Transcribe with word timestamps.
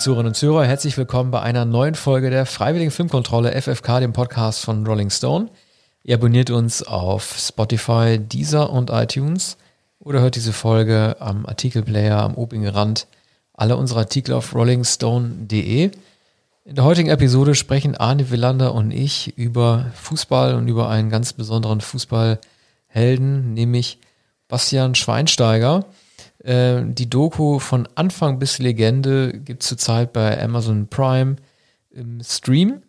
Zuhörerinnen 0.00 0.30
und 0.30 0.34
Zuhörer, 0.34 0.64
herzlich 0.64 0.96
willkommen 0.96 1.30
bei 1.30 1.42
einer 1.42 1.66
neuen 1.66 1.94
Folge 1.94 2.30
der 2.30 2.46
Freiwilligen 2.46 2.90
Filmkontrolle 2.90 3.52
FFK, 3.52 4.00
dem 4.00 4.14
Podcast 4.14 4.64
von 4.64 4.86
Rolling 4.86 5.10
Stone. 5.10 5.50
Ihr 6.02 6.14
abonniert 6.14 6.48
uns 6.48 6.82
auf 6.82 7.36
Spotify, 7.38 8.18
Deezer 8.18 8.70
und 8.70 8.88
iTunes 8.88 9.58
oder 9.98 10.22
hört 10.22 10.36
diese 10.36 10.54
Folge 10.54 11.16
am 11.20 11.44
Artikelplayer 11.44 12.18
am 12.18 12.34
obigen 12.34 12.66
Rand 12.66 13.08
aller 13.52 13.76
unsere 13.76 14.00
Artikel 14.00 14.32
auf 14.32 14.54
rollingstone.de. 14.54 15.90
In 16.64 16.74
der 16.74 16.84
heutigen 16.84 17.10
Episode 17.10 17.54
sprechen 17.54 17.94
Arne 17.94 18.30
Willander 18.30 18.74
und 18.74 18.92
ich 18.92 19.36
über 19.36 19.92
Fußball 19.96 20.54
und 20.54 20.66
über 20.66 20.88
einen 20.88 21.10
ganz 21.10 21.34
besonderen 21.34 21.82
Fußballhelden, 21.82 23.52
nämlich 23.52 23.98
Bastian 24.48 24.94
Schweinsteiger. 24.94 25.84
Äh, 26.44 26.82
die 26.86 27.10
Doku 27.10 27.58
von 27.58 27.88
Anfang 27.94 28.38
bis 28.38 28.58
Legende 28.58 29.32
gibt 29.32 29.62
es 29.62 29.68
zurzeit 29.68 30.12
bei 30.12 30.42
Amazon 30.42 30.88
Prime 30.88 31.36
im 31.90 32.22
Stream. 32.22 32.82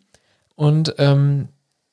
Und 0.55 0.95
ähm, 0.97 1.49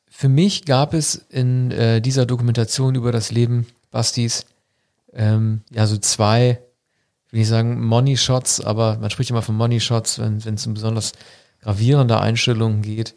für 0.09 0.29
mich 0.29 0.65
gab 0.65 0.95
es 0.95 1.15
in 1.15 1.71
äh, 1.71 2.01
dieser 2.01 2.27
Dokumentation 2.27 2.95
über 2.95 3.13
das 3.13 3.31
Leben 3.31 3.67
Bastis 3.91 4.47
ähm, 5.13 5.63
ja 5.71 5.87
so 5.87 5.97
zwei, 5.97 6.61
will 7.31 7.41
ich 7.41 7.49
sagen, 7.49 7.85
Money 7.85 8.17
Shots, 8.17 8.61
aber 8.61 8.99
man 8.99 9.11
spricht 9.11 9.31
immer 9.31 9.43
von 9.43 9.57
Money 9.57 9.81
Shots, 9.81 10.19
wenn 10.19 10.37
es 10.37 10.67
um 10.67 10.75
besonders 10.75 11.13
gravierende 11.61 12.21
Einstellungen 12.21 12.83
geht, 12.83 13.15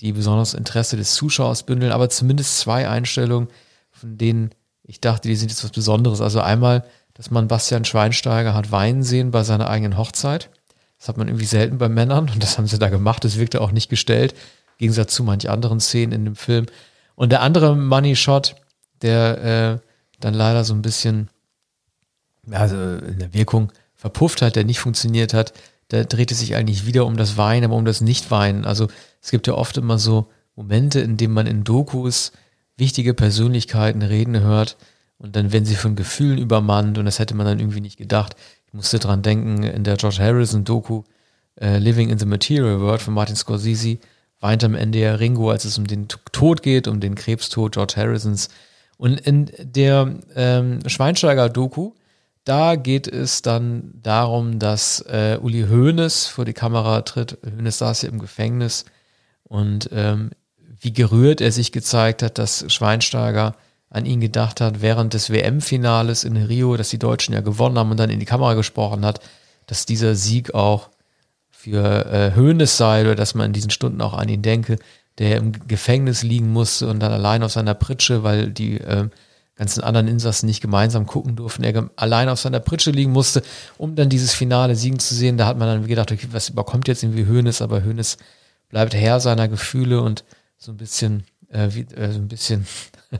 die 0.00 0.12
besonders 0.12 0.54
Interesse 0.54 0.96
des 0.96 1.14
Zuschauers 1.14 1.64
bündeln, 1.64 1.92
aber 1.92 2.08
zumindest 2.08 2.58
zwei 2.58 2.88
Einstellungen, 2.88 3.48
von 3.90 4.18
denen 4.18 4.50
ich 4.82 5.00
dachte, 5.00 5.28
die 5.28 5.36
sind 5.36 5.50
jetzt 5.50 5.64
was 5.64 5.70
Besonderes. 5.70 6.20
Also 6.20 6.40
einmal 6.40 6.84
dass 7.14 7.30
man 7.30 7.48
Bastian 7.48 7.84
Schweinsteiger 7.84 8.54
hat 8.54 8.72
weinen 8.72 9.02
sehen 9.02 9.30
bei 9.30 9.42
seiner 9.44 9.68
eigenen 9.68 9.96
Hochzeit. 9.96 10.50
Das 10.98 11.08
hat 11.08 11.16
man 11.16 11.28
irgendwie 11.28 11.46
selten 11.46 11.78
bei 11.78 11.88
Männern 11.88 12.30
und 12.30 12.42
das 12.42 12.58
haben 12.58 12.66
sie 12.66 12.78
da 12.78 12.88
gemacht. 12.88 13.24
Das 13.24 13.38
wirkte 13.38 13.60
auch 13.60 13.72
nicht 13.72 13.88
gestellt, 13.88 14.32
im 14.32 14.78
Gegensatz 14.78 15.14
zu 15.14 15.22
manch 15.22 15.48
anderen 15.48 15.80
Szenen 15.80 16.12
in 16.12 16.24
dem 16.24 16.36
Film. 16.36 16.66
Und 17.14 17.30
der 17.30 17.42
andere 17.42 17.76
Money 17.76 18.16
Shot, 18.16 18.56
der 19.02 19.80
äh, 19.82 19.88
dann 20.20 20.34
leider 20.34 20.64
so 20.64 20.74
ein 20.74 20.82
bisschen 20.82 21.28
also 22.50 22.76
in 22.76 23.18
der 23.18 23.32
Wirkung 23.32 23.72
verpufft 23.94 24.42
hat, 24.42 24.56
der 24.56 24.64
nicht 24.64 24.80
funktioniert 24.80 25.34
hat, 25.34 25.52
da 25.88 26.04
dreht 26.04 26.32
es 26.32 26.40
sich 26.40 26.56
eigentlich 26.56 26.86
wieder 26.86 27.06
um 27.06 27.16
das 27.16 27.36
Weinen, 27.36 27.64
aber 27.64 27.76
um 27.76 27.84
das 27.84 28.00
Nicht-Weinen. 28.00 28.64
Also 28.64 28.88
es 29.22 29.30
gibt 29.30 29.46
ja 29.46 29.54
oft 29.54 29.76
immer 29.76 29.98
so 29.98 30.28
Momente, 30.56 31.00
in 31.00 31.16
denen 31.16 31.34
man 31.34 31.46
in 31.46 31.64
Dokus 31.64 32.32
wichtige 32.76 33.14
Persönlichkeiten 33.14 34.02
reden 34.02 34.40
hört, 34.40 34.76
und 35.24 35.34
dann 35.36 35.52
werden 35.52 35.64
sie 35.64 35.74
von 35.74 35.96
Gefühlen 35.96 36.36
übermannt 36.36 36.98
und 36.98 37.06
das 37.06 37.18
hätte 37.18 37.34
man 37.34 37.46
dann 37.46 37.58
irgendwie 37.58 37.80
nicht 37.80 37.96
gedacht. 37.96 38.36
Ich 38.66 38.74
musste 38.74 38.98
dran 38.98 39.22
denken, 39.22 39.62
in 39.62 39.82
der 39.82 39.96
George 39.96 40.18
Harrison-Doku 40.20 41.02
äh, 41.58 41.78
Living 41.78 42.10
in 42.10 42.18
the 42.18 42.26
Material 42.26 42.78
World 42.82 43.00
von 43.00 43.14
Martin 43.14 43.34
Scorsese 43.34 43.96
weint 44.40 44.62
am 44.62 44.74
Ende 44.74 44.98
ja 44.98 45.14
Ringo, 45.14 45.50
als 45.50 45.64
es 45.64 45.78
um 45.78 45.86
den 45.86 46.08
Tod 46.08 46.62
geht, 46.62 46.86
um 46.88 47.00
den 47.00 47.14
Krebstod 47.14 47.72
George 47.72 47.94
Harrisons. 47.96 48.50
Und 48.98 49.18
in 49.20 49.50
der 49.58 50.14
ähm, 50.36 50.80
Schweinsteiger-Doku, 50.86 51.92
da 52.44 52.76
geht 52.76 53.08
es 53.08 53.40
dann 53.40 53.94
darum, 54.02 54.58
dass 54.58 55.00
äh, 55.08 55.38
Uli 55.40 55.68
Hoeneß 55.70 56.26
vor 56.26 56.44
die 56.44 56.52
Kamera 56.52 57.00
tritt. 57.00 57.38
Hoeneß 57.46 57.78
saß 57.78 58.02
ja 58.02 58.10
im 58.10 58.18
Gefängnis 58.18 58.84
und 59.44 59.88
ähm, 59.90 60.32
wie 60.80 60.92
gerührt 60.92 61.40
er 61.40 61.50
sich 61.50 61.72
gezeigt 61.72 62.22
hat, 62.22 62.36
dass 62.36 62.70
Schweinsteiger 62.70 63.54
an 63.94 64.06
ihn 64.06 64.20
gedacht 64.20 64.60
hat 64.60 64.82
während 64.82 65.14
des 65.14 65.30
WM-Finales 65.30 66.24
in 66.24 66.36
Rio, 66.36 66.76
dass 66.76 66.88
die 66.88 66.98
Deutschen 66.98 67.32
ja 67.32 67.40
gewonnen 67.40 67.78
haben 67.78 67.92
und 67.92 67.96
dann 67.96 68.10
in 68.10 68.18
die 68.18 68.26
Kamera 68.26 68.54
gesprochen 68.54 69.04
hat, 69.04 69.20
dass 69.66 69.86
dieser 69.86 70.16
Sieg 70.16 70.52
auch 70.52 70.90
für 71.50 72.06
äh, 72.06 72.34
Höhnes 72.34 72.76
sei 72.76 73.02
oder 73.02 73.14
dass 73.14 73.34
man 73.34 73.46
in 73.46 73.52
diesen 73.52 73.70
Stunden 73.70 74.00
auch 74.00 74.14
an 74.14 74.28
ihn 74.28 74.42
denke, 74.42 74.78
der 75.18 75.36
im 75.36 75.52
Gefängnis 75.68 76.24
liegen 76.24 76.52
musste 76.52 76.88
und 76.88 76.98
dann 77.00 77.12
allein 77.12 77.44
auf 77.44 77.52
seiner 77.52 77.74
Pritsche, 77.74 78.24
weil 78.24 78.50
die 78.50 78.80
äh, 78.80 79.08
ganzen 79.54 79.84
anderen 79.84 80.08
Insassen 80.08 80.46
nicht 80.46 80.60
gemeinsam 80.60 81.06
gucken 81.06 81.36
durften, 81.36 81.62
er 81.62 81.88
allein 81.94 82.28
auf 82.28 82.40
seiner 82.40 82.58
Pritsche 82.58 82.90
liegen 82.90 83.12
musste, 83.12 83.42
um 83.78 83.94
dann 83.94 84.08
dieses 84.08 84.34
Finale 84.34 84.74
siegen 84.74 84.98
zu 84.98 85.14
sehen. 85.14 85.38
Da 85.38 85.46
hat 85.46 85.56
man 85.56 85.68
dann 85.68 85.86
gedacht, 85.86 86.10
okay, 86.10 86.26
was 86.32 86.48
überkommt 86.48 86.88
jetzt 86.88 87.04
irgendwie 87.04 87.26
Höhnes, 87.26 87.62
aber 87.62 87.82
Höhnes 87.82 88.18
bleibt 88.70 88.92
Herr 88.92 89.20
seiner 89.20 89.46
Gefühle 89.46 90.00
und 90.02 90.24
so 90.58 90.72
ein 90.72 90.76
bisschen, 90.76 91.24
äh, 91.48 91.68
wie, 91.70 91.82
äh, 91.94 92.10
so 92.10 92.18
ein 92.18 92.26
bisschen 92.26 92.66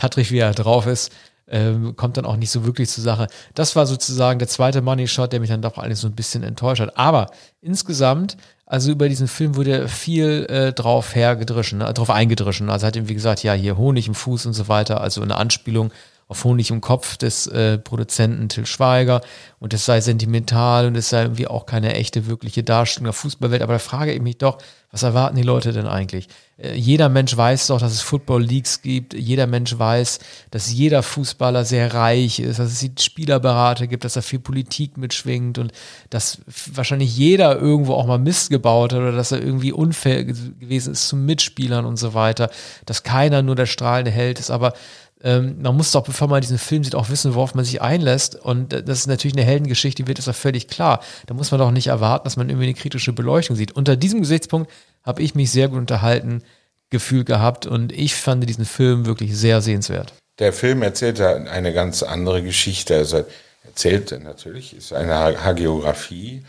tattrig 0.00 0.30
wie 0.30 0.38
er 0.38 0.52
drauf 0.52 0.86
ist, 0.86 1.12
ähm, 1.48 1.96
kommt 1.96 2.16
dann 2.16 2.24
auch 2.24 2.36
nicht 2.36 2.50
so 2.50 2.64
wirklich 2.64 2.88
zur 2.88 3.02
Sache. 3.04 3.26
Das 3.54 3.74
war 3.76 3.86
sozusagen 3.86 4.38
der 4.38 4.48
zweite 4.48 4.82
Money 4.82 5.08
Shot, 5.08 5.32
der 5.32 5.40
mich 5.40 5.50
dann 5.50 5.62
doch 5.62 5.78
eigentlich 5.78 5.98
so 5.98 6.06
ein 6.06 6.14
bisschen 6.14 6.42
enttäuscht 6.42 6.80
hat. 6.80 6.96
Aber 6.96 7.30
insgesamt, 7.60 8.36
also 8.66 8.92
über 8.92 9.08
diesen 9.08 9.28
Film 9.28 9.56
wurde 9.56 9.88
viel 9.88 10.46
äh, 10.48 10.72
drauf 10.72 11.14
hergedrischen, 11.14 11.78
ne, 11.78 11.92
drauf 11.92 12.10
eingedrischen. 12.10 12.70
Also 12.70 12.86
hat 12.86 12.96
ihm, 12.96 13.08
wie 13.08 13.14
gesagt, 13.14 13.42
ja, 13.42 13.52
hier 13.52 13.76
Honig 13.76 14.06
im 14.06 14.14
Fuß 14.14 14.46
und 14.46 14.52
so 14.52 14.68
weiter, 14.68 15.00
also 15.00 15.22
eine 15.22 15.36
Anspielung 15.36 15.90
auf 16.28 16.44
Honig 16.44 16.70
im 16.70 16.80
Kopf 16.80 17.16
des 17.16 17.48
äh, 17.48 17.76
Produzenten 17.78 18.48
Till 18.48 18.64
Schweiger 18.64 19.20
und 19.58 19.74
es 19.74 19.84
sei 19.84 20.00
sentimental 20.00 20.86
und 20.86 20.94
es 20.94 21.08
sei 21.08 21.22
irgendwie 21.22 21.48
auch 21.48 21.66
keine 21.66 21.94
echte, 21.94 22.28
wirkliche 22.28 22.62
Darstellung 22.62 23.06
der 23.06 23.12
Fußballwelt. 23.14 23.62
Aber 23.62 23.72
da 23.72 23.78
frage 23.80 24.12
ich 24.12 24.22
mich 24.22 24.38
doch, 24.38 24.58
was 24.92 25.02
erwarten 25.02 25.34
die 25.34 25.42
Leute 25.42 25.72
denn 25.72 25.88
eigentlich? 25.88 26.28
Äh, 26.60 26.74
jeder 26.74 27.08
Mensch 27.08 27.36
weiß 27.36 27.68
doch, 27.68 27.80
dass 27.80 27.92
es 27.92 28.00
Football 28.00 28.42
Leagues 28.42 28.82
gibt. 28.82 29.14
Jeder 29.14 29.46
Mensch 29.46 29.78
weiß, 29.78 30.18
dass 30.50 30.72
jeder 30.72 31.02
Fußballer 31.02 31.64
sehr 31.64 31.94
reich 31.94 32.40
ist, 32.40 32.58
dass 32.58 32.82
es 32.82 33.04
Spielerberater 33.04 33.86
gibt, 33.86 34.04
dass 34.04 34.14
da 34.14 34.22
viel 34.22 34.38
Politik 34.38 34.96
mitschwingt 34.96 35.58
und 35.58 35.72
dass 36.10 36.38
wahrscheinlich 36.74 37.16
jeder 37.16 37.58
irgendwo 37.58 37.94
auch 37.94 38.06
mal 38.06 38.18
Mist 38.18 38.50
gebaut 38.50 38.92
hat 38.92 39.00
oder 39.00 39.12
dass 39.12 39.32
er 39.32 39.42
irgendwie 39.42 39.72
unfair 39.72 40.24
gewesen 40.24 40.92
ist 40.92 41.08
zu 41.08 41.16
Mitspielern 41.16 41.84
und 41.84 41.96
so 41.96 42.14
weiter, 42.14 42.50
dass 42.86 43.02
keiner 43.02 43.42
nur 43.42 43.56
der 43.56 43.66
strahlende 43.66 44.10
Held 44.10 44.38
ist. 44.38 44.50
Aber 44.50 44.74
ähm, 45.22 45.60
man 45.60 45.76
muss 45.76 45.92
doch, 45.92 46.02
bevor 46.02 46.28
man 46.28 46.40
diesen 46.40 46.58
Film 46.58 46.82
sieht, 46.82 46.94
auch 46.94 47.10
wissen, 47.10 47.34
worauf 47.34 47.54
man 47.54 47.64
sich 47.64 47.82
einlässt. 47.82 48.36
Und 48.36 48.72
äh, 48.72 48.82
das 48.82 49.00
ist 49.00 49.06
natürlich 49.06 49.36
eine 49.36 49.44
Heldengeschichte, 49.44 50.06
wird 50.06 50.18
das 50.18 50.26
ja 50.26 50.32
völlig 50.32 50.68
klar. 50.68 51.00
Da 51.26 51.34
muss 51.34 51.50
man 51.50 51.60
doch 51.60 51.70
nicht 51.70 51.88
erwarten, 51.88 52.24
dass 52.24 52.36
man 52.36 52.48
irgendwie 52.48 52.66
eine 52.66 52.74
kritische 52.74 53.12
Beleuchtung 53.12 53.56
sieht. 53.56 53.72
Unter 53.72 53.96
diesem 53.96 54.20
Gesichtspunkt 54.20 54.70
habe 55.02 55.22
ich 55.22 55.34
mich 55.34 55.50
sehr 55.50 55.68
gut 55.68 55.78
unterhalten 55.78 56.42
gefühlt 56.90 57.26
gehabt 57.26 57.66
und 57.66 57.92
ich 57.92 58.14
fand 58.14 58.48
diesen 58.48 58.64
Film 58.64 59.06
wirklich 59.06 59.36
sehr 59.36 59.60
sehenswert. 59.60 60.12
Der 60.38 60.52
Film 60.52 60.82
erzählt 60.82 61.20
eine 61.20 61.72
ganz 61.72 62.02
andere 62.02 62.42
Geschichte. 62.42 62.96
Also 62.96 63.24
erzählt 63.64 64.18
natürlich, 64.22 64.76
ist 64.76 64.92
eine 64.92 65.14
Hagiografie. 65.44 66.44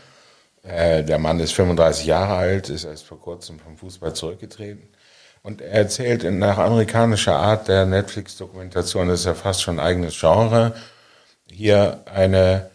Äh, 0.62 1.04
der 1.04 1.18
Mann 1.18 1.38
ist 1.40 1.52
35 1.52 2.06
Jahre 2.06 2.34
alt, 2.34 2.70
ist 2.70 2.84
erst 2.84 3.04
vor 3.04 3.20
kurzem 3.20 3.58
vom 3.58 3.76
Fußball 3.76 4.14
zurückgetreten 4.14 4.88
und 5.42 5.60
er 5.60 5.72
erzählt 5.72 6.22
nach 6.24 6.58
amerikanischer 6.58 7.36
Art 7.36 7.68
der 7.68 7.84
Netflix-Dokumentation, 7.84 9.08
das 9.08 9.20
ist 9.20 9.26
ja 9.26 9.34
fast 9.34 9.62
schon 9.62 9.78
ein 9.78 9.86
eigenes 9.86 10.18
Genre, 10.18 10.74
hier 11.50 12.02
eine 12.06 12.70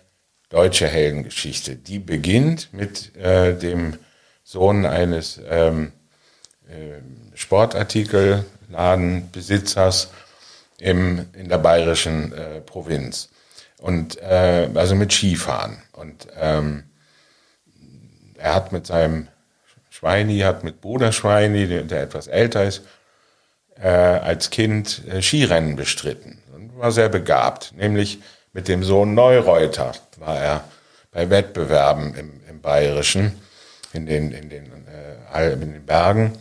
deutsche 0.49 0.87
Heldengeschichte. 0.87 1.75
Die 1.75 1.99
beginnt 1.99 2.73
mit 2.73 3.15
äh, 3.15 3.57
dem 3.57 3.97
Sohn 4.47 4.85
eines 4.85 5.41
ähm, 5.49 5.91
äh, 6.69 7.01
Sportartikelladenbesitzers 7.35 10.09
im, 10.79 11.25
in 11.33 11.49
der 11.49 11.57
bayerischen 11.57 12.31
äh, 12.31 12.61
Provinz. 12.61 13.27
Und 13.77 14.21
äh, 14.21 14.69
also 14.73 14.95
mit 14.95 15.11
Skifahren. 15.11 15.81
Und 15.91 16.27
ähm, 16.39 16.85
er 18.37 18.55
hat 18.55 18.71
mit 18.71 18.87
seinem 18.87 19.27
Schweini 19.89 20.39
hat 20.39 20.63
mit 20.63 20.79
Bruder 20.79 21.11
Schweini, 21.11 21.67
der, 21.67 21.83
der 21.83 22.03
etwas 22.03 22.27
älter 22.27 22.63
ist, 22.63 22.83
äh, 23.75 23.89
als 23.89 24.49
Kind 24.49 25.05
äh, 25.09 25.21
Skirennen 25.21 25.75
bestritten 25.75 26.41
und 26.55 26.79
war 26.79 26.93
sehr 26.93 27.09
begabt. 27.09 27.73
Nämlich 27.75 28.19
mit 28.53 28.69
dem 28.69 28.85
Sohn 28.85 29.13
Neureuter 29.13 29.91
war 30.15 30.39
er 30.39 30.63
bei 31.11 31.29
Wettbewerben 31.29 32.15
im, 32.15 32.39
im 32.49 32.61
Bayerischen, 32.61 33.33
in 33.93 34.05
den, 34.05 34.31
in 34.31 34.49
den, 34.49 34.65
äh, 35.33 35.53
in 35.53 35.73
den 35.73 35.85
Bergen. 35.85 36.33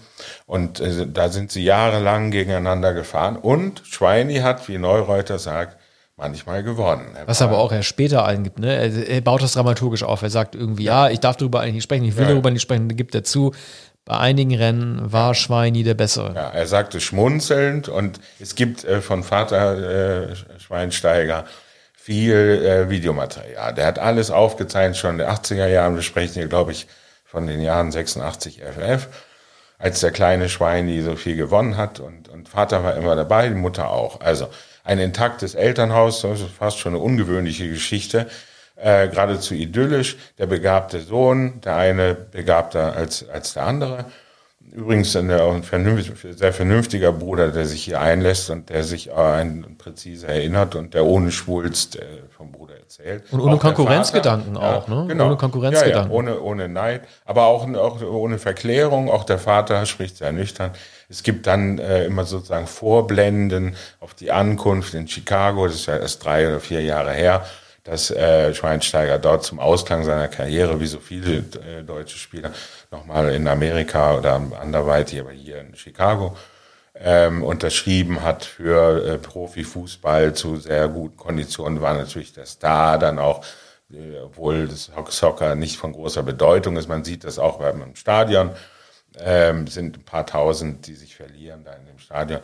Und 0.46 0.80
äh, 0.80 1.06
da 1.06 1.28
sind 1.28 1.52
sie 1.52 1.64
jahrelang 1.64 2.30
gegeneinander 2.30 2.94
gefahren. 2.94 3.36
Und 3.36 3.82
Schweini 3.84 4.36
hat, 4.36 4.68
wie 4.68 4.78
Neureuter 4.78 5.38
sagt, 5.38 5.76
manchmal 6.16 6.62
gewonnen. 6.62 7.14
Er 7.14 7.28
Was 7.28 7.42
aber 7.42 7.58
auch 7.58 7.72
erst 7.72 7.88
später 7.88 8.24
eingibt, 8.24 8.58
ne? 8.58 8.74
Er, 8.74 9.08
er, 9.08 9.20
baut 9.20 9.42
das 9.42 9.52
dramaturgisch 9.52 10.02
auf. 10.02 10.22
Er 10.22 10.30
sagt 10.30 10.54
irgendwie, 10.54 10.84
ja, 10.84 11.06
ja 11.06 11.12
ich 11.12 11.20
darf 11.20 11.36
darüber 11.36 11.60
eigentlich 11.60 11.74
nicht 11.74 11.84
sprechen, 11.84 12.04
ich 12.04 12.16
will 12.16 12.24
ja. 12.24 12.30
darüber 12.30 12.50
nicht 12.50 12.62
sprechen, 12.62 12.88
gibt 12.96 13.14
er 13.14 13.24
zu. 13.24 13.52
Bei 14.06 14.18
einigen 14.18 14.54
Rennen 14.54 15.12
war 15.12 15.34
Schweini 15.34 15.82
der 15.82 15.94
Bessere. 15.94 16.32
Ja, 16.34 16.48
er 16.50 16.66
sagte 16.66 17.00
schmunzelnd 17.00 17.88
und 17.88 18.20
es 18.38 18.54
gibt 18.54 18.84
äh, 18.84 19.00
von 19.00 19.24
Vater 19.24 20.30
äh, 20.30 20.36
Schweinsteiger 20.58 21.44
viel 21.92 22.32
äh, 22.32 22.88
Videomaterial. 22.88 23.74
Der 23.74 23.84
hat 23.84 23.98
alles 23.98 24.30
aufgezeichnet, 24.30 24.96
schon 24.96 25.12
in 25.12 25.18
den 25.18 25.26
80er 25.26 25.66
Jahren. 25.66 25.96
Wir 25.96 26.02
sprechen 26.02 26.34
hier, 26.34 26.46
glaube 26.46 26.70
ich, 26.70 26.86
von 27.36 27.46
den 27.46 27.60
Jahren 27.60 27.92
86 27.92 28.62
FF, 28.62 29.08
als 29.76 30.00
der 30.00 30.10
kleine 30.10 30.48
Schweini 30.48 31.02
so 31.02 31.16
viel 31.16 31.36
gewonnen 31.36 31.76
hat 31.76 32.00
und, 32.00 32.30
und 32.30 32.48
Vater 32.48 32.82
war 32.82 32.96
immer 32.96 33.14
dabei, 33.14 33.50
die 33.50 33.54
Mutter 33.54 33.90
auch. 33.90 34.22
Also 34.22 34.48
ein 34.84 34.98
intaktes 34.98 35.54
Elternhaus, 35.54 36.22
das 36.22 36.40
ist 36.40 36.48
fast 36.48 36.78
schon 36.78 36.94
eine 36.94 37.02
ungewöhnliche 37.02 37.68
Geschichte. 37.68 38.26
äh, 38.76 39.08
geradezu 39.08 39.52
idyllisch. 39.52 40.16
Der 40.38 40.46
begabte 40.46 41.00
Sohn, 41.00 41.60
der 41.60 41.76
eine 41.76 42.14
begabter 42.14 42.96
als, 42.96 43.28
als 43.28 43.52
der 43.52 43.64
andere. 43.64 44.06
Übrigens 44.72 45.16
ein, 45.16 45.30
ein 45.30 45.62
sehr 45.62 46.52
vernünftiger 46.52 47.12
Bruder, 47.12 47.50
der 47.50 47.66
sich 47.66 47.84
hier 47.84 48.00
einlässt 48.00 48.50
und 48.50 48.68
der 48.68 48.84
sich 48.84 49.12
an 49.12 49.76
präzise 49.78 50.26
erinnert 50.26 50.74
und 50.74 50.94
der 50.94 51.04
ohne 51.04 51.30
Schwulst 51.30 51.96
äh, 51.96 52.04
vom 52.36 52.52
Bruder 52.52 52.76
erzählt. 52.76 53.24
Und 53.30 53.40
ohne 53.40 53.56
Konkurrenzgedanken 53.56 54.56
auch, 54.56 54.88
ja, 54.88 54.94
ne? 54.94 55.06
Genau. 55.08 55.26
Ohne 55.26 55.36
Konkurrenzgedanken. 55.36 56.10
Ja, 56.10 56.14
ja, 56.14 56.14
ohne, 56.14 56.40
ohne 56.40 56.68
Neid, 56.68 57.02
aber 57.24 57.46
auch, 57.46 57.66
auch 57.74 58.02
ohne 58.02 58.38
Verklärung. 58.38 59.10
Auch 59.10 59.24
der 59.24 59.38
Vater 59.38 59.86
spricht 59.86 60.18
sehr 60.18 60.32
nüchtern. 60.32 60.72
Es 61.08 61.22
gibt 61.22 61.46
dann 61.46 61.78
äh, 61.78 62.04
immer 62.04 62.24
sozusagen 62.24 62.66
Vorblenden 62.66 63.76
auf 64.00 64.14
die 64.14 64.32
Ankunft 64.32 64.94
in 64.94 65.06
Chicago. 65.08 65.66
Das 65.66 65.76
ist 65.76 65.86
ja 65.86 65.96
erst 65.96 66.24
drei 66.24 66.48
oder 66.48 66.60
vier 66.60 66.82
Jahre 66.82 67.12
her 67.12 67.44
dass 67.86 68.10
äh, 68.10 68.52
Schweinsteiger 68.52 69.18
dort 69.18 69.44
zum 69.44 69.60
Ausklang 69.60 70.04
seiner 70.04 70.26
Karriere, 70.26 70.80
wie 70.80 70.86
so 70.86 70.98
viele 70.98 71.38
äh, 71.38 71.82
deutsche 71.84 72.18
Spieler, 72.18 72.50
nochmal 72.90 73.32
in 73.32 73.46
Amerika 73.46 74.16
oder 74.16 74.40
anderweitig, 74.60 75.20
aber 75.20 75.30
hier 75.30 75.60
in 75.60 75.76
Chicago, 75.76 76.36
ähm, 76.98 77.44
unterschrieben 77.44 78.22
hat 78.22 78.44
für 78.44 79.06
äh, 79.06 79.18
Profifußball 79.18 80.34
zu 80.34 80.56
sehr 80.56 80.88
guten 80.88 81.16
Konditionen, 81.16 81.80
war 81.80 81.94
natürlich 81.94 82.32
der 82.32 82.46
Star 82.46 82.98
dann 82.98 83.20
auch, 83.20 83.44
äh, 83.92 84.18
obwohl 84.24 84.66
das 84.66 84.90
Soccer 85.10 85.54
nicht 85.54 85.76
von 85.76 85.92
großer 85.92 86.24
Bedeutung 86.24 86.76
ist, 86.76 86.88
man 86.88 87.04
sieht 87.04 87.22
das 87.22 87.38
auch 87.38 87.58
beim 87.58 87.94
Stadion, 87.94 88.50
ähm, 89.20 89.68
sind 89.68 89.98
ein 89.98 90.04
paar 90.04 90.26
tausend, 90.26 90.88
die 90.88 90.94
sich 90.94 91.14
verlieren 91.14 91.62
da 91.64 91.72
in 91.74 91.86
dem 91.86 92.00
Stadion. 92.00 92.40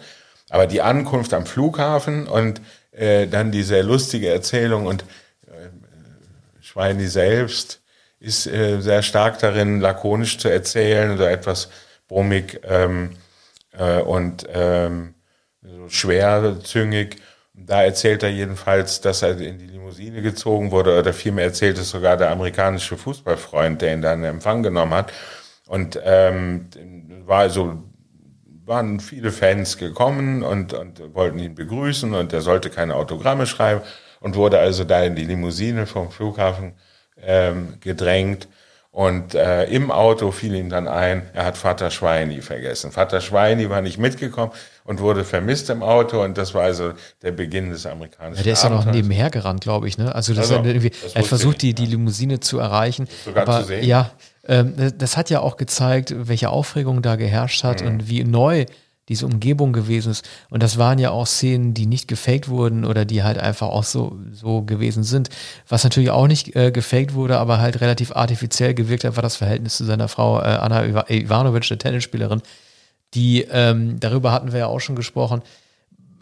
Aber 0.51 0.67
die 0.67 0.83
Ankunft 0.83 1.35
am 1.35 1.47
Flughafen 1.47 2.29
und 2.29 2.61
äh, 2.93 3.27
dann 3.27 3.51
diese 3.51 3.81
lustige 3.81 4.29
Erzählung 4.29 4.87
und 4.87 5.05
Schweini 6.73 7.07
selbst 7.07 7.83
ist 8.19 8.47
äh, 8.47 8.81
sehr 8.81 9.03
stark 9.03 9.39
darin, 9.41 9.81
lakonisch 9.81 10.39
zu 10.39 10.49
erzählen 10.49 11.11
oder 11.11 11.31
etwas 11.31 11.69
brummig 12.09 12.61
ähm, 12.65 13.11
äh, 13.73 14.01
und 14.01 14.47
ähm, 14.51 15.15
so 15.61 15.89
schwerzüngig. 15.91 17.17
Da 17.53 17.83
erzählt 17.83 18.23
er 18.23 18.31
jedenfalls, 18.31 19.03
dass 19.03 19.21
er 19.21 19.39
in 19.39 19.59
die 19.59 19.67
Limousine 19.67 20.23
gezogen 20.23 20.71
wurde, 20.71 20.99
oder 20.99 21.13
vielmehr 21.13 21.45
erzählt 21.45 21.77
es 21.77 21.91
sogar 21.91 22.17
der 22.17 22.31
amerikanische 22.31 22.97
Fußballfreund, 22.97 23.83
der 23.83 23.93
ihn 23.93 24.01
dann 24.01 24.21
in 24.21 24.25
Empfang 24.25 24.63
genommen 24.63 24.95
hat. 24.95 25.13
Und 25.67 26.01
ähm, 26.03 26.69
war 27.27 27.41
also 27.41 27.83
waren 28.65 28.99
viele 29.01 29.31
Fans 29.31 29.77
gekommen 29.77 30.43
und, 30.43 30.73
und 30.73 31.15
wollten 31.15 31.39
ihn 31.39 31.55
begrüßen 31.55 32.15
und 32.15 32.33
er 32.33 32.41
sollte 32.41 32.71
keine 32.71 32.95
Autogramme 32.95 33.47
schreiben 33.47 33.83
und 34.23 34.37
wurde 34.37 34.59
also 34.59 34.85
da 34.85 35.03
in 35.03 35.15
die 35.15 35.25
Limousine 35.25 35.87
vom 35.87 36.11
Flughafen 36.11 36.73
ähm, 37.21 37.75
gedrängt. 37.81 38.49
Und 38.91 39.35
äh, 39.35 39.65
im 39.65 39.91
Auto 39.91 40.31
fiel 40.33 40.55
ihm 40.55 40.69
dann 40.69 40.87
ein, 40.87 41.23
er 41.33 41.47
hat 41.47 41.57
Vater 41.57 41.91
Schweini 41.91 42.43
vergessen. 42.43 42.93
Vater 42.93 43.23
Schweini 43.23 43.71
war 43.71 43.81
nicht 43.81 43.97
mitgekommen 43.97 44.53
und 44.85 45.01
wurde 45.01 45.25
vermisst 45.25 45.71
im 45.71 45.83
Auto 45.83 46.23
und 46.23 46.37
das 46.37 46.53
war 46.53 46.65
also 46.65 46.93
der 47.23 47.33
Beginn 47.33 47.71
des 47.71 47.87
amerikanischen 47.87 48.41
ja, 48.41 48.45
Der 48.45 48.53
ist 48.53 48.63
ja 48.63 48.69
noch 48.69 48.85
nebenher 48.85 49.31
gerannt, 49.31 49.63
glaube 49.63 49.89
ich. 49.89 49.97
Ne? 49.97 50.15
Also, 50.15 50.35
das 50.35 50.53
also 50.53 50.63
irgendwie, 50.63 50.91
das 50.91 51.15
er 51.15 51.25
versucht, 51.25 51.63
die, 51.63 51.73
die 51.73 51.87
Limousine 51.87 52.41
zu 52.41 52.59
erreichen. 52.59 53.09
Sogar 53.25 53.45
aber, 53.45 53.61
zu 53.61 53.69
sehen. 53.69 53.85
Ja, 53.87 54.11
ähm, 54.47 54.75
das 54.99 55.17
hat 55.17 55.31
ja 55.31 55.41
auch 55.41 55.57
gezeigt, 55.57 56.15
welche 56.15 56.51
Aufregung 56.51 57.01
da 57.01 57.17
geherrscht 57.17 57.65
hat 57.65 57.81
mhm. 57.81 57.87
und 57.87 58.09
wie 58.11 58.25
neu 58.25 58.67
diese 59.13 59.27
Umgebung 59.27 59.73
gewesen 59.73 60.11
ist. 60.11 60.29
Und 60.49 60.63
das 60.63 60.79
waren 60.79 60.99
ja 60.99 61.11
auch 61.11 61.27
Szenen, 61.27 61.75
die 61.75 61.87
nicht 61.87 62.09
gefaked 62.09 62.49
wurden 62.49 62.85
oder 62.85 63.05
die 63.05 63.23
halt 63.23 63.39
einfach 63.39 63.69
auch 63.69 63.85
so, 63.85 64.19
so 64.33 64.63
gewesen 64.63 65.05
sind. 65.05 65.29
Was 65.69 65.85
natürlich 65.85 66.11
auch 66.11 66.27
nicht 66.27 66.57
äh, 66.57 66.73
gefaked 66.73 67.15
wurde, 67.15 67.39
aber 67.39 67.61
halt 67.61 67.81
relativ 67.81 68.17
artifiziell 68.17 68.73
gewirkt 68.75 69.05
hat, 69.05 69.17
war 69.17 69.23
das 69.23 69.37
Verhältnis 69.37 69.77
zu 69.77 69.85
seiner 69.85 70.09
Frau 70.09 70.41
äh, 70.41 70.45
Anna 70.45 71.09
Ivanovic, 71.09 71.69
der 71.69 71.79
Tennisspielerin. 71.79 72.41
Die, 73.15 73.43
ähm, 73.51 74.01
darüber 74.01 74.33
hatten 74.33 74.53
wir 74.53 74.61
ja 74.61 74.67
auch 74.67 74.81
schon 74.81 74.97
gesprochen. 74.97 75.43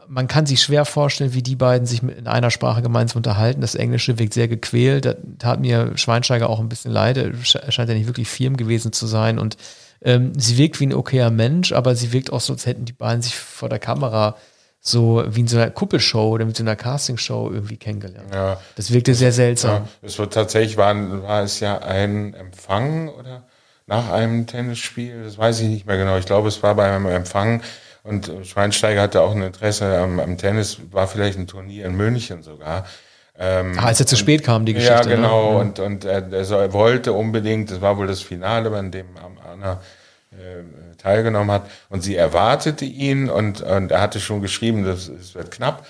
Man 0.09 0.27
kann 0.27 0.45
sich 0.45 0.61
schwer 0.61 0.85
vorstellen, 0.85 1.35
wie 1.35 1.43
die 1.43 1.55
beiden 1.55 1.87
sich 1.87 2.03
in 2.03 2.27
einer 2.27 2.51
Sprache 2.51 2.83
gemeinsam 2.83 3.19
unterhalten. 3.19 3.61
Das 3.61 3.77
Englische 3.77 4.19
wirkt 4.19 4.35
sehr 4.35 4.49
gequält. 4.49 5.05
Da 5.05 5.15
tat 5.39 5.61
mir 5.61 5.97
Schweinsteiger 5.97 6.51
auch 6.51 6.59
ein 6.59 6.69
bisschen 6.69 6.91
leid. 6.91 7.17
Er 7.17 7.33
scheint 7.71 7.89
ja 7.89 7.95
nicht 7.95 8.09
wirklich 8.09 8.29
firm 8.29 8.57
gewesen 8.57 8.93
zu 8.93 9.07
sein 9.07 9.39
und 9.39 9.57
ähm, 10.03 10.33
sie 10.39 10.59
wirkt 10.59 10.81
wie 10.81 10.87
ein 10.87 10.95
okayer 10.95 11.31
Mensch, 11.31 11.73
aber 11.73 11.95
sie 11.95 12.13
wirkt 12.13 12.33
auch 12.33 12.41
so, 12.41 12.53
als 12.53 12.67
hätten 12.67 12.85
die 12.85 12.93
beiden 12.93 13.23
sich 13.23 13.37
vor 13.37 13.69
der 13.69 13.79
Kamera 13.79 14.37
so 14.81 15.23
wie 15.29 15.41
in 15.41 15.49
so 15.49 15.59
einer 15.59 15.71
Kuppelshow 15.71 16.31
oder 16.31 16.47
mit 16.47 16.57
so 16.57 16.63
einer 16.63 16.77
Castingshow 16.77 17.51
irgendwie 17.53 17.77
kennengelernt. 17.77 18.33
Ja. 18.33 18.59
Das 18.77 18.91
wirkte 18.91 19.15
sehr 19.15 19.33
seltsam. 19.33 19.83
Ja, 19.83 19.89
es 20.03 20.19
war 20.19 20.31
tatsächlich 20.31 20.79
war, 20.79 20.95
war 21.23 21.43
es 21.43 21.61
ja 21.61 21.79
ein 21.79 22.33
Empfang 22.33 23.09
oder 23.09 23.47
nach 23.87 24.11
einem 24.11 24.47
Tennisspiel, 24.47 25.25
das 25.25 25.37
weiß 25.37 25.61
ich 25.61 25.69
nicht 25.69 25.87
mehr 25.87 25.99
genau. 25.99 26.17
Ich 26.17 26.25
glaube, 26.25 26.49
es 26.49 26.63
war 26.63 26.75
bei 26.77 26.91
einem 26.91 27.07
Empfang 27.07 27.63
und 28.03 28.33
Schweinsteiger 28.45 29.03
hatte 29.03 29.21
auch 29.21 29.33
ein 29.35 29.43
Interesse 29.43 29.99
am, 29.99 30.19
am 30.19 30.39
Tennis, 30.39 30.79
war 30.91 31.07
vielleicht 31.07 31.39
ein 31.39 31.47
Turnier 31.47 31.85
in 31.87 31.97
München 31.97 32.43
sogar. 32.43 32.87
Ähm, 33.43 33.79
ah, 33.79 33.87
als 33.87 33.99
er 33.99 34.07
zu 34.07 34.17
spät 34.17 34.45
kam, 34.45 34.67
die 34.67 34.75
Geschichte. 34.75 35.09
Ja, 35.09 35.17
genau. 35.17 35.53
Ne? 35.55 35.59
Und, 35.61 35.79
und 35.79 36.05
er, 36.05 36.31
er, 36.31 36.73
wollte 36.75 37.15
unbedingt, 37.15 37.71
das 37.71 37.81
war 37.81 37.97
wohl 37.97 38.07
das 38.07 38.21
Finale, 38.21 38.69
bei 38.69 38.83
dem 38.83 39.07
Anna 39.51 39.81
äh, 40.31 40.97
teilgenommen 40.99 41.51
hat. 41.51 41.71
Und 41.89 42.03
sie 42.03 42.17
erwartete 42.17 42.85
ihn 42.85 43.31
und, 43.31 43.63
und 43.63 43.91
er 43.93 44.01
hatte 44.03 44.21
schon 44.21 44.43
geschrieben, 44.43 44.85
das, 44.85 45.09
es 45.09 45.35
wird 45.35 45.51
knapp. 45.51 45.87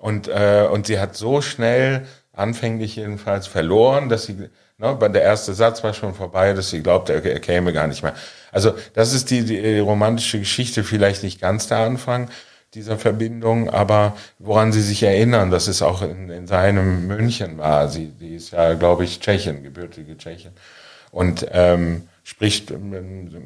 Und, 0.00 0.28
äh, 0.28 0.66
und 0.70 0.86
sie 0.86 0.98
hat 0.98 1.14
so 1.14 1.42
schnell, 1.42 2.06
anfänglich 2.32 2.96
jedenfalls, 2.96 3.46
verloren, 3.46 4.08
dass 4.08 4.24
sie, 4.24 4.48
ne, 4.78 4.98
der 4.98 5.22
erste 5.22 5.52
Satz 5.52 5.84
war 5.84 5.92
schon 5.92 6.14
vorbei, 6.14 6.54
dass 6.54 6.70
sie 6.70 6.82
glaubte, 6.82 7.12
er, 7.12 7.22
er 7.22 7.40
käme 7.40 7.74
gar 7.74 7.86
nicht 7.86 8.02
mehr. 8.02 8.14
Also 8.50 8.72
das 8.94 9.12
ist 9.12 9.30
die, 9.30 9.44
die 9.44 9.78
romantische 9.78 10.38
Geschichte, 10.38 10.82
vielleicht 10.84 11.22
nicht 11.22 11.38
ganz 11.38 11.66
der 11.66 11.78
Anfang 11.78 12.30
dieser 12.74 12.98
Verbindung, 12.98 13.70
aber 13.70 14.16
woran 14.38 14.72
sie 14.72 14.82
sich 14.82 15.02
erinnern, 15.02 15.50
dass 15.50 15.68
es 15.68 15.82
auch 15.82 16.02
in, 16.02 16.30
in 16.30 16.46
seinem 16.46 17.06
München 17.06 17.58
war. 17.58 17.88
Sie, 17.88 18.06
die 18.06 18.34
ist 18.34 18.52
ja, 18.52 18.74
glaube 18.74 19.04
ich, 19.04 19.20
Tschechin, 19.20 19.62
gebürtige 19.62 20.16
Tschechin. 20.16 20.52
Und 21.10 21.46
ähm, 21.52 22.08
spricht 22.24 22.72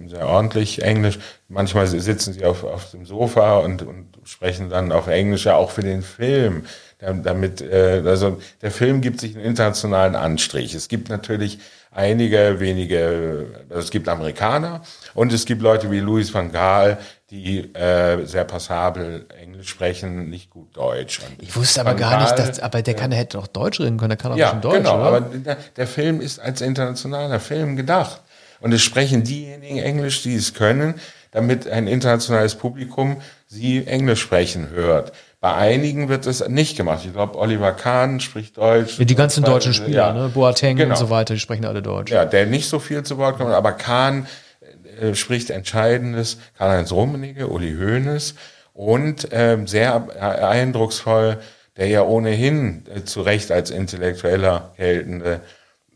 sehr 0.07 0.27
ordentlich 0.27 0.83
Englisch. 0.83 1.19
Manchmal 1.49 1.89
sitzen 1.89 2.33
sie 2.33 2.45
auf, 2.45 2.63
auf 2.65 2.93
dem 2.93 3.05
Sofa 3.05 3.59
und, 3.59 3.83
und 3.83 4.07
sprechen 4.25 4.71
dann 4.71 4.93
auf 4.93 5.09
Englisch 5.09 5.45
ja 5.45 5.57
auch 5.57 5.73
für 5.73 5.83
den 5.83 6.03
Film. 6.03 6.65
Damit, 7.01 7.61
äh, 7.61 8.03
also 8.07 8.41
der 8.63 8.71
Film 8.71 9.01
gibt 9.01 9.21
sich 9.21 9.37
einen 9.37 9.45
internationalen 9.45 10.17
Anstrich. 10.17 10.75
Es 10.75 10.89
gibt 10.89 11.09
natürlich 11.11 11.59
einige 11.91 12.61
wenige, 12.61 13.65
also 13.69 13.83
es 13.83 13.91
gibt 13.91 14.09
Amerikaner 14.09 14.83
und 15.15 15.33
es 15.33 15.45
gibt 15.45 15.63
Leute 15.63 15.91
wie 15.91 16.01
Louis 16.01 16.33
van 16.33 16.53
Gaal, 16.53 16.99
die 17.31 17.75
äh, 17.75 18.25
sehr 18.27 18.45
passabel 18.45 19.27
Englisch 19.41 19.69
sprechen, 19.69 20.31
nicht 20.31 20.51
gut 20.51 20.77
Deutsch. 20.77 21.21
Und 21.21 21.43
ich 21.43 21.55
wusste 21.57 21.81
aber 21.81 21.95
gar 21.95 22.23
nicht, 22.23 22.39
dass, 22.39 22.61
aber 22.61 22.83
der 22.83 22.95
kann, 22.95 23.11
der 23.11 23.19
hätte 23.19 23.39
doch 23.39 23.49
Deutsch 23.49 23.81
reden 23.81 23.99
können, 23.99 24.11
der 24.11 24.19
kann 24.19 24.33
auch 24.33 24.37
ja, 24.37 24.51
schon 24.51 24.61
Deutsch, 24.61 24.77
genau, 24.79 24.97
oder? 24.97 25.05
aber 25.05 25.21
der, 25.21 25.57
der 25.77 25.87
Film 25.87 26.21
ist 26.21 26.39
als 26.39 26.61
internationaler 26.61 27.41
Film 27.41 27.77
gedacht. 27.77 28.23
Und 28.61 28.73
es 28.73 28.83
sprechen 28.83 29.25
diejenigen 29.25 29.79
Englisch, 29.79 30.23
die 30.23 30.35
es 30.35 30.55
können, 30.55 30.95
damit 31.31 31.69
ein 31.69 31.87
internationales 31.87 32.55
Publikum 32.55 33.21
sie 33.47 33.87
Englisch 33.87 34.21
sprechen 34.21 34.71
hört. 34.71 35.13
Bei 35.41 35.55
einigen 35.55 36.09
wird 36.09 36.27
es 36.27 36.47
nicht 36.49 36.77
gemacht. 36.77 37.03
Ich 37.05 37.13
glaube, 37.13 37.39
Oliver 37.39 37.73
Kahn 37.73 38.19
spricht 38.19 38.57
Deutsch. 38.57 38.99
Ja, 38.99 39.05
die 39.05 39.15
ganzen 39.15 39.45
deutschen 39.45 39.73
Spieler, 39.73 40.09
ja. 40.09 40.13
ne? 40.13 40.31
Boateng 40.35 40.77
genau. 40.77 40.91
und 40.91 40.97
so 40.99 41.11
weiter, 41.11 41.35
die 41.35 41.41
sprechen 41.41 41.65
alle 41.65 41.81
Deutsch. 41.81 42.11
Ja, 42.11 42.25
der 42.25 42.47
nicht 42.47 42.69
so 42.69 42.81
viel 42.81 43.05
zu 43.05 43.19
Wort 43.19 43.39
kommt, 43.39 43.53
aber 43.53 43.73
Kahn 43.73 44.27
äh, 45.01 45.15
spricht 45.15 45.51
Entscheidendes. 45.51 46.39
Karl-Heinz 46.57 46.91
Rummenigge, 46.91 47.47
Uli 47.47 47.77
Hoeneß 47.77 48.35
und 48.73 49.33
äh, 49.33 49.59
sehr 49.67 50.21
eindrucksvoll, 50.21 51.39
der 51.77 51.87
ja 51.87 52.03
ohnehin 52.03 52.83
äh, 52.93 53.05
zu 53.05 53.23
Recht 53.23 53.53
als 53.53 53.71
intellektueller 53.71 54.73
geltende 54.77 55.41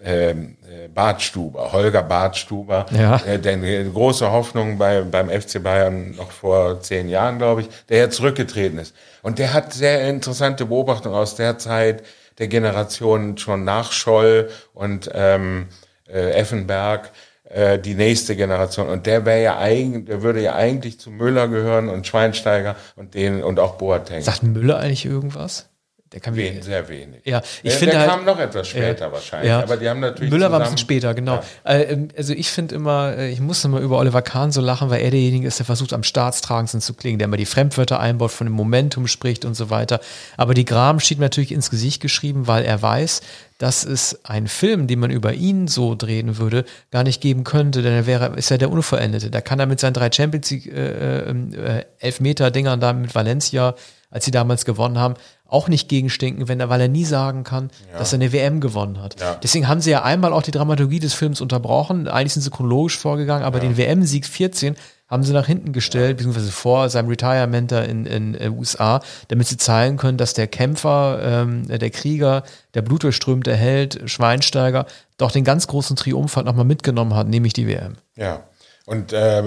ähm, 0.04 0.56
äh, 0.62 0.88
Bartstuber, 0.88 1.72
Holger 1.72 2.02
Bartstuber, 2.02 2.86
ja. 2.90 3.16
äh, 3.24 3.38
der 3.38 3.54
eine 3.54 3.90
große 3.90 4.30
Hoffnung 4.30 4.78
bei, 4.78 5.02
beim 5.02 5.28
FC 5.28 5.62
Bayern 5.62 6.16
noch 6.16 6.30
vor 6.30 6.80
zehn 6.80 7.08
Jahren, 7.08 7.38
glaube 7.38 7.62
ich, 7.62 7.68
der 7.88 7.98
ja 7.98 8.10
zurückgetreten 8.10 8.78
ist. 8.78 8.94
Und 9.22 9.38
der 9.38 9.52
hat 9.52 9.72
sehr 9.72 10.08
interessante 10.08 10.66
Beobachtungen 10.66 11.14
aus 11.14 11.36
der 11.36 11.58
Zeit 11.58 12.02
der 12.38 12.48
Generation 12.48 13.36
schon 13.38 13.64
nach 13.64 13.92
Scholl 13.92 14.50
und 14.74 15.10
ähm, 15.14 15.68
äh, 16.08 16.32
Effenberg, 16.32 17.10
äh, 17.44 17.78
die 17.78 17.94
nächste 17.94 18.34
Generation. 18.34 18.88
Und 18.88 19.06
der 19.06 19.24
wäre 19.24 19.42
ja 19.42 19.58
eigentlich, 19.58 20.06
der 20.06 20.22
würde 20.22 20.40
ja 20.40 20.54
eigentlich 20.54 20.98
zu 20.98 21.10
Müller 21.10 21.48
gehören 21.48 21.88
und 21.88 22.06
Schweinsteiger 22.06 22.76
und 22.96 23.14
den 23.14 23.44
und 23.44 23.60
auch 23.60 23.76
Boateng. 23.76 24.22
Sagt 24.22 24.42
Müller 24.42 24.78
eigentlich 24.78 25.04
irgendwas? 25.04 25.68
Der 26.12 26.20
kann 26.20 26.36
Wen, 26.36 26.60
sehr 26.62 26.88
wenig. 26.88 27.22
Ja, 27.24 27.40
ich 27.62 27.70
der, 27.70 27.72
finde 27.72 27.90
der 27.92 28.00
halt, 28.00 28.10
kam 28.10 28.24
noch 28.26 28.38
etwas 28.38 28.68
später 28.68 29.06
Ja. 29.06 29.12
wahrscheinlich. 29.12 29.48
Ja. 29.48 29.62
Aber 29.62 29.76
die 29.78 29.88
haben 29.88 30.00
natürlich. 30.00 30.30
Müller 30.30 30.52
war 30.52 30.60
ein 30.60 30.64
zusammen- 30.64 30.74
bisschen 30.74 30.86
später, 30.86 31.14
genau. 31.14 31.42
Ja. 31.64 31.72
Äh, 31.72 31.82
ähm, 31.92 32.08
also 32.16 32.34
ich 32.34 32.50
finde 32.50 32.74
immer, 32.74 33.16
äh, 33.16 33.30
ich 33.30 33.40
muss 33.40 33.64
immer 33.64 33.80
über 33.80 33.98
Oliver 33.98 34.20
Kahn 34.22 34.52
so 34.52 34.60
lachen, 34.60 34.90
weil 34.90 35.00
er 35.00 35.10
derjenige 35.10 35.46
ist, 35.48 35.58
der 35.58 35.64
versucht 35.66 35.92
am 35.94 36.02
staatstragendsten 36.02 36.80
zu 36.82 36.92
klingen, 36.94 37.18
der 37.18 37.26
immer 37.26 37.38
die 37.38 37.46
Fremdwörter 37.46 37.98
einbaut, 37.98 38.30
von 38.30 38.46
dem 38.46 38.52
Momentum 38.54 39.06
spricht 39.06 39.44
und 39.46 39.54
so 39.54 39.70
weiter. 39.70 40.00
Aber 40.36 40.52
die 40.54 40.64
Gram 40.66 41.00
steht 41.00 41.18
mir 41.18 41.24
natürlich 41.26 41.52
ins 41.52 41.70
Gesicht 41.70 42.02
geschrieben, 42.02 42.46
weil 42.46 42.64
er 42.64 42.82
weiß, 42.82 43.22
dass 43.58 43.84
es 43.84 44.20
einen 44.24 44.48
Film, 44.48 44.88
den 44.88 44.98
man 44.98 45.10
über 45.10 45.32
ihn 45.34 45.68
so 45.68 45.94
drehen 45.94 46.36
würde, 46.36 46.64
gar 46.90 47.04
nicht 47.04 47.20
geben 47.20 47.44
könnte, 47.44 47.80
denn 47.80 47.92
er 47.94 48.06
wäre, 48.06 48.34
ist 48.36 48.50
ja 48.50 48.58
der 48.58 48.70
Unvollendete. 48.70 49.30
Da 49.30 49.40
kann 49.40 49.60
er 49.60 49.66
mit 49.66 49.78
seinen 49.80 49.94
drei 49.94 50.10
Champions 50.10 50.50
League 50.50 50.66
äh, 50.66 51.30
äh, 51.30 51.84
Elfmeter-Dingern 52.00 52.80
da 52.80 52.92
mit 52.92 53.14
Valencia, 53.14 53.74
als 54.12 54.24
sie 54.24 54.30
damals 54.30 54.64
gewonnen 54.64 54.98
haben, 54.98 55.14
auch 55.46 55.68
nicht 55.68 55.88
gegenstinken, 55.88 56.48
wenn 56.48 56.60
er, 56.60 56.70
weil 56.70 56.80
er 56.80 56.88
nie 56.88 57.04
sagen 57.04 57.44
kann, 57.44 57.70
dass 57.98 58.12
er 58.12 58.18
eine 58.18 58.32
WM 58.32 58.60
gewonnen 58.60 59.02
hat. 59.02 59.20
Ja. 59.20 59.34
Deswegen 59.42 59.68
haben 59.68 59.80
sie 59.80 59.90
ja 59.90 60.02
einmal 60.02 60.32
auch 60.32 60.42
die 60.42 60.50
Dramaturgie 60.50 61.00
des 61.00 61.12
Films 61.12 61.40
unterbrochen. 61.40 62.08
Eigentlich 62.08 62.32
sind 62.32 62.42
sie 62.42 62.50
chronologisch 62.50 62.96
vorgegangen, 62.96 63.44
aber 63.44 63.60
den 63.60 63.76
WM-Sieg 63.76 64.24
14 64.26 64.76
haben 65.08 65.24
sie 65.24 65.34
nach 65.34 65.46
hinten 65.46 65.74
gestellt, 65.74 66.16
beziehungsweise 66.16 66.50
vor 66.50 66.88
seinem 66.88 67.08
Retirement 67.10 67.70
da 67.70 67.82
in 67.82 68.06
in 68.06 68.34
äh, 68.34 68.48
USA, 68.48 69.02
damit 69.28 69.46
sie 69.46 69.58
zeigen 69.58 69.98
können, 69.98 70.16
dass 70.16 70.32
der 70.32 70.46
Kämpfer, 70.46 71.20
ähm, 71.22 71.68
der 71.68 71.90
Krieger, 71.90 72.44
der 72.72 72.80
blutdurchströmte 72.80 73.54
Held, 73.54 74.00
Schweinsteiger, 74.06 74.86
doch 75.18 75.30
den 75.30 75.44
ganz 75.44 75.66
großen 75.66 75.96
Triumph 75.96 76.36
halt 76.36 76.46
nochmal 76.46 76.64
mitgenommen 76.64 77.14
hat, 77.14 77.28
nämlich 77.28 77.52
die 77.52 77.66
WM. 77.66 77.96
Ja, 78.16 78.44
und 78.86 79.12
äh, 79.12 79.42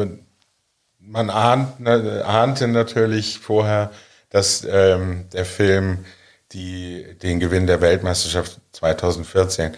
man 0.99 1.31
ahnt, 1.31 1.79
ne, 1.79 2.23
ahnte 2.25 2.67
natürlich 2.67 3.39
vorher, 3.39 3.89
dass 4.35 4.67
ähm, 4.69 5.29
der 5.31 5.45
Film 5.45 6.03
die, 6.51 7.17
den 7.23 7.39
Gewinn 7.39 7.67
der 7.67 7.79
Weltmeisterschaft 7.79 8.59
2014 8.73 9.71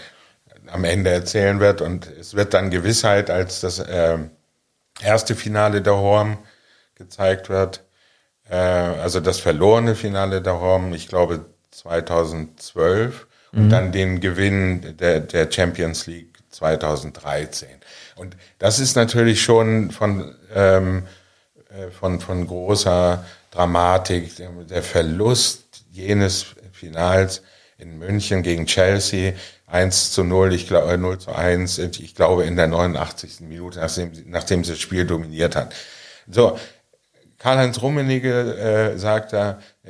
am 0.66 0.84
Ende 0.84 1.12
erzählen 1.12 1.60
wird. 1.60 1.80
Und 1.80 2.08
es 2.08 2.34
wird 2.34 2.56
dann 2.56 2.72
Gewissheit, 2.72 3.30
als 3.30 3.62
das 3.62 3.86
ähm, 3.88 4.32
erste 5.00 5.36
Finale 5.36 5.84
der 5.84 5.98
Horm 5.98 6.40
gezeigt 6.96 7.50
wird, 7.50 7.84
äh, 8.50 8.56
also 8.56 9.20
das 9.20 9.40
verlorene 9.40 9.94
Finale 9.94 10.42
der 10.42 10.60
Horm, 10.60 10.92
ich 10.92 11.08
glaube 11.08 11.46
2012, 11.70 13.28
und 13.52 13.70
dann 13.70 13.92
den 13.92 14.22
Gewinn 14.22 14.98
der, 14.98 15.20
der 15.20 15.52
Champions 15.52 16.08
League 16.08 16.40
2013. 16.50 17.70
Und 18.16 18.36
das 18.58 18.80
ist 18.80 18.96
natürlich 18.96 19.44
schon 19.44 19.92
von, 19.92 20.36
ähm, 20.54 21.04
äh, 21.70 21.92
von, 21.92 22.20
von 22.20 22.48
großer 22.48 23.24
Dramatik, 23.58 24.36
der, 24.36 24.84
Verlust 24.84 25.84
jenes 25.92 26.46
Finals 26.74 27.42
in 27.80 27.98
München 27.98 28.44
gegen 28.44 28.68
Chelsea, 28.68 29.34
1 29.66 30.12
zu 30.12 30.24
0, 30.24 30.54
ich 30.54 30.68
glaube 30.68 30.96
0 30.96 31.18
zu 31.18 31.32
1, 31.34 31.80
ich 31.80 32.14
glaube 32.14 32.44
in 32.44 32.56
der 32.56 32.68
89. 32.68 33.42
Minute, 33.42 33.80
nachdem, 33.80 34.12
nachdem 34.28 34.64
sie 34.64 34.74
das 34.74 34.80
Spiel 34.80 35.06
dominiert 35.06 35.56
hat. 35.56 35.74
So, 36.30 36.60
Karl-Heinz 37.40 37.82
Rummenigge 37.82 38.58
äh, 38.94 38.98
sagt 39.00 39.34
da, 39.34 39.60
äh, 39.84 39.90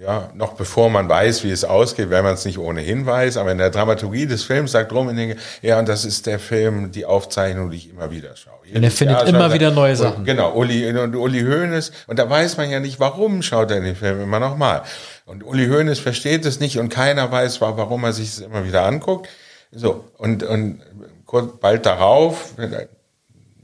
ja, 0.00 0.30
noch 0.34 0.54
bevor 0.54 0.88
man 0.88 1.08
weiß, 1.10 1.44
wie 1.44 1.50
es 1.50 1.62
ausgeht, 1.62 2.08
wenn 2.08 2.24
man 2.24 2.32
es 2.32 2.46
nicht 2.46 2.58
ohnehin 2.58 3.04
weiß, 3.04 3.36
aber 3.36 3.52
in 3.52 3.58
der 3.58 3.68
Dramaturgie 3.68 4.26
des 4.26 4.42
Films 4.44 4.72
sagt 4.72 4.92
Rummenigge, 4.92 5.36
ja, 5.60 5.78
und 5.78 5.88
das 5.90 6.06
ist 6.06 6.24
der 6.24 6.38
Film, 6.38 6.90
die 6.90 7.04
Aufzeichnung, 7.04 7.70
die 7.70 7.76
ich 7.76 7.90
immer 7.90 8.10
wieder 8.10 8.34
schaue. 8.34 8.54
Und 8.74 8.82
er 8.82 8.90
findet 8.90 9.20
immer 9.28 9.40
schaut 9.40 9.50
er- 9.50 9.54
wieder 9.54 9.70
neue 9.72 9.96
Sachen. 9.96 10.24
Genau, 10.24 10.52
Uli, 10.54 10.88
und 10.98 11.14
Uli 11.14 11.42
Hoeneß, 11.42 11.92
und 12.06 12.18
da 12.18 12.30
weiß 12.30 12.56
man 12.56 12.70
ja 12.70 12.80
nicht, 12.80 12.98
warum 12.98 13.42
schaut 13.42 13.70
er 13.70 13.80
den 13.82 13.94
Film 13.94 14.22
immer 14.22 14.40
nochmal. 14.40 14.82
Und 15.26 15.44
Uli 15.44 15.66
Hoeneß 15.68 15.98
versteht 15.98 16.46
es 16.46 16.60
nicht 16.60 16.78
und 16.78 16.88
keiner 16.88 17.30
weiß, 17.30 17.60
wa- 17.60 17.76
warum 17.76 18.02
er 18.04 18.12
sich 18.14 18.28
es 18.28 18.38
immer 18.38 18.64
wieder 18.64 18.86
anguckt. 18.86 19.28
So, 19.70 20.04
und, 20.16 20.42
und 20.44 20.80
kurz, 21.26 21.58
bald 21.60 21.84
darauf, 21.84 22.54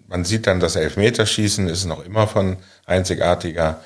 man 0.09 0.25
sieht 0.25 0.47
dann, 0.47 0.61
das 0.61 0.77
Elfmeterschießen 0.77 1.67
ist 1.69 1.87
noch 1.87 2.05
immer 2.05 2.27
von 2.29 2.59
einzigartiger 2.85 3.81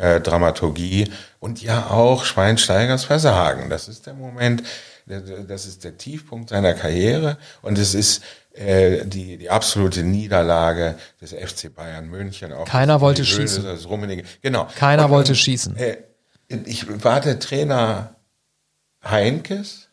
äh, 0.00 0.20
Dramaturgie 0.20 1.10
und 1.40 1.62
ja 1.62 1.90
auch 1.90 2.24
Schweinsteigers 2.24 3.04
Versagen. 3.04 3.70
Das 3.70 3.88
ist 3.88 4.06
der 4.06 4.14
Moment, 4.14 4.62
das 5.06 5.66
ist 5.66 5.84
der 5.84 5.96
Tiefpunkt 5.96 6.50
seiner 6.50 6.74
Karriere 6.74 7.38
und 7.62 7.78
es 7.78 7.94
ist 7.94 8.22
äh, 8.54 9.04
die, 9.06 9.36
die 9.36 9.50
absolute 9.50 10.02
Niederlage 10.02 10.96
des 11.20 11.32
FC 11.32 11.74
Bayern 11.74 12.08
München. 12.08 12.52
Auch 12.52 12.64
Keiner 12.66 13.00
wollte 13.00 13.22
Hoeneß, 13.22 13.36
schießen. 13.36 13.64
Das 13.64 13.88
Rummenigge. 13.88 14.24
Genau. 14.42 14.66
Keiner 14.76 15.04
Und- 15.06 15.10
wollte 15.10 15.32
und, 15.32 15.36
schießen. 15.36 15.76
Äh, 15.76 15.98
ich 16.48 16.86
war 17.04 17.20
der 17.20 17.38
Trainer 17.38 18.14
Heinkes 19.04 19.85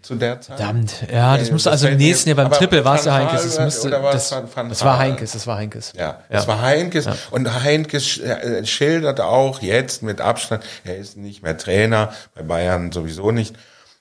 zu 0.00 0.14
der 0.16 0.40
Zeit. 0.40 0.56
Verdammt, 0.56 0.94
ja, 1.12 1.36
das 1.36 1.48
Äh, 1.48 1.52
musste, 1.52 1.70
also 1.70 1.86
im 1.88 1.96
nächsten 1.98 2.28
Jahr 2.30 2.36
beim 2.36 2.50
Triple 2.50 2.84
war 2.84 2.96
es 2.96 3.04
ja 3.04 3.14
Heinkes, 3.14 3.42
das 3.42 3.58
müsste, 3.60 3.90
das, 3.90 4.30
das 4.54 4.84
war? 4.84 4.98
Heinkes, 4.98 5.32
das 5.32 5.46
war 5.46 5.58
Heinkes. 5.58 5.92
Ja, 5.96 6.20
das 6.30 6.48
war 6.48 6.60
Heinkes. 6.62 7.06
Und 7.30 7.62
Heinkes 7.62 8.18
äh, 8.18 8.64
schildert 8.66 9.20
auch 9.20 9.60
jetzt 9.62 10.02
mit 10.02 10.20
Abstand, 10.20 10.64
er 10.84 10.96
ist 10.96 11.16
nicht 11.16 11.42
mehr 11.42 11.56
Trainer, 11.58 12.12
bei 12.34 12.42
Bayern 12.42 12.90
sowieso 12.92 13.30
nicht. 13.30 13.54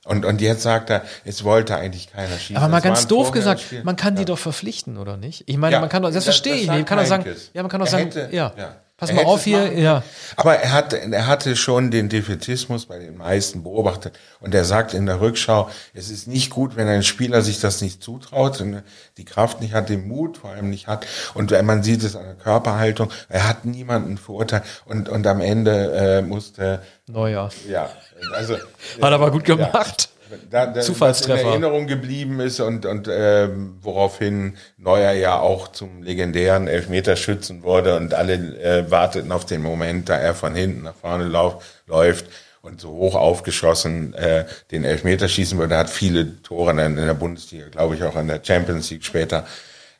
Und, 0.04 0.26
und 0.26 0.42
jetzt 0.42 0.64
sagt 0.64 0.90
er, 0.90 1.04
es 1.26 1.44
wollte 1.44 1.76
eigentlich 1.76 2.12
keiner 2.12 2.36
schießen. 2.36 2.58
Aber 2.58 2.68
mal 2.70 2.78
Es 2.78 2.84
ganz 2.84 3.06
doof 3.08 3.32
gesagt, 3.32 3.62
man 3.84 3.96
kann 3.96 4.16
die 4.16 4.22
Ja. 4.24 4.26
doch 4.26 4.40
verpflichten, 4.40 4.98
oder 4.98 5.16
nicht? 5.16 5.44
Ich 5.46 5.58
meine, 5.58 5.74
Ja, 5.74 5.80
man 5.80 5.90
kann 5.90 6.02
doch, 6.02 6.10
das, 6.10 6.16
das- 6.16 6.24
verstehe 6.24 6.54
das 6.54 6.62
ich 6.64 6.68
nicht. 6.70 6.76
Man 6.78 6.86
kann 6.86 6.98
doch 6.98 7.06
sagen, 7.06 7.26
ja, 7.54 7.62
man 7.62 7.70
kann 7.70 7.80
doch 7.82 7.88
sagen, 7.88 8.06
hätte- 8.06 8.30
ja, 8.36 8.52
ja. 8.58 8.76
Pass 9.01 9.12
mal 9.13 9.25
auf 9.25 9.43
hier, 9.43 9.74
ja. 9.79 10.03
Aber 10.38 10.55
er 10.55 10.72
hatte, 10.72 10.98
er 10.98 11.25
hatte 11.25 11.55
schon 11.55 11.89
den 11.89 12.08
Defetismus 12.08 12.86
bei 12.86 13.00
den 13.00 13.17
meisten 13.17 13.63
beobachtet. 13.63 14.17
Und 14.39 14.53
er 14.53 14.63
sagt 14.63 14.93
in 14.93 15.08
der 15.08 15.20
Rückschau, 15.20 15.70
es 15.96 16.12
ist 16.12 16.27
nicht 16.27 16.51
gut, 16.51 16.75
wenn 16.75 16.88
ein 16.88 17.01
Spieler 17.01 17.41
sich 17.41 17.60
das 17.60 17.81
nicht 17.81 18.03
zutraut, 18.03 18.62
und 18.62 18.84
die 19.17 19.25
Kraft 19.25 19.60
nicht 19.60 19.74
hat, 19.74 19.89
den 19.89 20.08
Mut 20.08 20.38
vor 20.38 20.51
allem 20.51 20.70
nicht 20.70 20.86
hat. 20.86 21.08
Und 21.34 21.50
wenn 21.50 21.65
man 21.65 21.81
sieht 21.81 22.03
es 22.03 22.15
an 22.15 22.25
der 22.25 22.36
Körperhaltung, 22.36 23.12
er 23.27 23.48
hat 23.48 23.65
niemanden 23.65 24.20
verurteilt. 24.20 24.63
Und, 24.86 25.10
und 25.10 25.25
am 25.25 25.41
Ende 25.41 25.93
äh, 25.93 26.22
musste, 26.22 26.84
Neuer. 27.08 27.50
ja, 27.67 27.89
also. 28.36 28.55
Hat 29.01 29.13
aber 29.13 29.31
gut 29.31 29.46
gemacht. 29.46 30.10
Da, 30.50 30.66
da, 30.68 30.82
Zufallstreffer. 30.82 31.34
Was 31.34 31.42
in 31.42 31.48
Erinnerung 31.50 31.88
geblieben 31.88 32.40
ist 32.40 32.60
und, 32.60 32.86
und 32.86 33.10
ähm, 33.12 33.78
woraufhin 33.82 34.58
Neuer 34.78 35.12
ja 35.12 35.40
auch 35.40 35.70
zum 35.70 36.04
legendären 36.04 36.68
Elfmeterschützen 36.68 37.64
wurde 37.64 37.96
und 37.98 38.14
alle 38.14 38.34
äh, 38.34 38.90
warteten 38.90 39.32
auf 39.32 39.46
den 39.46 39.62
Moment, 39.62 40.10
da 40.10 40.18
er 40.18 40.34
von 40.34 40.56
hinten 40.56 40.84
nach 40.84 40.96
vorne 40.96 41.26
lauf, 41.26 41.64
läuft 41.88 42.26
und 42.62 42.80
so 42.80 42.92
hoch 42.92 43.16
aufgeschossen 43.16 44.14
äh, 44.14 44.46
den 44.72 44.84
Elfmeter 44.84 45.28
schießen 45.28 45.58
würde. 45.58 45.76
Er 45.76 45.82
hat 45.82 45.90
viele 45.90 46.42
Tore 46.44 46.72
in, 46.72 46.80
in 46.80 46.96
der 46.96 47.14
Bundesliga, 47.14 47.68
glaube 47.70 47.96
ich 47.96 48.04
auch 48.04 48.16
in 48.16 48.28
der 48.28 48.42
Champions 48.44 48.90
League 48.92 49.04
später 49.04 49.46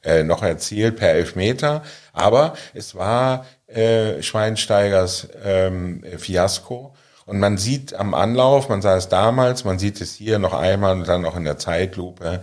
äh, 0.04 0.24
noch 0.24 0.44
erzielt 0.44 0.98
per 0.98 1.10
Elfmeter. 1.10 1.84
Aber 2.14 2.56
es 2.74 2.96
war 2.96 3.46
äh, 3.68 4.22
Schweinsteigers 4.22 5.28
ähm, 5.44 6.04
Fiasko. 6.18 6.94
Und 7.25 7.40
man 7.40 7.58
sieht 7.58 7.94
am 7.94 8.13
Anlauf, 8.13 8.70
man 8.70 8.82
sah 8.82 8.98
es 8.98 9.10
damals, 9.10 9.63
man 9.63 9.80
sieht 9.80 10.01
es 10.01 10.13
hier 10.13 10.40
noch 10.40 10.54
einmal 10.54 10.98
und 10.98 11.08
dann 11.08 11.25
auch 11.25 11.36
in 11.36 11.44
der 11.44 11.58
Zeitlupe, 11.58 12.42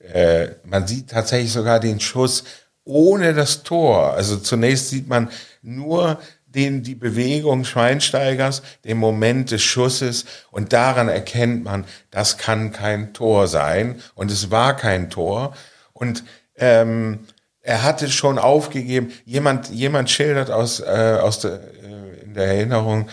äh, 0.00 0.48
man 0.64 0.86
sieht 0.86 1.10
tatsächlich 1.10 1.52
sogar 1.52 1.80
den 1.80 2.00
Schuss 2.00 2.44
ohne 2.84 3.34
das 3.34 3.62
Tor. 3.62 4.14
Also 4.14 4.36
zunächst 4.36 4.90
sieht 4.90 5.08
man 5.08 5.30
nur 5.62 6.18
den, 6.46 6.82
die 6.82 6.94
Bewegung 6.94 7.64
Schweinsteigers, 7.64 8.62
den 8.84 8.96
Moment 8.96 9.50
des 9.50 9.62
Schusses 9.62 10.24
und 10.50 10.72
daran 10.72 11.08
erkennt 11.08 11.64
man, 11.64 11.84
das 12.10 12.38
kann 12.38 12.72
kein 12.72 13.12
Tor 13.12 13.48
sein 13.48 14.00
und 14.14 14.30
es 14.30 14.50
war 14.50 14.74
kein 14.76 15.10
Tor 15.10 15.54
und 15.92 16.24
ähm, 16.56 17.26
er 17.60 17.82
hatte 17.82 18.08
schon 18.08 18.38
aufgegeben. 18.38 19.12
Jemand, 19.26 19.68
jemand 19.68 20.08
schildert 20.08 20.50
aus, 20.50 20.80
äh, 20.80 21.18
aus 21.20 21.40
der, 21.40 21.60
äh, 21.82 22.24
in 22.24 22.32
der 22.32 22.46
Erinnerung 22.46 23.10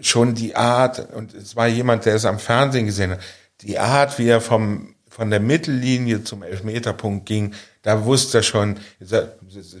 schon 0.00 0.34
die 0.34 0.56
Art, 0.56 1.12
und 1.14 1.34
es 1.34 1.56
war 1.56 1.66
jemand, 1.66 2.04
der 2.04 2.14
es 2.14 2.24
am 2.24 2.38
Fernsehen 2.38 2.86
gesehen 2.86 3.12
hat, 3.12 3.20
die 3.60 3.78
Art, 3.78 4.18
wie 4.18 4.28
er 4.28 4.40
vom, 4.40 4.94
von 5.08 5.30
der 5.30 5.40
Mittellinie 5.40 6.24
zum 6.24 6.42
Elfmeterpunkt 6.42 7.26
ging, 7.26 7.54
da 7.82 8.04
wusste 8.04 8.38
er 8.38 8.42
schon, 8.42 8.78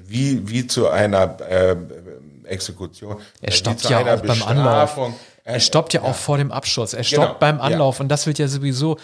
wie, 0.06 0.48
wie 0.48 0.66
zu 0.66 0.88
einer 0.88 1.40
äh, 1.40 1.76
Exekution. 2.44 3.20
Er 3.40 3.52
stoppt 3.52 3.88
ja 3.88 4.00
auch 4.00 4.20
beim 4.20 4.42
Anlauf. 4.42 4.98
Er 5.44 5.60
stoppt 5.60 5.92
ja 5.94 6.02
auch 6.02 6.14
vor 6.14 6.38
dem 6.38 6.52
Abschuss. 6.52 6.94
Er 6.94 7.04
stoppt 7.04 7.26
Genau, 7.26 7.38
beim 7.38 7.58
ja. 7.58 7.62
Anlauf 7.62 8.00
und 8.00 8.08
das 8.08 8.26
wird 8.26 8.38
ja 8.38 8.48
sowieso, 8.48 8.98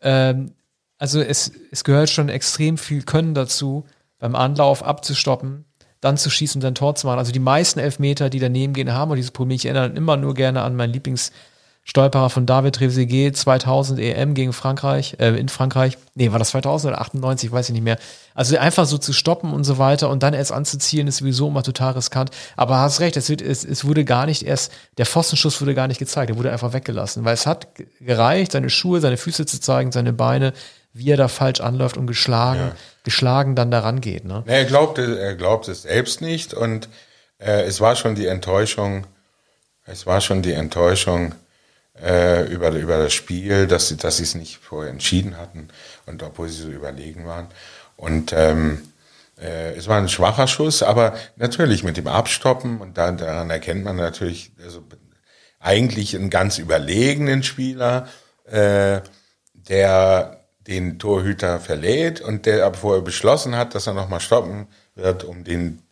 ähm, 0.00 0.52
also 0.98 1.20
es, 1.20 1.52
es 1.70 1.84
gehört 1.84 2.10
schon 2.10 2.28
extrem 2.28 2.78
viel 2.78 3.02
Können 3.02 3.34
dazu, 3.34 3.84
beim 4.18 4.34
Anlauf 4.36 4.84
abzustoppen, 4.84 5.64
dann 6.02 6.18
zu 6.18 6.28
schießen 6.28 6.58
und 6.58 6.64
dann 6.64 6.74
Tor 6.74 6.94
zu 6.94 7.06
machen. 7.06 7.18
Also 7.18 7.32
die 7.32 7.38
meisten 7.38 7.78
Elfmeter, 7.78 8.28
die 8.28 8.40
daneben 8.40 8.74
gehen, 8.74 8.92
haben 8.92 9.10
und 9.10 9.16
dieses 9.16 9.30
Problem, 9.30 9.56
ich 9.56 9.64
erinnere 9.64 9.96
immer 9.96 10.18
nur 10.18 10.34
gerne 10.34 10.60
an 10.62 10.76
mein 10.76 10.90
Lieblings 10.90 11.32
Stolperer 11.84 12.30
von 12.30 12.46
David 12.46 12.76
Trezeguet 12.76 13.36
2000 13.36 13.98
EM 13.98 14.34
gegen 14.34 14.52
Frankreich, 14.52 15.16
äh, 15.18 15.30
in 15.36 15.48
Frankreich. 15.48 15.98
Nee, 16.14 16.30
war 16.30 16.38
das 16.38 16.50
2000 16.50 16.92
oder 16.92 17.00
98, 17.00 17.50
weiß 17.50 17.68
ich 17.68 17.72
nicht 17.72 17.82
mehr. 17.82 17.98
Also 18.34 18.56
einfach 18.56 18.86
so 18.86 18.98
zu 18.98 19.12
stoppen 19.12 19.52
und 19.52 19.64
so 19.64 19.78
weiter 19.78 20.08
und 20.08 20.22
dann 20.22 20.32
erst 20.32 20.52
anzuzielen, 20.52 21.08
ist 21.08 21.16
sowieso 21.16 21.48
immer 21.48 21.64
total 21.64 21.94
riskant. 21.94 22.30
Aber 22.56 22.78
hast 22.78 23.00
recht, 23.00 23.16
es, 23.16 23.28
wird, 23.28 23.42
es, 23.42 23.64
es 23.64 23.84
wurde 23.84 24.04
gar 24.04 24.26
nicht 24.26 24.44
erst, 24.44 24.70
der 24.96 25.06
Pfostenschuss 25.06 25.60
wurde 25.60 25.74
gar 25.74 25.88
nicht 25.88 25.98
gezeigt, 25.98 26.30
der 26.30 26.36
wurde 26.36 26.52
einfach 26.52 26.72
weggelassen, 26.72 27.24
weil 27.24 27.34
es 27.34 27.46
hat 27.46 27.66
gereicht, 28.00 28.52
seine 28.52 28.70
Schuhe, 28.70 29.00
seine 29.00 29.16
Füße 29.16 29.44
zu 29.44 29.60
zeigen, 29.60 29.90
seine 29.90 30.12
Beine, 30.12 30.52
wie 30.92 31.10
er 31.10 31.16
da 31.16 31.28
falsch 31.28 31.60
anläuft 31.60 31.96
und 31.96 32.06
geschlagen, 32.06 32.60
ja. 32.60 32.76
geschlagen 33.04 33.54
dann 33.54 33.70
daran 33.70 34.00
geht. 34.00 34.24
Ne? 34.24 34.42
Er 34.46 34.64
glaubte, 34.64 35.18
er 35.18 35.34
glaubt 35.34 35.68
es 35.68 35.82
selbst 35.82 36.20
nicht 36.20 36.54
und 36.54 36.88
äh, 37.38 37.62
es 37.62 37.80
war 37.80 37.96
schon 37.96 38.14
die 38.14 38.26
Enttäuschung, 38.26 39.06
es 39.86 40.06
war 40.06 40.20
schon 40.20 40.42
die 40.42 40.52
Enttäuschung, 40.52 41.34
äh, 42.00 42.46
über, 42.46 42.70
über 42.70 42.98
das 42.98 43.12
Spiel, 43.12 43.66
dass 43.66 43.88
sie, 43.88 43.96
dass 43.96 44.16
sie 44.16 44.22
es 44.22 44.34
nicht 44.34 44.58
vorher 44.58 44.90
entschieden 44.90 45.36
hatten 45.36 45.68
und 46.06 46.22
obwohl 46.22 46.48
sie 46.48 46.62
so 46.62 46.68
überlegen 46.68 47.26
waren. 47.26 47.48
Und 47.96 48.32
ähm, 48.32 48.88
äh, 49.40 49.74
es 49.74 49.88
war 49.88 49.98
ein 49.98 50.08
schwacher 50.08 50.46
Schuss, 50.46 50.82
aber 50.82 51.14
natürlich 51.36 51.84
mit 51.84 51.96
dem 51.96 52.06
Abstoppen 52.06 52.80
und 52.80 52.98
dann, 52.98 53.18
daran 53.18 53.50
erkennt 53.50 53.84
man 53.84 53.96
natürlich 53.96 54.52
also 54.62 54.82
eigentlich 55.60 56.16
einen 56.16 56.30
ganz 56.30 56.58
überlegenen 56.58 57.42
Spieler, 57.42 58.08
äh, 58.46 59.00
der 59.52 60.41
den 60.66 60.98
Torhüter 60.98 61.60
verlädt 61.60 62.20
und 62.20 62.46
der 62.46 62.64
aber 62.64 62.76
vorher 62.76 63.02
beschlossen 63.02 63.56
hat, 63.56 63.74
dass 63.74 63.86
er 63.86 63.94
nochmal 63.94 64.20
stoppen 64.20 64.68
wird, 64.94 65.24
um 65.24 65.44
den 65.44 65.82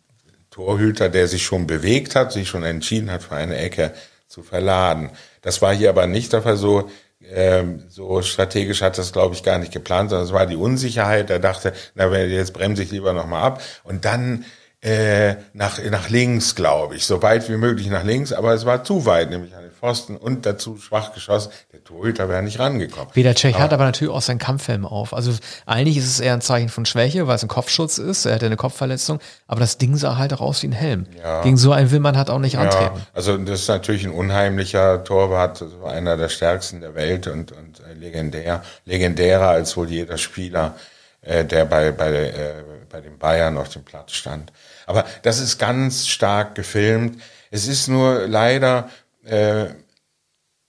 Torhüter, 0.49 1.09
der 1.09 1.27
sich 1.27 1.43
schon 1.43 1.67
bewegt 1.67 2.15
hat, 2.15 2.31
sich 2.31 2.47
schon 2.47 2.63
entschieden 2.63 3.11
hat 3.11 3.23
für 3.23 3.35
eine 3.35 3.57
Ecke 3.57 3.93
zu 4.27 4.43
verladen. 4.43 5.09
Das 5.41 5.61
war 5.61 5.73
hier 5.73 5.89
aber 5.89 6.07
nicht 6.07 6.33
der 6.33 6.41
Fall 6.41 6.57
so. 6.57 6.89
Ähm, 7.23 7.83
so 7.87 8.21
strategisch 8.21 8.81
hat 8.81 8.97
das, 8.97 9.13
glaube 9.13 9.35
ich, 9.35 9.43
gar 9.43 9.59
nicht 9.59 9.71
geplant, 9.71 10.09
sondern 10.09 10.25
es 10.25 10.33
war 10.33 10.47
die 10.47 10.55
Unsicherheit. 10.55 11.29
Er 11.29 11.39
dachte, 11.39 11.73
na, 11.93 12.11
jetzt 12.17 12.53
bremse 12.53 12.83
ich 12.83 12.91
lieber 12.91 13.13
nochmal 13.13 13.43
ab. 13.43 13.61
Und 13.83 14.05
dann 14.05 14.45
äh, 14.81 15.35
nach, 15.53 15.79
nach 15.91 16.09
links, 16.09 16.55
glaube 16.55 16.95
ich, 16.95 17.05
so 17.05 17.21
weit 17.21 17.47
wie 17.49 17.57
möglich 17.57 17.87
nach 17.87 18.03
links, 18.03 18.33
aber 18.33 18.53
es 18.53 18.65
war 18.65 18.83
zu 18.83 19.05
weit, 19.05 19.29
nämlich 19.29 19.55
an 19.55 19.61
den 19.61 19.71
Pfosten 19.71 20.17
und 20.17 20.45
dazu 20.47 20.77
schwach 20.77 21.13
geschossen. 21.13 21.51
Der 21.71 21.83
Torhüter 21.83 22.29
wäre 22.29 22.41
nicht 22.41 22.57
rangekommen. 22.57 23.09
Peter 23.13 23.35
Cech 23.35 23.59
hat 23.59 23.73
aber 23.73 23.85
natürlich 23.85 24.11
auch 24.11 24.23
seinen 24.23 24.39
Kampfhelm 24.39 24.85
auf. 24.85 25.13
Also 25.13 25.33
eigentlich 25.67 25.97
ist 25.97 26.07
es 26.07 26.19
eher 26.19 26.33
ein 26.33 26.41
Zeichen 26.41 26.69
von 26.69 26.87
Schwäche, 26.87 27.27
weil 27.27 27.35
es 27.35 27.43
ein 27.43 27.47
Kopfschutz 27.47 27.99
ist. 27.99 28.25
Er 28.25 28.35
hatte 28.35 28.47
eine 28.47 28.57
Kopfverletzung, 28.57 29.19
aber 29.45 29.59
das 29.59 29.77
Ding 29.77 29.95
sah 29.97 30.17
halt 30.17 30.33
auch 30.33 30.41
aus 30.41 30.63
wie 30.63 30.67
ein 30.67 30.71
Helm. 30.71 31.05
Ja. 31.21 31.43
Gegen 31.43 31.57
so 31.57 31.71
einen 31.73 31.91
will 31.91 31.99
man 31.99 32.17
halt 32.17 32.31
auch 32.31 32.39
nicht 32.39 32.57
antreten. 32.57 32.97
Ja, 32.97 33.07
also 33.13 33.37
das 33.37 33.61
ist 33.61 33.67
natürlich 33.67 34.03
ein 34.03 34.11
unheimlicher 34.11 35.03
Torwart, 35.03 35.61
also 35.61 35.83
einer 35.85 36.17
der 36.17 36.29
stärksten 36.29 36.81
der 36.81 36.95
Welt 36.95 37.27
und, 37.27 37.51
und 37.51 37.81
legendär, 37.99 38.63
legendärer 38.85 39.49
als 39.49 39.77
wohl 39.77 39.89
jeder 39.89 40.17
Spieler, 40.17 40.75
äh, 41.21 41.45
der 41.45 41.65
bei, 41.65 41.91
bei, 41.91 42.11
äh, 42.11 42.53
bei 42.89 42.99
den 42.99 43.19
Bayern 43.19 43.57
auf 43.57 43.69
dem 43.69 43.83
Platz 43.83 44.13
stand. 44.13 44.51
Aber 44.85 45.05
das 45.23 45.39
ist 45.39 45.57
ganz 45.57 46.07
stark 46.07 46.55
gefilmt. 46.55 47.21
Es 47.49 47.67
ist 47.67 47.87
nur 47.87 48.27
leider 48.27 48.89
äh, 49.23 49.67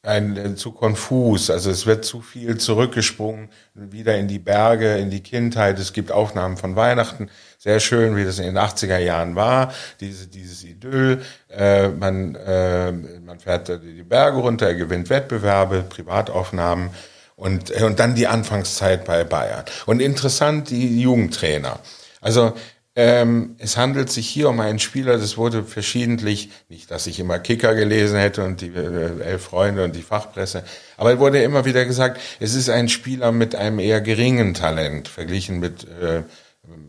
ein, 0.02 0.36
äh, 0.36 0.54
zu 0.56 0.72
konfus. 0.72 1.48
Also 1.50 1.70
es 1.70 1.86
wird 1.86 2.04
zu 2.04 2.20
viel 2.20 2.58
zurückgesprungen, 2.58 3.50
wieder 3.74 4.16
in 4.16 4.26
die 4.26 4.40
Berge, 4.40 4.96
in 4.96 5.10
die 5.10 5.22
Kindheit. 5.22 5.78
Es 5.78 5.92
gibt 5.92 6.10
Aufnahmen 6.10 6.56
von 6.56 6.74
Weihnachten, 6.74 7.30
sehr 7.58 7.78
schön, 7.78 8.16
wie 8.16 8.24
das 8.24 8.38
in 8.38 8.46
den 8.46 8.58
80er 8.58 8.98
Jahren 8.98 9.36
war, 9.36 9.72
diese, 10.00 10.26
dieses 10.26 10.64
Idyll. 10.64 11.22
Äh, 11.48 11.88
man, 11.88 12.34
äh, 12.34 12.92
man 12.92 13.38
fährt 13.38 13.68
die 13.68 14.02
Berge 14.02 14.38
runter, 14.38 14.66
er 14.66 14.74
gewinnt 14.74 15.08
Wettbewerbe, 15.08 15.84
Privataufnahmen 15.88 16.90
und, 17.36 17.70
und 17.70 18.00
dann 18.00 18.16
die 18.16 18.26
Anfangszeit 18.26 19.04
bei 19.04 19.22
Bayern. 19.22 19.64
Und 19.86 20.02
interessant, 20.02 20.70
die 20.70 21.00
Jugendtrainer. 21.00 21.78
Also 22.20 22.54
ähm, 22.94 23.56
es 23.58 23.76
handelt 23.76 24.10
sich 24.10 24.28
hier 24.28 24.48
um 24.48 24.60
einen 24.60 24.78
Spieler, 24.78 25.16
das 25.16 25.38
wurde 25.38 25.64
verschiedentlich, 25.64 26.50
nicht, 26.68 26.90
dass 26.90 27.06
ich 27.06 27.18
immer 27.18 27.38
Kicker 27.38 27.74
gelesen 27.74 28.18
hätte 28.18 28.44
und 28.44 28.60
die 28.60 28.68
äh, 28.68 29.20
Elf 29.20 29.44
Freunde 29.44 29.84
und 29.84 29.96
die 29.96 30.02
Fachpresse, 30.02 30.64
aber 30.98 31.14
es 31.14 31.18
wurde 31.18 31.42
immer 31.42 31.64
wieder 31.64 31.84
gesagt, 31.84 32.20
es 32.38 32.54
ist 32.54 32.68
ein 32.68 32.88
Spieler 32.88 33.32
mit 33.32 33.54
einem 33.54 33.78
eher 33.78 34.00
geringen 34.00 34.52
Talent, 34.52 35.08
verglichen 35.08 35.58
mit 35.58 35.86
äh, 35.88 36.22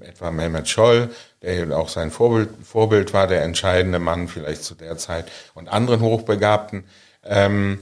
etwa 0.02 0.32
Mehmet 0.32 0.68
Scholl, 0.68 1.10
der 1.42 1.78
auch 1.78 1.90
sein 1.90 2.12
Vorbild, 2.12 2.50
Vorbild 2.64 3.14
war, 3.14 3.28
der 3.28 3.44
entscheidende 3.44 4.00
Mann 4.00 4.28
vielleicht 4.28 4.64
zu 4.64 4.76
der 4.76 4.98
Zeit, 4.98 5.32
und 5.54 5.70
anderen 5.70 6.02
Hochbegabten. 6.02 6.84
Ähm, 7.26 7.80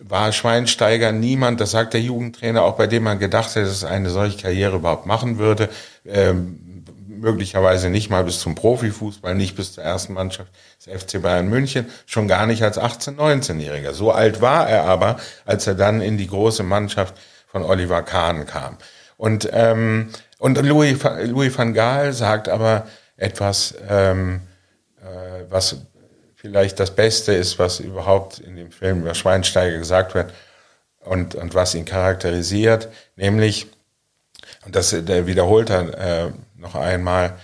war 0.00 0.32
Schweinsteiger 0.32 1.12
niemand, 1.12 1.60
das 1.60 1.70
sagt 1.70 1.94
der 1.94 2.00
Jugendtrainer, 2.00 2.62
auch 2.62 2.76
bei 2.76 2.86
dem 2.86 3.04
man 3.04 3.18
gedacht 3.18 3.54
hätte, 3.54 3.66
dass 3.66 3.84
eine 3.84 4.10
solche 4.10 4.38
Karriere 4.38 4.76
überhaupt 4.76 5.06
machen 5.06 5.38
würde. 5.38 5.68
Ähm, 6.04 6.60
möglicherweise 7.20 7.90
nicht 7.90 8.10
mal 8.10 8.24
bis 8.24 8.40
zum 8.40 8.54
Profifußball, 8.54 9.34
nicht 9.34 9.56
bis 9.56 9.74
zur 9.74 9.84
ersten 9.84 10.12
Mannschaft 10.12 10.50
des 10.78 11.02
FC 11.02 11.20
Bayern 11.22 11.48
München, 11.48 11.86
schon 12.06 12.28
gar 12.28 12.46
nicht 12.46 12.62
als 12.62 12.78
18-, 12.78 13.16
19-Jähriger. 13.16 13.92
So 13.92 14.12
alt 14.12 14.40
war 14.40 14.68
er 14.68 14.84
aber, 14.84 15.16
als 15.44 15.66
er 15.66 15.74
dann 15.74 16.00
in 16.00 16.18
die 16.18 16.26
große 16.26 16.62
Mannschaft 16.62 17.14
von 17.46 17.62
Oliver 17.62 18.02
Kahn 18.02 18.46
kam. 18.46 18.78
Und, 19.16 19.48
ähm, 19.52 20.10
und 20.38 20.60
Louis, 20.60 20.98
Louis 21.22 21.56
van 21.56 21.72
Gaal 21.72 22.12
sagt 22.12 22.48
aber 22.48 22.86
etwas, 23.16 23.74
ähm, 23.88 24.40
äh, 25.00 25.44
was 25.48 25.76
vielleicht 26.34 26.78
das 26.78 26.94
Beste 26.94 27.32
ist, 27.32 27.58
was 27.58 27.80
überhaupt 27.80 28.38
in 28.38 28.56
dem 28.56 28.70
Film 28.70 29.00
über 29.00 29.14
Schweinsteiger 29.14 29.78
gesagt 29.78 30.14
wird 30.14 30.32
und, 31.00 31.34
und 31.34 31.54
was 31.54 31.74
ihn 31.74 31.84
charakterisiert, 31.84 32.88
nämlich, 33.16 33.66
und 34.66 34.76
das 34.76 34.90
der 34.90 35.26
wiederholt 35.26 35.70
er 35.70 36.26
äh, 36.26 36.32
noch 36.64 36.74
einmal, 36.74 37.36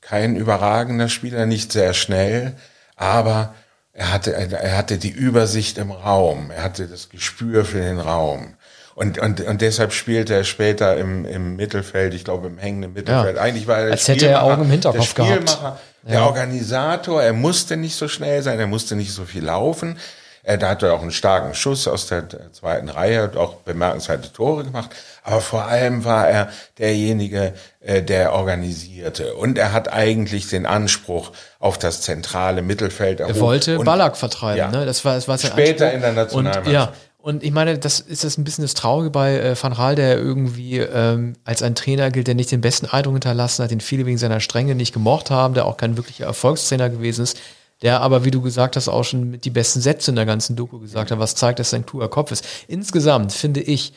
kein 0.00 0.36
überragender 0.36 1.08
Spieler, 1.08 1.46
nicht 1.46 1.72
sehr 1.72 1.94
schnell, 1.94 2.56
aber 2.96 3.54
er 3.92 4.12
hatte, 4.12 4.32
er 4.32 4.76
hatte 4.76 4.98
die 4.98 5.10
Übersicht 5.10 5.78
im 5.78 5.90
Raum, 5.90 6.50
er 6.50 6.64
hatte 6.64 6.88
das 6.88 7.08
Gespür 7.08 7.64
für 7.64 7.80
den 7.80 7.98
Raum. 7.98 8.54
Und, 8.94 9.18
und, 9.18 9.40
und 9.40 9.62
deshalb 9.62 9.92
spielte 9.92 10.34
er 10.34 10.44
später 10.44 10.96
im, 10.98 11.24
im 11.24 11.56
Mittelfeld, 11.56 12.12
ich 12.12 12.24
glaube 12.24 12.48
im 12.48 12.58
hängenden 12.58 12.92
Mittelfeld. 12.92 13.36
Ja. 13.36 13.42
Eigentlich 13.42 13.66
war 13.66 13.78
er 13.78 13.84
der 13.84 13.92
Als 13.92 14.08
hätte 14.08 14.26
er 14.26 14.42
Augen 14.42 14.64
im 14.64 14.70
Hinterkopf 14.70 15.14
der 15.14 15.24
Spielmacher, 15.24 15.60
gehabt. 15.60 15.80
Der 16.02 16.14
ja. 16.14 16.26
Organisator, 16.26 17.22
er 17.22 17.32
musste 17.32 17.76
nicht 17.76 17.94
so 17.94 18.08
schnell 18.08 18.42
sein, 18.42 18.58
er 18.58 18.66
musste 18.66 18.96
nicht 18.96 19.12
so 19.12 19.24
viel 19.24 19.44
laufen. 19.44 19.98
Er, 20.44 20.56
da 20.56 20.70
hat 20.70 20.82
er 20.82 20.92
auch 20.92 21.02
einen 21.02 21.12
starken 21.12 21.54
Schuss 21.54 21.86
aus 21.86 22.08
der 22.08 22.26
zweiten 22.52 22.88
Reihe, 22.88 23.22
hat 23.22 23.36
auch 23.36 23.54
bemerkenswerte 23.58 24.32
Tore 24.32 24.64
gemacht. 24.64 24.90
Aber 25.22 25.40
vor 25.40 25.66
allem 25.66 26.04
war 26.04 26.28
er 26.28 26.48
derjenige, 26.78 27.54
äh, 27.80 28.02
der 28.02 28.32
organisierte. 28.32 29.36
Und 29.36 29.56
er 29.56 29.72
hat 29.72 29.92
eigentlich 29.92 30.48
den 30.48 30.66
Anspruch 30.66 31.30
auf 31.60 31.78
das 31.78 32.00
zentrale 32.00 32.62
Mittelfeld. 32.62 33.20
Er 33.20 33.38
wollte 33.38 33.78
und, 33.78 33.84
Ballack 33.84 34.16
vertreiben, 34.16 34.58
ja. 34.58 34.70
ne? 34.70 34.84
Das 34.84 35.04
war, 35.04 35.14
das 35.14 35.28
war 35.28 35.38
sein 35.38 35.52
Später 35.52 35.84
Anspruch. 35.84 35.94
in 35.94 36.00
der 36.00 36.12
Nationalmannschaft. 36.24 36.66
Und, 36.66 36.72
ja. 36.72 36.92
Und 37.18 37.44
ich 37.44 37.52
meine, 37.52 37.78
das 37.78 38.00
ist 38.00 38.24
das 38.24 38.36
ein 38.36 38.42
bisschen 38.42 38.64
das 38.64 38.74
Traurige 38.74 39.10
bei 39.10 39.38
äh, 39.38 39.54
Van 39.62 39.72
Raal, 39.72 39.94
der 39.94 40.18
irgendwie 40.18 40.78
ähm, 40.78 41.34
als 41.44 41.62
ein 41.62 41.76
Trainer 41.76 42.10
gilt, 42.10 42.26
der 42.26 42.34
nicht 42.34 42.50
den 42.50 42.60
besten 42.60 42.86
Eindruck 42.86 43.14
hinterlassen 43.14 43.62
hat, 43.62 43.70
den 43.70 43.80
viele 43.80 44.06
wegen 44.06 44.18
seiner 44.18 44.40
Strenge 44.40 44.74
nicht 44.74 44.92
gemocht 44.92 45.30
haben, 45.30 45.54
der 45.54 45.66
auch 45.66 45.76
kein 45.76 45.96
wirklicher 45.96 46.24
Erfolgstrainer 46.24 46.90
gewesen 46.90 47.22
ist 47.22 47.38
der 47.82 48.00
aber, 48.00 48.24
wie 48.24 48.30
du 48.30 48.40
gesagt 48.40 48.76
hast, 48.76 48.88
auch 48.88 49.04
schon 49.04 49.30
mit 49.30 49.44
die 49.44 49.50
besten 49.50 49.80
Sätze 49.80 50.10
in 50.12 50.16
der 50.16 50.26
ganzen 50.26 50.56
Doku 50.56 50.78
gesagt 50.78 51.10
hat, 51.10 51.18
was 51.18 51.34
zeigt, 51.34 51.58
dass 51.58 51.70
sein 51.70 51.84
kluger 51.84 52.08
Kopf 52.08 52.30
ist. 52.30 52.44
Insgesamt 52.68 53.32
finde 53.32 53.60
ich, 53.60 53.92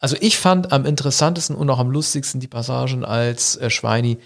also 0.00 0.16
ich 0.20 0.38
fand 0.38 0.72
am 0.72 0.86
interessantesten 0.86 1.56
und 1.56 1.68
auch 1.68 1.78
am 1.78 1.90
lustigsten 1.90 2.40
die 2.40 2.48
Passagen, 2.48 3.04
als 3.04 3.56
äh, 3.56 3.70
Schweini 3.70 4.18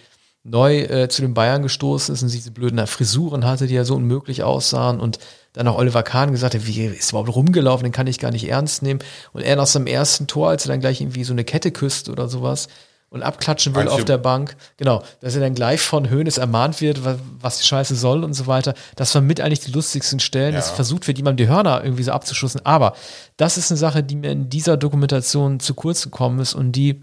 neu 0.44 0.80
äh, 0.82 1.08
zu 1.08 1.22
den 1.22 1.34
Bayern 1.34 1.62
gestoßen 1.62 2.14
ist 2.14 2.22
und 2.22 2.32
diese 2.32 2.50
blöden 2.50 2.86
Frisuren 2.86 3.44
hatte, 3.44 3.66
die 3.66 3.74
ja 3.74 3.84
so 3.84 3.96
unmöglich 3.96 4.42
aussahen 4.42 5.00
und 5.00 5.18
dann 5.52 5.66
auch 5.68 5.76
Oliver 5.76 6.02
Kahn 6.02 6.30
gesagt 6.30 6.54
hat, 6.54 6.66
wie 6.66 6.84
ist 6.84 7.10
überhaupt 7.10 7.34
rumgelaufen, 7.34 7.84
den 7.84 7.92
kann 7.92 8.06
ich 8.06 8.18
gar 8.18 8.30
nicht 8.30 8.48
ernst 8.48 8.82
nehmen. 8.82 9.00
Und 9.32 9.42
er 9.42 9.56
nach 9.56 9.66
seinem 9.66 9.86
ersten 9.86 10.26
Tor, 10.26 10.50
als 10.50 10.64
er 10.66 10.68
dann 10.68 10.80
gleich 10.80 11.00
irgendwie 11.00 11.24
so 11.24 11.32
eine 11.32 11.44
Kette 11.44 11.72
küsst 11.72 12.08
oder 12.08 12.28
sowas, 12.28 12.68
und 13.10 13.22
abklatschen 13.22 13.74
will 13.74 13.88
auf 13.88 14.04
der 14.04 14.18
Bank. 14.18 14.56
Genau, 14.76 15.02
dass 15.20 15.34
er 15.34 15.40
dann 15.40 15.54
gleich 15.54 15.80
von 15.80 16.10
Höhnes 16.10 16.38
ermahnt 16.38 16.80
wird, 16.80 17.00
was 17.40 17.58
die 17.58 17.66
Scheiße 17.66 17.94
soll 17.94 18.22
und 18.22 18.34
so 18.34 18.46
weiter. 18.46 18.74
Das 18.96 19.14
waren 19.14 19.26
mit 19.26 19.40
eigentlich 19.40 19.60
die 19.60 19.70
lustigsten 19.70 20.20
Stellen. 20.20 20.52
Ja. 20.52 20.58
Es 20.58 20.70
versucht 20.70 21.06
wird, 21.06 21.16
jemandem 21.16 21.46
die 21.46 21.52
Hörner 21.52 21.82
irgendwie 21.82 22.02
so 22.02 22.12
abzuschussen. 22.12 22.60
Aber 22.64 22.94
das 23.36 23.56
ist 23.56 23.70
eine 23.70 23.78
Sache, 23.78 24.02
die 24.02 24.16
mir 24.16 24.30
in 24.30 24.50
dieser 24.50 24.76
Dokumentation 24.76 25.60
zu 25.60 25.74
kurz 25.74 26.02
gekommen 26.02 26.40
ist 26.40 26.54
und 26.54 26.72
die 26.72 27.02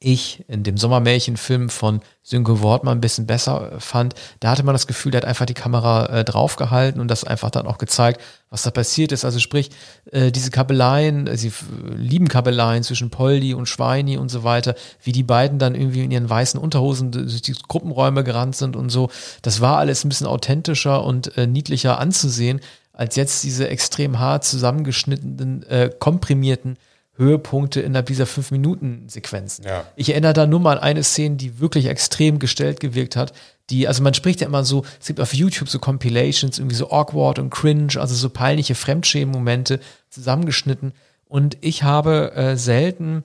ich 0.00 0.44
in 0.48 0.62
dem 0.62 0.76
Sommermärchenfilm 0.76 1.70
von 1.70 2.00
Sönke 2.22 2.60
Wortmann 2.62 2.98
ein 2.98 3.00
bisschen 3.00 3.26
besser 3.26 3.72
fand. 3.78 4.14
Da 4.40 4.50
hatte 4.50 4.62
man 4.62 4.74
das 4.74 4.86
Gefühl, 4.86 5.12
der 5.12 5.22
hat 5.22 5.28
einfach 5.28 5.46
die 5.46 5.54
Kamera 5.54 6.06
äh, 6.06 6.24
draufgehalten 6.24 7.00
und 7.00 7.08
das 7.08 7.24
einfach 7.24 7.50
dann 7.50 7.66
auch 7.66 7.78
gezeigt, 7.78 8.20
was 8.50 8.62
da 8.62 8.70
passiert 8.70 9.12
ist. 9.12 9.24
Also 9.24 9.38
sprich, 9.38 9.70
äh, 10.12 10.30
diese 10.30 10.50
Kabeleien, 10.50 11.26
äh, 11.26 11.36
sie 11.36 11.52
lieben 11.96 12.28
Kabeleien 12.28 12.82
zwischen 12.82 13.10
Poldi 13.10 13.54
und 13.54 13.66
Schweini 13.66 14.18
und 14.18 14.28
so 14.28 14.44
weiter, 14.44 14.74
wie 15.02 15.12
die 15.12 15.22
beiden 15.22 15.58
dann 15.58 15.74
irgendwie 15.74 16.04
in 16.04 16.10
ihren 16.10 16.28
weißen 16.28 16.60
Unterhosen 16.60 17.10
durch 17.10 17.42
die 17.42 17.54
Gruppenräume 17.66 18.24
gerannt 18.24 18.56
sind 18.56 18.76
und 18.76 18.90
so. 18.90 19.10
Das 19.42 19.60
war 19.60 19.78
alles 19.78 20.04
ein 20.04 20.08
bisschen 20.08 20.26
authentischer 20.26 21.04
und 21.04 21.36
äh, 21.36 21.46
niedlicher 21.46 21.98
anzusehen 21.98 22.60
als 22.92 23.14
jetzt 23.14 23.44
diese 23.44 23.68
extrem 23.68 24.18
hart 24.18 24.44
zusammengeschnittenen, 24.44 25.62
äh, 25.68 25.90
komprimierten 25.98 26.76
Höhepunkte 27.18 27.80
innerhalb 27.80 28.06
dieser 28.06 28.26
fünf 28.26 28.50
Minuten 28.50 29.08
Sequenzen. 29.08 29.64
Ja. 29.64 29.84
Ich 29.96 30.10
erinnere 30.10 30.32
da 30.32 30.46
nur 30.46 30.60
mal 30.60 30.78
an 30.78 30.82
eine 30.82 31.02
Szene, 31.02 31.36
die 31.36 31.58
wirklich 31.58 31.86
extrem 31.86 32.38
gestellt 32.38 32.80
gewirkt 32.80 33.16
hat. 33.16 33.32
Die, 33.70 33.86
also 33.86 34.02
man 34.02 34.14
spricht 34.14 34.40
ja 34.40 34.46
immer 34.46 34.64
so, 34.64 34.84
es 35.00 35.08
gibt 35.08 35.20
auf 35.20 35.34
YouTube 35.34 35.68
so 35.68 35.78
Compilations, 35.78 36.58
irgendwie 36.58 36.76
so 36.76 36.90
awkward 36.90 37.38
und 37.38 37.50
cringe, 37.50 38.00
also 38.00 38.14
so 38.14 38.30
peinliche 38.30 38.74
Fremdschämen-Momente 38.74 39.80
zusammengeschnitten. 40.08 40.92
Und 41.26 41.58
ich 41.60 41.82
habe 41.82 42.32
äh, 42.34 42.56
selten, 42.56 43.24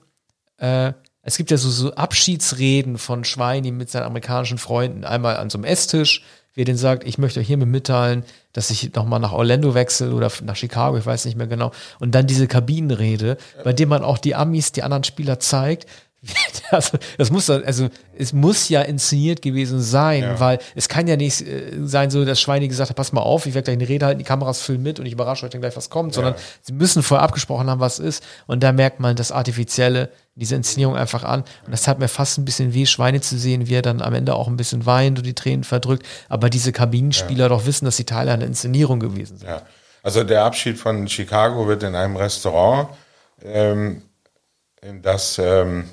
äh, 0.58 0.92
es 1.22 1.38
gibt 1.38 1.50
ja 1.50 1.56
so, 1.56 1.70
so 1.70 1.94
Abschiedsreden 1.94 2.98
von 2.98 3.24
Schweini 3.24 3.70
mit 3.70 3.90
seinen 3.90 4.02
amerikanischen 4.02 4.58
Freunden. 4.58 5.04
Einmal 5.04 5.36
an 5.36 5.48
so 5.48 5.56
einem 5.56 5.64
Esstisch, 5.64 6.22
wie 6.54 6.62
er 6.62 6.66
den 6.66 6.76
sagt, 6.76 7.04
ich 7.06 7.18
möchte 7.18 7.40
euch 7.40 7.46
hiermit 7.46 7.68
mitteilen, 7.68 8.24
dass 8.52 8.70
ich 8.70 8.94
nochmal 8.94 9.20
nach 9.20 9.32
Orlando 9.32 9.74
wechsle 9.74 10.12
oder 10.14 10.30
nach 10.44 10.56
Chicago, 10.56 10.96
ich 10.96 11.06
weiß 11.06 11.24
nicht 11.24 11.36
mehr 11.36 11.48
genau. 11.48 11.72
Und 11.98 12.14
dann 12.14 12.26
diese 12.26 12.46
Kabinenrede, 12.46 13.36
bei 13.64 13.72
dem 13.72 13.88
man 13.88 14.02
auch 14.04 14.18
die 14.18 14.34
Amis, 14.34 14.72
die 14.72 14.82
anderen 14.82 15.04
Spieler 15.04 15.40
zeigt, 15.40 15.86
also, 16.70 16.96
das 17.18 17.30
muss 17.30 17.50
also 17.50 17.90
es 18.16 18.32
muss 18.32 18.70
ja 18.70 18.80
inszeniert 18.80 19.42
gewesen 19.42 19.82
sein, 19.82 20.22
Ja. 20.22 20.40
weil 20.40 20.58
es 20.74 20.88
kann 20.88 21.06
ja 21.06 21.16
nicht 21.16 21.42
äh, 21.42 21.72
sein, 21.84 22.10
so 22.10 22.24
dass 22.24 22.40
Schweini 22.40 22.68
gesagt 22.68 22.88
hat, 22.88 22.96
pass 22.96 23.12
mal 23.12 23.20
auf, 23.20 23.44
ich 23.44 23.52
werde 23.52 23.64
gleich 23.66 23.76
eine 23.76 23.88
Rede 23.88 24.06
halten, 24.06 24.18
die 24.20 24.24
Kameras 24.24 24.62
filmen 24.62 24.84
mit 24.84 24.98
und 24.98 25.04
ich 25.04 25.12
überrasche 25.12 25.44
euch 25.44 25.52
dann 25.52 25.60
gleich, 25.60 25.76
was 25.76 25.90
kommt, 25.90 26.14
sondern 26.14 26.34
sie 26.62 26.72
müssen 26.72 27.02
vorher 27.02 27.22
abgesprochen 27.24 27.68
haben, 27.68 27.80
was 27.80 27.98
ist. 27.98 28.24
Und 28.46 28.62
da 28.62 28.72
merkt 28.72 29.00
man 29.00 29.16
das 29.16 29.32
Artifizielle, 29.32 30.08
diese 30.36 30.56
Inszenierung 30.56 30.96
einfach 30.96 31.22
an. 31.22 31.42
Und 31.64 31.72
das 31.72 31.86
hat 31.86 31.98
mir 31.98 32.08
fast 32.08 32.38
ein 32.38 32.44
bisschen 32.44 32.74
weh, 32.74 32.86
Schweine 32.86 33.20
zu 33.20 33.38
sehen, 33.38 33.68
wie 33.68 33.74
er 33.74 33.82
dann 33.82 34.02
am 34.02 34.14
Ende 34.14 34.34
auch 34.34 34.48
ein 34.48 34.56
bisschen 34.56 34.84
weint 34.84 35.18
und 35.18 35.24
die 35.24 35.34
Tränen 35.34 35.64
verdrückt. 35.64 36.04
Aber 36.28 36.50
diese 36.50 36.72
Kabinenspieler 36.72 37.48
doch 37.48 37.66
wissen, 37.66 37.84
dass 37.84 37.96
sie 37.96 38.04
Teil 38.04 38.28
einer 38.28 38.44
Inszenierung 38.44 39.00
gewesen 39.00 39.38
sind. 39.38 39.48
Ja. 39.48 39.62
Also 40.02 40.24
der 40.24 40.44
Abschied 40.44 40.78
von 40.78 41.08
Chicago 41.08 41.66
wird 41.66 41.82
in 41.82 41.94
einem 41.94 42.16
Restaurant, 42.16 42.88
ähm, 43.42 44.02
in 44.82 45.00
das 45.00 45.38
ähm, 45.38 45.88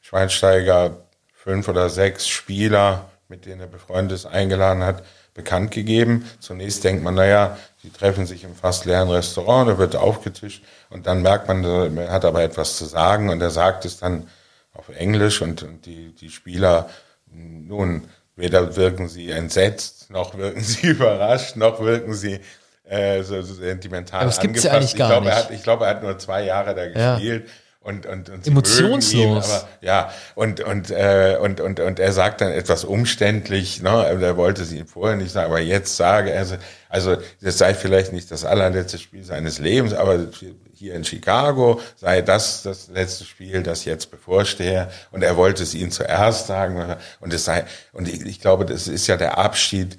Schweinsteiger 0.00 0.98
fünf 1.32 1.66
oder 1.68 1.88
sechs 1.88 2.28
Spieler, 2.28 3.10
mit 3.28 3.46
denen 3.46 3.60
er 3.60 3.66
befreundet 3.66 4.14
ist, 4.18 4.26
eingeladen 4.26 4.84
hat, 4.84 5.02
bekannt 5.38 5.70
gegeben. 5.70 6.28
Zunächst 6.40 6.84
denkt 6.84 7.02
man, 7.02 7.14
naja, 7.14 7.56
die 7.82 7.90
treffen 7.90 8.26
sich 8.26 8.44
im 8.44 8.54
fast 8.54 8.84
leeren 8.84 9.08
Restaurant, 9.08 9.70
da 9.70 9.78
wird 9.78 9.96
aufgetischt 9.96 10.62
und 10.90 11.06
dann 11.06 11.22
merkt 11.22 11.48
man, 11.48 11.64
er 11.64 12.10
hat 12.10 12.24
aber 12.26 12.42
etwas 12.42 12.76
zu 12.76 12.84
sagen 12.84 13.30
und 13.30 13.40
er 13.40 13.50
sagt 13.50 13.86
es 13.86 13.98
dann 13.98 14.28
auf 14.74 14.88
Englisch 14.90 15.40
und, 15.40 15.62
und 15.62 15.86
die, 15.86 16.12
die 16.14 16.28
Spieler, 16.28 16.90
nun, 17.30 18.08
weder 18.36 18.76
wirken 18.76 19.08
sie 19.08 19.30
entsetzt, 19.30 20.10
noch 20.10 20.36
wirken 20.36 20.60
sie 20.64 20.88
überrascht, 20.88 21.56
noch 21.56 21.80
wirken 21.80 22.14
sie 22.14 22.40
äh, 22.84 23.22
so, 23.22 23.40
so 23.42 23.54
sentimental 23.54 24.20
Aber 24.22 24.26
das 24.30 24.40
gibt's 24.40 24.64
ja 24.64 24.72
angepasst. 24.72 24.94
eigentlich 24.94 24.98
gar 24.98 25.10
ich, 25.10 25.22
glaube, 25.22 25.28
Er 25.30 25.36
hat, 25.36 25.50
ich 25.52 25.62
glaube, 25.62 25.84
er 25.84 25.90
hat 25.90 26.02
nur 26.02 26.18
zwei 26.18 26.44
Jahre 26.44 26.74
da 26.74 26.84
Ja. 26.84 27.40
Und, 27.88 28.04
und, 28.04 28.28
und 28.28 28.44
sie 28.44 28.50
Emotionslos. 28.50 29.14
Ihn, 29.14 29.54
aber, 29.54 29.68
ja, 29.80 30.12
und, 30.34 30.60
und, 30.60 30.90
äh, 30.90 31.38
und, 31.40 31.62
und, 31.62 31.80
und 31.80 31.98
er 31.98 32.12
sagt 32.12 32.42
dann 32.42 32.52
etwas 32.52 32.84
umständlich, 32.84 33.80
ne? 33.80 33.88
er 33.88 34.36
wollte 34.36 34.60
es 34.60 34.72
ihm 34.72 34.86
vorher 34.86 35.16
nicht 35.16 35.30
sagen, 35.32 35.50
aber 35.50 35.60
jetzt 35.60 35.96
sage 35.96 36.30
er, 36.30 36.46
also 36.90 37.16
das 37.40 37.56
sei 37.56 37.72
vielleicht 37.72 38.12
nicht 38.12 38.30
das 38.30 38.44
allerletzte 38.44 38.98
Spiel 38.98 39.24
seines 39.24 39.58
Lebens, 39.58 39.94
aber 39.94 40.26
hier 40.74 40.96
in 40.96 41.04
Chicago 41.04 41.80
sei 41.96 42.20
das 42.20 42.62
das 42.62 42.88
letzte 42.88 43.24
Spiel, 43.24 43.62
das 43.62 43.86
jetzt 43.86 44.10
bevorstehe 44.10 44.90
und 45.10 45.22
er 45.22 45.38
wollte 45.38 45.62
es 45.62 45.72
ihnen 45.72 45.90
zuerst 45.90 46.46
sagen 46.46 46.96
und 47.20 47.32
es 47.32 47.46
sei, 47.46 47.64
und 47.94 48.06
ich, 48.06 48.20
ich 48.26 48.38
glaube, 48.38 48.66
das 48.66 48.86
ist 48.86 49.06
ja 49.06 49.16
der 49.16 49.38
Abschied, 49.38 49.96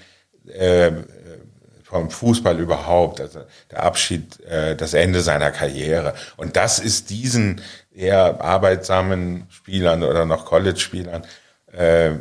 äh, 0.47 0.91
vom 1.89 2.11
Fußball 2.11 2.59
überhaupt, 2.59 3.19
also 3.19 3.41
der 3.71 3.81
Abschied, 3.81 4.39
äh, 4.41 4.75
das 4.75 4.93
Ende 4.93 5.21
seiner 5.21 5.49
Karriere. 5.49 6.13
Und 6.37 6.55
das 6.55 6.77
ist 6.77 7.09
diesen 7.09 7.61
eher 7.91 8.41
arbeitsamen 8.41 9.47
Spielern 9.49 10.03
oder 10.03 10.25
noch 10.25 10.45
College-Spielern 10.45 11.25
äh, 11.71 12.11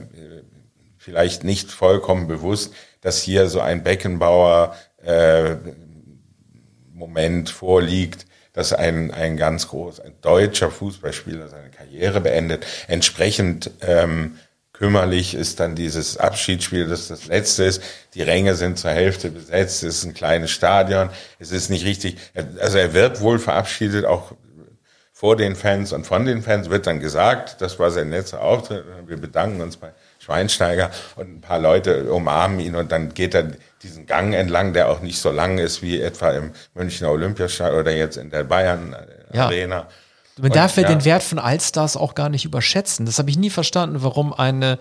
vielleicht 0.97 1.45
nicht 1.45 1.71
vollkommen 1.71 2.27
bewusst, 2.27 2.75
dass 3.01 3.23
hier 3.23 3.49
so 3.49 3.61
ein 3.61 3.83
Beckenbauer 3.83 4.77
äh, 5.03 5.57
vorliegt, 7.47 8.27
dass 8.53 8.73
ein, 8.73 9.13
ein 9.13 9.37
ganz 9.37 9.69
groß, 9.69 10.01
ein 10.01 10.15
deutscher 10.21 10.71
Fußballspieler 10.71 11.49
seine 11.49 11.71
Karriere 11.71 12.21
beendet. 12.21 12.67
Entsprechend 12.89 13.71
ähm, 13.83 14.39
kümmerlich 14.73 15.35
ist 15.35 15.61
dann 15.61 15.77
dieses 15.77 16.17
Abschiedsspiel, 16.19 16.89
das 16.89 17.09
das 17.09 17.27
letzte 17.27 17.65
ist. 17.65 17.83
Die 18.15 18.23
Ränge 18.23 18.55
sind 18.55 18.79
zur 18.79 18.91
Hälfte 18.91 19.31
besetzt, 19.31 19.83
es 19.83 19.99
ist 19.99 20.05
ein 20.05 20.15
kleines 20.15 20.51
Stadion, 20.51 21.11
es 21.39 21.53
ist 21.53 21.71
nicht 21.71 21.85
richtig, 21.85 22.17
also 22.61 22.79
er 22.79 22.95
wird 22.95 23.21
wohl 23.21 23.39
verabschiedet, 23.39 24.05
auch 24.05 24.33
vor 25.19 25.35
den 25.35 25.57
Fans 25.57 25.93
und 25.93 26.07
von 26.07 26.27
den 26.27 26.43
Fans 26.43 26.71
wird 26.71 26.87
dann 26.87 27.01
gesagt, 27.01 27.61
das 27.61 27.81
war 27.81 27.91
sein 27.91 28.11
letzter 28.11 28.41
Auftritt, 28.41 28.85
wir 29.05 29.17
bedanken 29.17 29.61
uns 29.61 29.77
bei 29.77 29.91
Schweinsteiger 30.21 30.93
und 31.17 31.39
ein 31.39 31.41
paar 31.41 31.59
Leute 31.59 32.13
umarmen 32.13 32.61
ihn 32.61 32.77
und 32.77 32.93
dann 32.93 33.13
geht 33.15 33.35
er 33.35 33.51
diesen 33.83 34.07
Gang 34.07 34.33
entlang, 34.33 34.75
der 34.75 34.89
auch 34.89 35.01
nicht 35.01 35.19
so 35.19 35.33
lang 35.33 35.59
ist 35.59 35.83
wie 35.83 36.01
etwa 36.01 36.31
im 36.31 36.53
Münchner 36.73 37.11
Olympiastadion 37.11 37.81
oder 37.81 37.97
jetzt 37.97 38.17
in 38.17 38.31
der 38.31 38.45
Bayern 38.45 38.95
Ja. 39.33 39.47
Arena. 39.47 39.89
Man 40.37 40.53
Und, 40.53 40.55
darf 40.57 40.77
ja, 40.77 40.85
ja. 40.85 40.89
den 40.89 41.05
Wert 41.05 41.25
von 41.25 41.41
Allstars 41.41 41.97
auch 41.97 42.15
gar 42.15 42.29
nicht 42.29 42.45
überschätzen. 42.45 43.05
Das 43.05 43.19
habe 43.19 43.29
ich 43.29 43.37
nie 43.37 43.51
verstanden, 43.51 44.05
warum 44.05 44.33
eine 44.33 44.79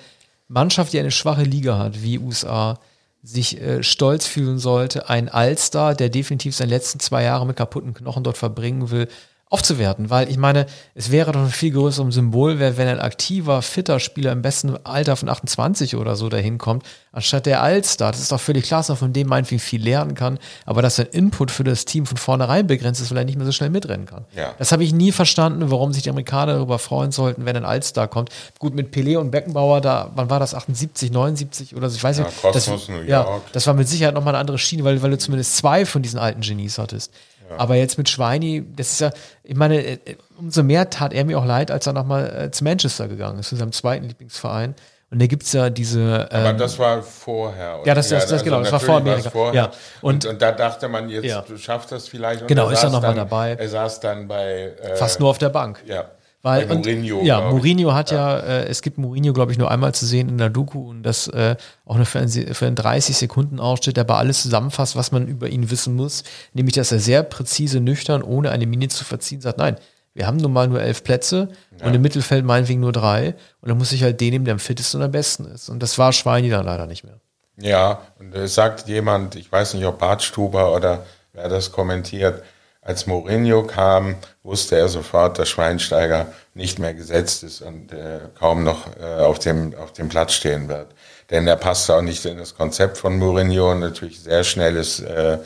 Mannschaft, 0.47 0.93
die 0.93 0.99
eine 0.99 1.09
schwache 1.09 1.41
Liga 1.41 1.79
hat, 1.79 2.03
wie 2.03 2.19
USA, 2.19 2.79
sich 3.23 3.59
äh, 3.59 3.81
stolz 3.81 4.27
fühlen 4.27 4.59
sollte, 4.59 5.09
einen 5.09 5.29
Allstar, 5.29 5.95
der 5.95 6.09
definitiv 6.09 6.55
seine 6.55 6.69
letzten 6.69 6.99
zwei 6.99 7.23
Jahre 7.23 7.47
mit 7.47 7.57
kaputten 7.57 7.95
Knochen 7.95 8.23
dort 8.23 8.37
verbringen 8.37 8.91
will, 8.91 9.07
aufzuwerten. 9.49 10.09
Weil 10.09 10.29
ich 10.29 10.37
meine, 10.37 10.65
es 10.93 11.11
wäre 11.11 11.31
doch 11.31 11.39
ein 11.41 11.49
viel 11.49 11.71
größeres 11.71 12.13
Symbol, 12.13 12.59
wenn 12.59 12.87
ein 12.87 12.99
aktiver, 12.99 13.61
fitter 13.61 13.99
Spieler 13.99 14.31
im 14.31 14.41
besten 14.41 14.75
Alter 14.85 15.15
von 15.15 15.29
28 15.29 15.95
oder 15.95 16.15
so 16.15 16.27
dahin 16.29 16.57
kommt, 16.57 16.83
anstatt 17.11 17.45
der 17.45 17.61
Allstar. 17.63 18.11
Das 18.11 18.19
ist 18.21 18.31
doch 18.31 18.39
völlig 18.41 18.65
klar, 18.65 18.81
dass 18.81 18.89
man 18.89 18.97
von 18.97 19.13
dem 19.13 19.27
meinetwegen 19.27 19.59
viel 19.59 19.81
lernen 19.81 20.15
kann, 20.15 20.37
aber 20.65 20.81
dass 20.81 20.97
sein 20.97 21.07
Input 21.07 21.51
für 21.51 21.63
das 21.63 21.85
Team 21.85 22.05
von 22.05 22.17
vornherein 22.17 22.67
begrenzt 22.67 23.01
ist, 23.01 23.09
weil 23.11 23.17
er 23.19 23.25
nicht 23.25 23.37
mehr 23.37 23.45
so 23.45 23.51
schnell 23.51 23.69
mitrennen 23.69 24.05
kann. 24.05 24.25
Ja. 24.35 24.53
Das 24.59 24.71
habe 24.71 24.83
ich 24.83 24.93
nie 24.93 25.11
verstanden, 25.11 25.71
warum 25.71 25.93
sich 25.93 26.03
die 26.03 26.09
Amerikaner 26.09 26.53
darüber 26.55 26.77
freuen 26.79 27.11
sollten, 27.11 27.45
wenn 27.45 27.55
ein 27.55 27.65
Allstar 27.65 28.07
kommt. 28.07 28.29
Gut, 28.59 28.75
mit 28.75 28.93
Pelé 28.93 29.17
und 29.17 29.31
Beckenbauer, 29.31 29.79
da, 29.81 30.11
wann 30.15 30.29
war 30.29 30.39
das, 30.39 30.53
78, 30.53 31.11
79 31.11 31.75
oder 31.75 31.89
so, 31.89 31.95
ich 31.95 32.03
weiß 32.03 32.17
Ja, 32.17 32.25
nicht. 32.25 32.41
Kosmos, 32.41 32.65
das, 32.65 32.89
New 32.89 33.01
Ja, 33.03 33.23
York. 33.23 33.43
das 33.53 33.65
war 33.65 33.73
mit 33.73 33.87
Sicherheit 33.87 34.13
nochmal 34.13 34.33
eine 34.35 34.41
andere 34.41 34.57
Schiene, 34.57 34.83
weil, 34.83 35.01
weil 35.01 35.11
du 35.11 35.17
zumindest 35.17 35.55
zwei 35.55 35.85
von 35.85 36.01
diesen 36.01 36.19
alten 36.19 36.41
Genies 36.41 36.77
hattest. 36.77 37.13
Aber 37.57 37.75
jetzt 37.75 37.97
mit 37.97 38.09
Schweini, 38.09 38.65
das 38.75 38.91
ist 38.93 38.99
ja, 39.01 39.11
ich 39.43 39.55
meine, 39.55 39.81
äh, 39.85 39.99
umso 40.37 40.63
mehr 40.63 40.89
tat 40.89 41.13
er 41.13 41.23
mir 41.25 41.37
auch 41.39 41.45
leid, 41.45 41.71
als 41.71 41.87
er 41.87 41.93
nochmal 41.93 42.45
äh, 42.47 42.51
zu 42.51 42.63
Manchester 42.63 43.07
gegangen 43.07 43.39
ist, 43.39 43.49
zu 43.49 43.55
seinem 43.55 43.71
zweiten 43.71 44.05
Lieblingsverein. 44.07 44.75
Und 45.09 45.21
da 45.21 45.27
gibt's 45.27 45.53
ja 45.53 45.69
diese. 45.69 46.27
Aber 46.31 46.49
Ähm, 46.49 46.57
das 46.57 46.77
war 46.79 47.01
vorher. 47.01 47.79
Ja, 47.85 47.95
das- 47.95 48.09
das- 48.09 48.27
das- 48.27 48.43
genau, 48.43 48.59
das 48.59 48.73
war 48.73 48.79
vor 48.81 48.97
Amerika. 48.97 49.29
vorher. 49.29 49.53
Ja, 49.53 49.71
Und, 50.01 50.25
und- 50.25 50.31
und, 50.33 50.41
da 50.41 50.51
dachte 50.51 50.89
man, 50.89 51.09
jetzt 51.09 51.23
Ja. 51.23 51.41
du 51.47 51.57
schaffst 51.57 51.93
das 51.93 52.09
vielleicht. 52.09 52.41
Und 52.41 52.47
Genau, 52.49 52.65
er 52.65 52.73
ist 52.73 52.79
er 52.79 52.89
saß 52.89 52.91
noch 52.91 53.01
mal 53.01 53.07
dann- 53.07 53.15
dabei. 53.17 53.53
Er 53.57 53.69
saß 53.69 54.01
dann 54.01 54.27
bei 54.27 54.73
äh, 54.83 54.95
fast 54.97 55.21
nur 55.21 55.29
auf 55.29 55.37
der 55.37 55.47
Bank. 55.49 55.81
Ja. 55.85 56.05
Weil, 56.43 56.69
und, 56.71 56.85
Mourinho. 56.85 57.23
ja. 57.23 57.49
Mourinho 57.49 57.93
hat 57.93 58.11
ja, 58.11 58.37
äh, 58.37 58.65
es 58.67 58.81
gibt 58.81 58.97
Mourinho, 58.97 59.33
glaube 59.33 59.51
ich, 59.51 59.57
nur 59.57 59.71
einmal 59.71 59.93
zu 59.93 60.05
sehen 60.05 60.29
in 60.29 60.37
der 60.37 60.49
Doku 60.49 60.89
und 60.89 61.03
das 61.03 61.27
äh, 61.27 61.55
auch 61.85 61.95
nur 61.95 62.05
für, 62.05 62.19
ein, 62.19 62.29
für 62.29 62.65
einen 62.65 62.75
30 62.75 63.17
Sekunden 63.17 63.59
Ausschnitt, 63.59 63.97
der 63.97 64.03
aber 64.03 64.17
alles 64.17 64.43
zusammenfasst, 64.43 64.95
was 64.95 65.11
man 65.11 65.27
über 65.27 65.49
ihn 65.49 65.71
wissen 65.71 65.95
muss, 65.95 66.23
nämlich, 66.53 66.75
dass 66.75 66.91
er 66.91 66.99
sehr 66.99 67.23
präzise, 67.23 67.79
nüchtern, 67.79 68.21
ohne 68.21 68.51
eine 68.51 68.67
Miene 68.67 68.87
zu 68.87 69.03
verziehen, 69.03 69.41
sagt, 69.41 69.57
nein, 69.57 69.77
wir 70.13 70.25
haben 70.25 70.37
nun 70.37 70.51
mal 70.51 70.67
nur 70.67 70.81
elf 70.81 71.03
Plätze 71.03 71.49
und 71.83 71.93
im 71.93 72.01
Mittelfeld 72.01 72.43
meinetwegen 72.43 72.79
nur 72.79 72.91
drei 72.91 73.35
und 73.61 73.69
dann 73.69 73.77
muss 73.77 73.91
ich 73.91 74.01
halt 74.01 74.19
den 74.19 74.31
nehmen, 74.31 74.45
der 74.45 74.53
am 74.53 74.59
fittesten 74.59 74.99
und 74.99 75.05
am 75.05 75.11
besten 75.11 75.45
ist. 75.45 75.69
Und 75.69 75.83
das 75.83 75.99
war 75.99 76.11
Schweini 76.11 76.49
dann 76.49 76.65
leider 76.65 76.87
nicht 76.87 77.03
mehr. 77.03 77.19
Ja, 77.59 78.01
und 78.17 78.33
es 78.33 78.55
sagt 78.55 78.87
jemand, 78.87 79.35
ich 79.35 79.51
weiß 79.51 79.75
nicht, 79.75 79.85
ob 79.85 79.99
Bartstuber 79.99 80.75
oder 80.75 81.05
wer 81.33 81.49
das 81.49 81.71
kommentiert, 81.71 82.41
als 82.87 83.05
Mourinho 83.05 83.63
kam, 83.63 84.15
wusste 84.43 84.77
er 84.77 84.87
sofort, 84.87 85.37
dass 85.37 85.49
Schweinsteiger 85.49 86.27
nicht 86.53 86.79
mehr 86.79 86.93
gesetzt 86.93 87.43
ist 87.43 87.61
und 87.61 87.91
äh, 87.91 88.19
kaum 88.39 88.63
noch 88.63 88.87
äh, 88.97 89.03
auf, 89.03 89.39
dem, 89.39 89.75
auf 89.75 89.91
dem 89.91 90.07
Platz 90.07 90.31
stehen 90.31 90.69
wird. 90.69 90.87
Denn 91.29 91.45
er 91.47 91.57
passte 91.57 91.95
auch 91.95 92.01
nicht 92.01 92.23
in 92.23 92.37
das 92.37 92.55
Konzept 92.55 92.97
von 92.97 93.17
Mourinho, 93.17 93.75
natürlich 93.75 94.21
sehr 94.21 94.45
schnelles 94.45 95.01
äh, 95.01 95.37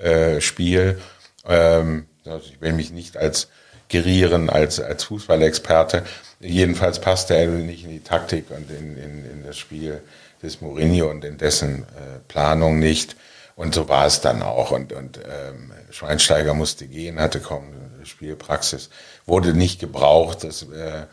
äh, 0.00 0.40
Spiel. 0.40 1.00
Ähm, 1.46 2.08
also 2.26 2.44
ich 2.50 2.60
will 2.60 2.72
mich 2.72 2.90
nicht 2.90 3.16
als 3.16 3.46
gerieren, 3.88 4.50
als, 4.50 4.80
als 4.80 5.04
Fußballexperte. 5.04 6.02
Jedenfalls 6.40 7.00
passte 7.00 7.36
er 7.36 7.46
nicht 7.46 7.84
in 7.84 7.90
die 7.90 8.02
Taktik 8.02 8.50
und 8.50 8.68
in, 8.68 8.96
in, 8.96 9.30
in 9.30 9.44
das 9.46 9.56
Spiel 9.58 10.02
des 10.42 10.60
Mourinho 10.60 11.08
und 11.08 11.24
in 11.24 11.38
dessen 11.38 11.84
äh, 11.84 12.18
Planung 12.26 12.80
nicht. 12.80 13.14
Und 13.60 13.74
so 13.74 13.90
war 13.90 14.06
es 14.06 14.22
dann 14.22 14.40
auch. 14.40 14.70
Und, 14.70 14.94
und 14.94 15.18
ähm, 15.18 15.70
Schweinsteiger 15.90 16.54
musste 16.54 16.86
gehen, 16.86 17.20
hatte 17.20 17.40
kaum 17.40 17.74
Spielpraxis, 18.04 18.88
wurde 19.26 19.52
nicht 19.52 19.78
gebraucht. 19.78 20.44
Das, 20.44 20.62
äh, 20.62 21.04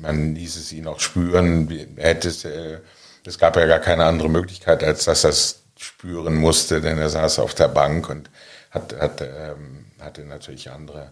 man 0.00 0.34
ließ 0.34 0.56
es 0.56 0.72
ihn 0.72 0.86
auch 0.86 0.98
spüren. 0.98 1.70
Er 1.96 2.24
es, 2.24 2.46
äh, 2.46 2.78
es 3.26 3.38
gab 3.38 3.56
ja 3.56 3.66
gar 3.66 3.80
keine 3.80 4.06
andere 4.06 4.30
Möglichkeit, 4.30 4.82
als 4.82 5.04
dass 5.04 5.20
das 5.20 5.64
spüren 5.76 6.36
musste, 6.36 6.80
denn 6.80 6.96
er 6.96 7.10
saß 7.10 7.38
auf 7.40 7.54
der 7.54 7.68
Bank 7.68 8.08
und 8.08 8.30
hat, 8.70 8.98
hat, 8.98 9.20
ähm, 9.20 9.84
hatte 10.00 10.22
natürlich 10.22 10.70
andere 10.70 11.10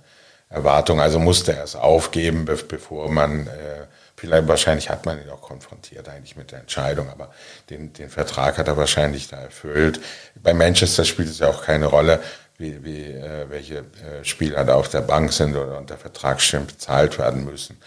Erwartungen. 0.48 1.00
Also 1.00 1.18
musste 1.18 1.54
er 1.54 1.64
es 1.64 1.76
aufgeben, 1.76 2.46
bevor 2.46 3.10
man, 3.10 3.46
äh, 3.46 3.84
vielleicht 4.20 4.48
wahrscheinlich 4.48 4.90
hat 4.90 5.06
man 5.06 5.20
ihn 5.20 5.30
auch 5.30 5.40
konfrontiert 5.40 6.08
eigentlich 6.08 6.36
mit 6.36 6.52
der 6.52 6.60
Entscheidung, 6.60 7.08
aber 7.08 7.30
den, 7.70 7.92
den 7.94 8.10
Vertrag 8.10 8.58
hat 8.58 8.68
er 8.68 8.76
wahrscheinlich 8.76 9.28
da 9.28 9.38
erfüllt. 9.38 10.00
Bei 10.42 10.52
Manchester 10.52 11.04
spielt 11.04 11.28
es 11.28 11.38
ja 11.38 11.48
auch 11.48 11.64
keine 11.64 11.86
Rolle, 11.86 12.20
wie, 12.58 12.84
wie 12.84 13.06
äh, 13.06 13.48
welche 13.48 13.78
äh, 13.78 14.22
Spieler 14.22 14.64
da 14.64 14.74
auf 14.74 14.90
der 14.90 15.00
Bank 15.00 15.32
sind 15.32 15.56
oder 15.56 15.78
unter 15.78 15.96
Vertragsschirm 15.96 16.66
bezahlt 16.66 17.18
werden 17.18 17.44
müssen. 17.44 17.78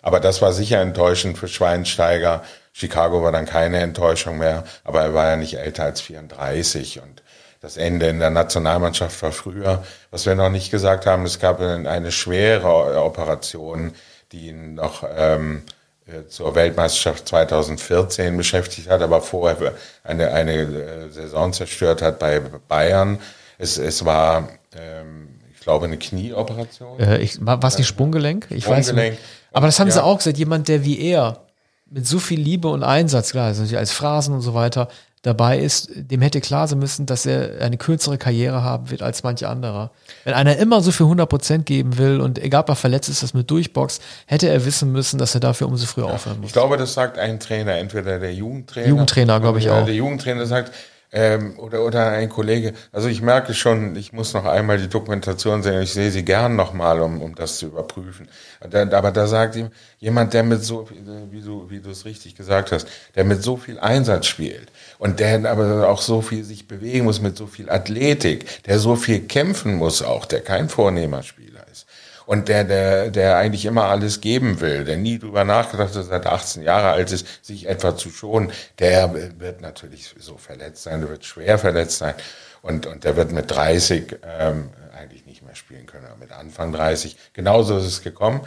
Aber 0.00 0.18
das 0.18 0.40
war 0.40 0.54
sicher 0.54 0.80
enttäuschend 0.80 1.36
für 1.36 1.48
Schweinsteiger. 1.48 2.42
Chicago 2.72 3.22
war 3.22 3.30
dann 3.30 3.44
keine 3.44 3.80
Enttäuschung 3.80 4.38
mehr, 4.38 4.64
aber 4.84 5.02
er 5.02 5.14
war 5.14 5.28
ja 5.28 5.36
nicht 5.36 5.58
älter 5.58 5.84
als 5.84 6.00
34 6.00 7.02
und 7.02 7.22
das 7.60 7.76
Ende 7.76 8.08
in 8.08 8.18
der 8.18 8.30
Nationalmannschaft 8.30 9.22
war 9.22 9.30
früher. 9.30 9.84
Was 10.10 10.24
wir 10.24 10.34
noch 10.34 10.48
nicht 10.48 10.70
gesagt 10.70 11.04
haben, 11.06 11.24
es 11.26 11.38
gab 11.38 11.60
eine 11.60 12.10
schwere 12.10 13.00
Operation, 13.04 13.94
die 14.32 14.48
ihn 14.48 14.74
noch 14.74 15.04
ähm, 15.14 15.62
äh, 15.66 15.81
zur 16.28 16.54
Weltmeisterschaft 16.54 17.28
2014 17.28 18.36
beschäftigt 18.36 18.88
hat, 18.88 19.02
aber 19.02 19.20
vorher 19.20 19.74
eine, 20.02 20.32
eine 20.32 20.52
äh, 20.52 21.10
Saison 21.10 21.52
zerstört 21.52 22.02
hat 22.02 22.18
bei 22.18 22.40
Bayern. 22.40 23.18
Es, 23.58 23.78
es 23.78 24.04
war, 24.04 24.48
ähm, 24.76 25.28
ich 25.54 25.60
glaube, 25.60 25.86
eine 25.86 25.98
Knieoperation. 25.98 26.98
Äh, 26.98 27.18
ich, 27.18 27.44
war 27.44 27.62
es 27.62 27.78
nicht 27.78 27.86
Sprunggelenk? 27.86 28.46
Ich 28.50 28.64
Sprunggelenk. 28.64 28.96
weiß 28.96 29.10
nicht. 29.12 29.22
Aber 29.52 29.66
das 29.66 29.78
haben 29.78 29.88
ja. 29.88 29.94
sie 29.94 30.02
auch 30.02 30.18
gesagt, 30.18 30.38
jemand, 30.38 30.68
der 30.68 30.84
wie 30.84 31.00
er 31.00 31.46
mit 31.88 32.06
so 32.06 32.18
viel 32.18 32.40
Liebe 32.40 32.68
und 32.68 32.82
Einsatz, 32.82 33.32
klar, 33.32 33.46
also 33.46 33.76
als 33.76 33.92
Phrasen 33.92 34.34
und 34.34 34.40
so 34.40 34.54
weiter, 34.54 34.88
dabei 35.22 35.58
ist, 35.58 35.88
dem 35.94 36.20
hätte 36.20 36.40
klar 36.40 36.66
sein 36.66 36.80
müssen, 36.80 37.06
dass 37.06 37.26
er 37.26 37.62
eine 37.62 37.76
kürzere 37.76 38.18
Karriere 38.18 38.64
haben 38.64 38.90
wird 38.90 39.02
als 39.02 39.22
manche 39.22 39.48
anderer. 39.48 39.92
Wenn 40.24 40.34
einer 40.34 40.56
immer 40.56 40.80
so 40.80 40.90
viel 40.90 41.06
100% 41.06 41.62
geben 41.62 41.96
will 41.96 42.20
und 42.20 42.40
egal 42.40 42.62
ob 42.62 42.70
er 42.70 42.76
verletzt 42.76 43.08
ist, 43.08 43.22
das 43.22 43.32
mit 43.32 43.50
Durchbox, 43.50 44.00
hätte 44.26 44.48
er 44.48 44.64
wissen 44.66 44.90
müssen, 44.90 45.18
dass 45.18 45.34
er 45.34 45.40
dafür 45.40 45.68
umso 45.68 45.86
früher 45.86 46.06
aufhören 46.06 46.40
muss. 46.40 46.48
Ich 46.48 46.52
glaube, 46.52 46.76
das 46.76 46.94
sagt 46.94 47.18
ein 47.18 47.38
Trainer, 47.38 47.76
entweder 47.76 48.18
der 48.18 48.34
Jugendtrainer. 48.34 48.88
Jugendtrainer, 48.88 49.38
glaube 49.38 49.60
ich 49.60 49.70
auch. 49.70 49.84
Der 49.84 49.94
Jugendtrainer 49.94 50.46
sagt, 50.46 50.72
ähm, 51.12 51.58
oder, 51.58 51.84
oder 51.84 52.08
ein 52.08 52.28
Kollege. 52.28 52.72
Also 52.90 53.08
ich 53.08 53.20
merke 53.20 53.52
schon, 53.54 53.94
ich 53.96 54.12
muss 54.12 54.32
noch 54.32 54.46
einmal 54.46 54.78
die 54.78 54.88
Dokumentation 54.88 55.62
sehen. 55.62 55.82
Ich 55.82 55.92
sehe 55.92 56.10
sie 56.10 56.24
gern 56.24 56.56
nochmal, 56.56 57.00
um, 57.00 57.20
um 57.20 57.34
das 57.34 57.58
zu 57.58 57.66
überprüfen. 57.66 58.28
Aber 58.60 59.12
da 59.12 59.26
sagt 59.26 59.56
ihm 59.56 59.70
jemand, 59.98 60.32
der 60.32 60.42
mit 60.42 60.64
so, 60.64 60.88
wie 61.30 61.40
du, 61.42 61.70
wie 61.70 61.80
du 61.80 61.90
es 61.90 62.04
richtig 62.06 62.34
gesagt 62.34 62.72
hast, 62.72 62.86
der 63.14 63.24
mit 63.24 63.42
so 63.42 63.56
viel 63.56 63.78
Einsatz 63.78 64.26
spielt 64.26 64.72
und 64.98 65.20
der 65.20 65.50
aber 65.50 65.88
auch 65.88 66.00
so 66.00 66.22
viel 66.22 66.44
sich 66.44 66.66
bewegen 66.66 67.04
muss, 67.04 67.20
mit 67.20 67.36
so 67.36 67.46
viel 67.46 67.68
Athletik, 67.68 68.64
der 68.64 68.78
so 68.78 68.96
viel 68.96 69.20
kämpfen 69.20 69.74
muss 69.74 70.02
auch, 70.02 70.24
der 70.24 70.40
kein 70.40 70.68
vornehmer 70.68 71.22
Spieler 71.22 71.66
ist 71.70 71.86
und 72.26 72.48
der, 72.48 72.64
der, 72.64 73.10
der 73.10 73.36
eigentlich 73.36 73.64
immer 73.64 73.84
alles 73.84 74.20
geben 74.20 74.60
will, 74.60 74.84
der 74.84 74.96
nie 74.96 75.18
drüber 75.18 75.44
nachgedacht 75.44 75.94
hat, 75.94 76.04
seit 76.04 76.26
18 76.26 76.62
Jahre 76.62 76.90
alt 76.90 77.12
ist, 77.12 77.26
sich 77.44 77.68
etwa 77.68 77.96
zu 77.96 78.10
schonen, 78.10 78.52
der 78.78 79.12
wird 79.38 79.60
natürlich 79.60 80.14
so 80.18 80.36
verletzt 80.36 80.82
sein, 80.82 81.00
der 81.00 81.10
wird 81.10 81.24
schwer 81.24 81.58
verletzt 81.58 81.98
sein 81.98 82.14
und, 82.62 82.86
und 82.86 83.04
der 83.04 83.16
wird 83.16 83.32
mit 83.32 83.50
30 83.50 84.18
ähm, 84.22 84.70
eigentlich 84.96 85.26
nicht 85.26 85.44
mehr 85.44 85.54
spielen 85.54 85.86
können, 85.86 86.06
aber 86.06 86.16
mit 86.16 86.32
Anfang 86.32 86.72
30. 86.72 87.16
Genauso 87.32 87.76
ist 87.76 87.86
es 87.86 88.02
gekommen. 88.02 88.42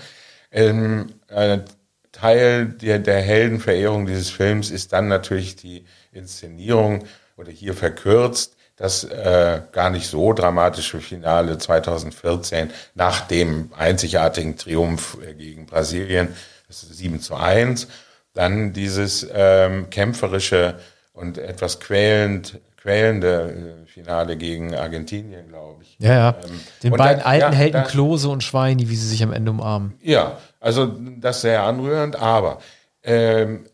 Ähm, 0.52 1.14
ein 1.28 1.66
Teil 2.12 2.68
der, 2.68 3.00
der 3.00 3.22
Heldenverehrung 3.22 4.06
dieses 4.06 4.30
Films 4.30 4.72
ist 4.72 4.94
dann 4.94 5.10
natürlich 5.10 5.58
die 5.58 5.86
Inszenierung 6.14 7.06
oder 7.36 7.52
hier 7.52 7.74
verkürzt 7.74 8.55
das 8.76 9.06
äh, 9.06 9.62
gar 9.72 9.90
nicht 9.90 10.08
so 10.08 10.34
dramatische 10.34 11.00
Finale 11.00 11.58
2014 11.58 12.72
nach 12.94 13.22
dem 13.22 13.72
einzigartigen 13.78 14.58
Triumph 14.58 15.18
äh, 15.26 15.34
gegen 15.34 15.66
Brasilien, 15.66 16.30
das 16.68 16.84
ist 16.84 16.98
7 16.98 17.22
zu 17.22 17.36
1, 17.36 17.88
dann 18.34 18.74
dieses 18.74 19.26
ähm, 19.34 19.90
kämpferische 19.90 20.76
und 21.14 21.38
etwas 21.38 21.80
quälend, 21.80 22.60
quälende 22.76 23.86
äh, 23.86 23.88
Finale 23.88 24.36
gegen 24.36 24.76
Argentinien, 24.76 25.48
glaube 25.48 25.84
ich. 25.84 25.96
Ja, 26.00 26.14
ja. 26.14 26.36
Ähm, 26.44 26.60
Den 26.84 26.92
beiden 26.92 27.24
da, 27.24 27.30
alten 27.30 27.54
ja, 27.54 27.58
Helden 27.58 27.84
Klose 27.86 28.28
und 28.28 28.44
Schweini, 28.44 28.90
wie 28.90 28.96
sie 28.96 29.08
sich 29.08 29.24
am 29.24 29.32
Ende 29.32 29.52
umarmen. 29.52 29.94
Ja, 30.02 30.38
also 30.60 30.88
das 30.88 31.42
sehr 31.42 31.64
anrührend, 31.64 32.18
aber 32.18 32.60
ähm, 33.04 33.66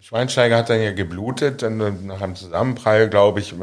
Schweinsteiger 0.00 0.58
hat 0.58 0.68
dann 0.68 0.82
ja 0.82 0.92
geblutet, 0.92 1.62
dann 1.62 2.06
nach 2.06 2.20
einem 2.20 2.36
Zusammenprall, 2.36 3.08
glaube 3.08 3.40
ich, 3.40 3.54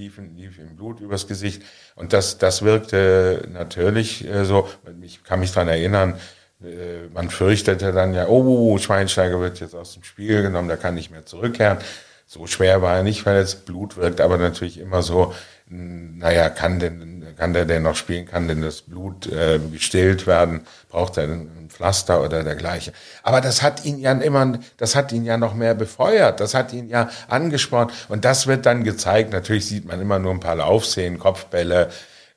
lief, 0.00 0.20
lief 0.36 0.58
ihm 0.58 0.76
Blut 0.76 1.00
übers 1.00 1.28
Gesicht. 1.28 1.62
Und 1.94 2.12
das, 2.12 2.38
das 2.38 2.62
wirkte 2.62 3.48
natürlich 3.52 4.26
äh, 4.26 4.44
so. 4.44 4.68
Ich 5.02 5.22
kann 5.22 5.40
mich 5.40 5.52
dran 5.52 5.68
erinnern, 5.68 6.18
äh, 6.62 7.08
man 7.12 7.30
fürchtete 7.30 7.92
dann 7.92 8.14
ja, 8.14 8.26
oh, 8.28 8.78
Schweinsteiger 8.78 9.40
wird 9.40 9.60
jetzt 9.60 9.74
aus 9.74 9.94
dem 9.94 10.02
Spiel 10.02 10.42
genommen, 10.42 10.68
der 10.68 10.76
kann 10.76 10.94
nicht 10.94 11.10
mehr 11.10 11.26
zurückkehren. 11.26 11.78
So 12.26 12.46
schwer 12.46 12.80
war 12.80 12.96
er 12.96 13.02
nicht, 13.02 13.26
weil 13.26 13.40
das 13.40 13.56
Blut 13.56 13.96
wirkt, 13.96 14.20
aber 14.20 14.38
natürlich 14.38 14.78
immer 14.78 15.02
so, 15.02 15.34
naja, 15.72 16.50
kann 16.50 16.80
denn, 16.80 17.24
kann 17.36 17.52
der 17.52 17.64
denn 17.64 17.84
noch 17.84 17.94
spielen, 17.94 18.26
kann 18.26 18.48
denn 18.48 18.60
das 18.60 18.82
Blut 18.82 19.28
äh, 19.28 19.60
gestillt 19.72 20.26
werden, 20.26 20.62
braucht 20.88 21.16
er 21.16 21.24
ein 21.24 21.68
Pflaster 21.68 22.24
oder 22.24 22.42
dergleichen. 22.42 22.92
Aber 23.22 23.40
das 23.40 23.62
hat 23.62 23.84
ihn 23.84 23.98
ja 23.98 24.10
immer, 24.12 24.58
das 24.78 24.96
hat 24.96 25.12
ihn 25.12 25.24
ja 25.24 25.36
noch 25.36 25.54
mehr 25.54 25.74
befeuert, 25.74 26.40
das 26.40 26.54
hat 26.54 26.72
ihn 26.72 26.88
ja 26.88 27.08
angespornt 27.28 27.92
und 28.08 28.24
das 28.24 28.48
wird 28.48 28.66
dann 28.66 28.82
gezeigt. 28.82 29.32
Natürlich 29.32 29.66
sieht 29.66 29.86
man 29.86 30.00
immer 30.00 30.18
nur 30.18 30.32
ein 30.32 30.40
paar 30.40 30.56
Laufszenen, 30.56 31.20
Kopfbälle, 31.20 31.90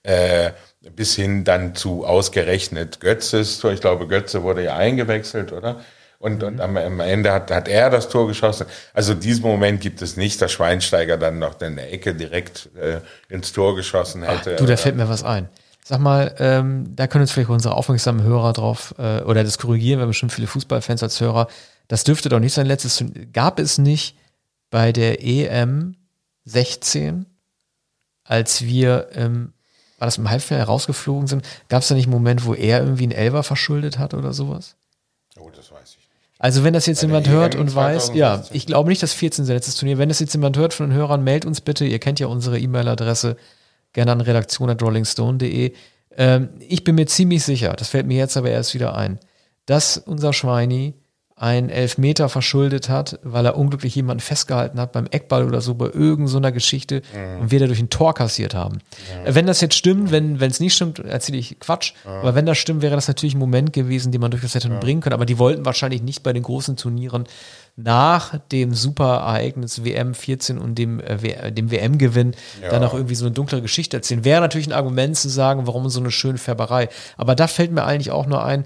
äh, 0.03 0.51
bis 0.95 1.15
hin 1.15 1.43
dann 1.43 1.73
zu 1.73 2.05
ausgerechnet 2.05 2.99
Götzes. 2.99 3.63
Ich 3.63 3.81
glaube, 3.81 4.07
Götze 4.07 4.43
wurde 4.43 4.63
ja 4.63 4.75
eingewechselt, 4.75 5.53
oder? 5.53 5.81
Und, 6.23 6.41
und 6.41 6.61
am, 6.61 6.77
am 6.77 7.01
Ende 7.01 7.33
hat, 7.33 7.51
hat 7.51 7.67
er 7.67 7.89
das 7.89 8.07
Tor 8.07 8.29
geschossen. 8.29 8.65
Also 8.93 9.13
diesen 9.13 9.41
Moment 9.41 9.81
gibt 9.81 10.01
es 10.01 10.15
nicht, 10.15 10.41
dass 10.41 10.53
Schweinsteiger 10.53 11.17
dann 11.17 11.37
noch 11.37 11.59
in 11.59 11.75
der 11.75 11.91
Ecke 11.91 12.15
direkt 12.15 12.69
äh, 12.77 13.01
ins 13.27 13.51
Tor 13.51 13.75
geschossen 13.75 14.23
hätte. 14.23 14.53
Ach, 14.53 14.57
du, 14.57 14.65
da 14.65 14.77
fällt 14.77 14.95
mir 14.95 15.09
was 15.09 15.25
ein. 15.25 15.49
Sag 15.83 15.99
mal, 15.99 16.33
ähm, 16.39 16.95
da 16.95 17.07
können 17.07 17.23
uns 17.23 17.33
vielleicht 17.33 17.49
unsere 17.49 17.75
aufmerksamen 17.75 18.23
Hörer 18.23 18.53
drauf 18.53 18.95
äh, 18.97 19.19
oder 19.23 19.43
das 19.43 19.57
korrigieren, 19.57 19.99
wir 19.99 20.03
haben 20.03 20.11
bestimmt 20.11 20.31
viele 20.31 20.47
Fußballfans 20.47 21.03
als 21.03 21.19
Hörer. 21.19 21.49
Das 21.89 22.05
dürfte 22.05 22.29
doch 22.29 22.39
nicht 22.39 22.53
sein 22.53 22.67
letztes. 22.67 23.03
Gab 23.33 23.59
es 23.59 23.77
nicht 23.77 24.15
bei 24.69 24.93
der 24.93 25.21
EM 25.21 25.97
16, 26.45 27.25
als 28.23 28.61
wir, 28.61 29.09
ähm, 29.11 29.51
war 29.97 30.07
das 30.07 30.17
im 30.17 30.29
Halbfinale 30.29 30.67
rausgeflogen 30.67 31.27
sind, 31.27 31.45
gab 31.67 31.81
es 31.81 31.89
da 31.89 31.95
nicht 31.95 32.05
einen 32.05 32.13
Moment, 32.13 32.45
wo 32.45 32.53
er 32.53 32.79
irgendwie 32.79 33.03
einen 33.03 33.11
Elver 33.11 33.43
verschuldet 33.43 33.99
hat 33.99 34.13
oder 34.13 34.31
sowas? 34.31 34.77
Oh, 35.37 35.49
das 35.53 35.69
weiß 35.69 35.97
ich. 35.99 36.03
Also 36.43 36.65
wenn 36.65 36.73
das 36.73 36.87
jetzt 36.87 37.01
jemand 37.01 37.29
hört 37.29 37.55
und 37.55 37.73
weiß, 37.73 38.11
ja, 38.15 38.43
ich 38.51 38.65
glaube 38.65 38.89
nicht, 38.89 39.01
dass 39.01 39.13
14 39.13 39.45
sein 39.45 39.55
letztes 39.55 39.75
Turnier. 39.77 39.97
Wenn 39.97 40.09
das 40.09 40.19
jetzt 40.19 40.33
jemand 40.33 40.57
hört 40.57 40.73
von 40.73 40.89
den 40.89 40.93
Hörern, 40.93 41.23
meldet 41.23 41.45
uns 41.45 41.61
bitte. 41.61 41.85
Ihr 41.85 41.99
kennt 41.99 42.19
ja 42.19 42.27
unsere 42.27 42.59
E-Mail-Adresse, 42.59 43.37
gerne 43.93 44.11
an 44.11 44.19
redaktion.rollingstone.de. 44.19 45.71
Ähm, 46.17 46.49
ich 46.59 46.83
bin 46.83 46.95
mir 46.95 47.05
ziemlich 47.05 47.45
sicher, 47.45 47.71
das 47.77 47.87
fällt 47.87 48.07
mir 48.07 48.17
jetzt 48.17 48.35
aber 48.35 48.49
erst 48.49 48.73
wieder 48.73 48.93
ein, 48.93 49.19
dass 49.67 49.97
unser 49.97 50.33
Schweini 50.33 50.95
einen 51.35 51.69
Elfmeter 51.69 52.29
verschuldet 52.29 52.89
hat, 52.89 53.19
weil 53.23 53.45
er 53.45 53.57
unglücklich 53.57 53.95
jemanden 53.95 54.21
festgehalten 54.21 54.79
hat 54.79 54.91
beim 54.91 55.07
Eckball 55.07 55.45
oder 55.45 55.61
so 55.61 55.73
bei 55.73 55.87
irgendeiner 55.87 56.49
so 56.49 56.53
Geschichte 56.53 57.01
mhm. 57.13 57.41
und 57.41 57.51
wir 57.51 57.59
dadurch 57.59 57.79
ein 57.79 57.89
Tor 57.89 58.13
kassiert 58.13 58.53
haben. 58.53 58.75
Mhm. 58.75 59.35
Wenn 59.35 59.47
das 59.47 59.59
jetzt 59.59 59.75
stimmt, 59.75 60.11
wenn 60.11 60.39
es 60.39 60.59
nicht 60.59 60.75
stimmt, 60.75 60.99
erzähle 60.99 61.39
ich 61.39 61.59
Quatsch. 61.59 61.93
Mhm. 62.05 62.11
Aber 62.11 62.35
wenn 62.35 62.45
das 62.45 62.57
stimmt, 62.57 62.81
wäre 62.81 62.95
das 62.95 63.07
natürlich 63.07 63.33
ein 63.35 63.39
Moment 63.39 63.73
gewesen, 63.73 64.11
den 64.11 64.21
man 64.21 64.31
durchaus 64.31 64.53
hätte 64.53 64.69
bringen 64.69 65.01
können. 65.01 65.13
Aber 65.13 65.25
die 65.25 65.39
wollten 65.39 65.65
wahrscheinlich 65.65 66.03
nicht 66.03 66.23
bei 66.23 66.33
den 66.33 66.43
großen 66.43 66.77
Turnieren 66.77 67.25
nach 67.75 68.37
dem 68.51 68.73
Superereignis 68.75 69.83
WM 69.83 70.13
14 70.13 70.59
und 70.59 70.75
dem, 70.75 70.99
äh, 70.99 71.51
dem 71.51 71.71
WM-Gewinn 71.71 72.35
ja. 72.61 72.69
dann 72.69 72.83
auch 72.83 72.93
irgendwie 72.93 73.15
so 73.15 73.25
eine 73.25 73.33
dunkle 73.33 73.61
Geschichte 73.61 73.97
erzählen. 73.97 74.23
Wäre 74.23 74.41
natürlich 74.41 74.67
ein 74.67 74.73
Argument 74.73 75.17
zu 75.17 75.27
sagen, 75.27 75.65
warum 75.65 75.89
so 75.89 75.99
eine 75.99 76.11
schöne 76.11 76.37
Färberei. 76.37 76.89
Aber 77.17 77.33
da 77.35 77.47
fällt 77.47 77.71
mir 77.71 77.83
eigentlich 77.83 78.11
auch 78.11 78.27
nur 78.27 78.45
ein, 78.45 78.65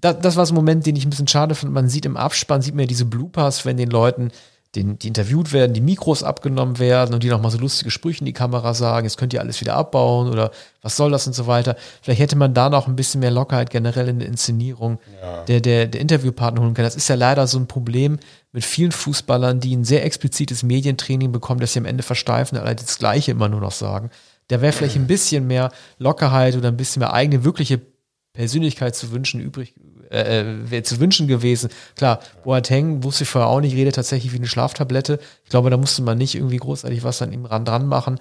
das, 0.00 0.20
das 0.20 0.36
war 0.36 0.46
so 0.46 0.52
ein 0.52 0.56
Moment, 0.56 0.86
den 0.86 0.96
ich 0.96 1.04
ein 1.04 1.10
bisschen 1.10 1.28
schade 1.28 1.54
fand. 1.54 1.72
Man 1.72 1.88
sieht 1.88 2.06
im 2.06 2.16
Abspann, 2.16 2.62
sieht 2.62 2.74
man 2.74 2.82
ja 2.82 2.86
diese 2.86 3.04
Bloopers, 3.04 3.64
wenn 3.64 3.76
den 3.76 3.90
Leuten, 3.90 4.30
den, 4.74 4.98
die 4.98 5.08
interviewt 5.08 5.52
werden, 5.52 5.72
die 5.72 5.80
Mikros 5.80 6.22
abgenommen 6.22 6.78
werden 6.78 7.14
und 7.14 7.22
die 7.22 7.30
nochmal 7.30 7.50
so 7.50 7.58
lustige 7.58 7.90
Sprüche 7.90 8.20
in 8.20 8.26
die 8.26 8.34
Kamera 8.34 8.74
sagen, 8.74 9.06
jetzt 9.06 9.16
könnt 9.16 9.32
ihr 9.32 9.40
alles 9.40 9.60
wieder 9.60 9.74
abbauen 9.74 10.28
oder 10.28 10.50
was 10.82 10.96
soll 10.96 11.10
das 11.10 11.26
und 11.26 11.32
so 11.32 11.46
weiter. 11.46 11.74
Vielleicht 12.02 12.20
hätte 12.20 12.36
man 12.36 12.52
da 12.52 12.68
noch 12.68 12.86
ein 12.86 12.94
bisschen 12.94 13.20
mehr 13.20 13.30
Lockerheit 13.30 13.70
generell 13.70 14.08
in 14.08 14.18
der 14.18 14.28
Inszenierung 14.28 14.98
ja. 15.22 15.44
der, 15.44 15.60
der, 15.60 15.86
der 15.86 16.00
Interviewpartner 16.00 16.60
holen 16.60 16.74
können. 16.74 16.86
Das 16.86 16.96
ist 16.96 17.08
ja 17.08 17.14
leider 17.14 17.46
so 17.46 17.58
ein 17.58 17.66
Problem 17.66 18.18
mit 18.52 18.64
vielen 18.64 18.92
Fußballern, 18.92 19.58
die 19.58 19.74
ein 19.74 19.84
sehr 19.84 20.04
explizites 20.04 20.62
Medientraining 20.62 21.32
bekommen, 21.32 21.60
dass 21.60 21.72
sie 21.72 21.78
am 21.78 21.86
Ende 21.86 22.02
versteifen 22.02 22.58
und 22.58 22.64
alle 22.64 22.76
das 22.76 22.98
Gleiche 22.98 23.30
immer 23.30 23.48
nur 23.48 23.60
noch 23.60 23.72
sagen. 23.72 24.10
Da 24.48 24.60
wäre 24.60 24.72
vielleicht 24.72 24.96
ein 24.96 25.06
bisschen 25.06 25.46
mehr 25.46 25.70
Lockerheit 25.98 26.56
oder 26.56 26.68
ein 26.68 26.76
bisschen 26.76 27.00
mehr 27.00 27.12
eigene 27.12 27.44
wirkliche 27.44 27.80
Persönlichkeit 28.38 28.94
zu 28.94 29.10
wünschen 29.10 29.40
übrig, 29.40 29.74
äh, 30.10 30.44
wäre 30.70 30.84
zu 30.84 31.00
wünschen 31.00 31.26
gewesen. 31.26 31.70
Klar, 31.96 32.20
Boateng 32.44 33.02
wusste 33.02 33.24
ich 33.24 33.30
vorher 33.30 33.50
auch 33.50 33.60
nicht, 33.60 33.74
redet 33.74 33.96
tatsächlich 33.96 34.32
wie 34.32 34.36
eine 34.36 34.46
Schlaftablette. 34.46 35.18
Ich 35.42 35.50
glaube, 35.50 35.70
da 35.70 35.76
musste 35.76 36.02
man 36.02 36.16
nicht 36.16 36.36
irgendwie 36.36 36.58
großartig 36.58 37.02
was 37.02 37.20
an 37.20 37.32
ihm 37.32 37.46
ran 37.46 37.64
dran 37.64 37.88
machen. 37.88 38.20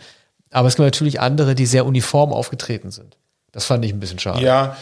Aber 0.50 0.68
es 0.68 0.76
gibt 0.76 0.88
natürlich 0.88 1.20
andere, 1.20 1.54
die 1.54 1.68
sehr 1.68 1.86
uniform 1.86 2.34
aufgetreten 2.34 2.90
sind. 2.90 3.16
Das 3.52 3.66
fand 3.66 3.86
ich 3.86 3.94
ein 3.94 4.00
bisschen 4.00 4.18
schade. 4.18 4.44
Ja, 4.44 4.76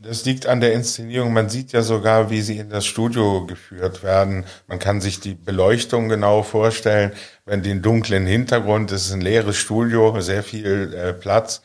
das 0.00 0.24
liegt 0.24 0.46
an 0.46 0.62
der 0.62 0.72
Inszenierung. 0.72 1.34
Man 1.34 1.50
sieht 1.50 1.72
ja 1.72 1.82
sogar, 1.82 2.30
wie 2.30 2.40
sie 2.40 2.56
in 2.56 2.70
das 2.70 2.86
Studio 2.86 3.44
geführt 3.44 4.02
werden. 4.02 4.46
Man 4.68 4.78
kann 4.78 5.02
sich 5.02 5.20
die 5.20 5.34
Beleuchtung 5.34 6.08
genau 6.08 6.42
vorstellen. 6.42 7.12
Wenn 7.44 7.62
den 7.62 7.82
dunklen 7.82 8.24
Hintergrund, 8.24 8.90
das 8.90 9.02
ist 9.02 9.12
ein 9.12 9.20
leeres 9.20 9.58
Studio, 9.58 10.18
sehr 10.22 10.42
viel 10.42 10.94
äh, 10.94 11.12
Platz. 11.12 11.60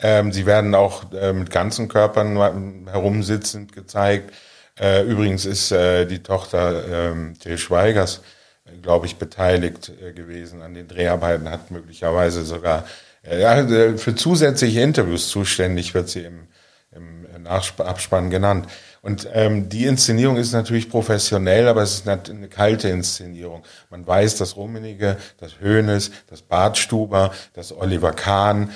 Ähm, 0.00 0.32
sie 0.32 0.46
werden 0.46 0.74
auch 0.74 1.12
äh, 1.12 1.32
mit 1.32 1.50
ganzen 1.50 1.88
Körpern 1.88 2.86
herumsitzend 2.90 3.72
gezeigt. 3.72 4.32
Äh, 4.78 5.02
übrigens 5.02 5.44
ist 5.44 5.72
äh, 5.72 6.06
die 6.06 6.22
Tochter 6.22 7.10
ähm, 7.10 7.34
Till 7.38 7.58
Schweigers, 7.58 8.22
äh, 8.64 8.76
glaube 8.80 9.06
ich, 9.06 9.16
beteiligt 9.16 9.90
äh, 10.00 10.12
gewesen 10.12 10.62
an 10.62 10.74
den 10.74 10.86
Dreharbeiten, 10.86 11.50
hat 11.50 11.70
möglicherweise 11.70 12.44
sogar 12.44 12.84
äh, 13.24 13.40
ja, 13.40 13.96
für 13.96 14.14
zusätzliche 14.14 14.80
Interviews 14.80 15.28
zuständig, 15.28 15.94
wird 15.94 16.08
sie 16.08 16.22
im, 16.22 16.46
im 16.92 17.46
Abspann 17.46 18.30
genannt. 18.30 18.68
Und 19.00 19.28
ähm, 19.32 19.68
die 19.68 19.86
Inszenierung 19.86 20.36
ist 20.36 20.52
natürlich 20.52 20.90
professionell, 20.90 21.68
aber 21.68 21.82
es 21.82 21.94
ist 21.94 22.08
eine 22.08 22.48
kalte 22.48 22.88
Inszenierung. 22.88 23.62
Man 23.90 24.06
weiß, 24.06 24.36
dass 24.36 24.56
Rummenigge, 24.56 25.16
dass 25.38 25.60
Hoeneß, 25.60 26.10
dass 26.28 26.42
Bartstuber, 26.42 27.32
dass 27.54 27.72
Oliver 27.72 28.12
Kahn, 28.12 28.70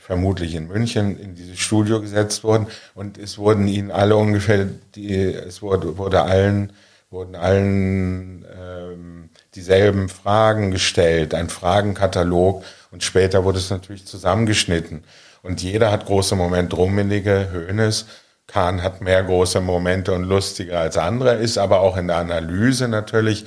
vermutlich 0.00 0.54
in 0.54 0.68
München 0.68 1.18
in 1.18 1.34
dieses 1.34 1.58
Studio 1.58 2.00
gesetzt 2.00 2.42
wurden 2.42 2.68
und 2.94 3.18
es 3.18 3.36
wurden 3.36 3.68
ihnen 3.68 3.90
alle 3.90 4.16
ungefähr 4.16 4.66
die 4.94 5.14
es 5.14 5.60
wurde 5.60 5.98
wurde 5.98 6.22
allen 6.22 6.72
wurden 7.10 7.36
allen 7.36 8.46
ähm, 8.58 9.30
dieselben 9.54 10.08
Fragen 10.08 10.70
gestellt 10.70 11.34
ein 11.34 11.48
Fragenkatalog. 11.48 12.64
Und 12.90 13.02
später 13.02 13.44
wurde 13.44 13.58
es 13.58 13.70
natürlich 13.70 14.04
zusammengeschnitten. 14.04 15.04
Und 15.42 15.62
jeder 15.62 15.90
hat 15.90 16.04
große 16.06 16.36
Momente 16.36 16.76
Rummenigge 16.76 17.48
Hönes 17.50 18.06
Kahn 18.48 18.82
hat 18.82 19.02
mehr 19.02 19.22
große 19.22 19.60
Momente 19.60 20.14
und 20.14 20.24
lustiger 20.24 20.80
als 20.80 20.96
andere 20.96 21.34
ist 21.34 21.58
aber 21.58 21.80
auch 21.80 21.96
in 21.96 22.08
der 22.08 22.16
Analyse 22.16 22.88
natürlich 22.88 23.44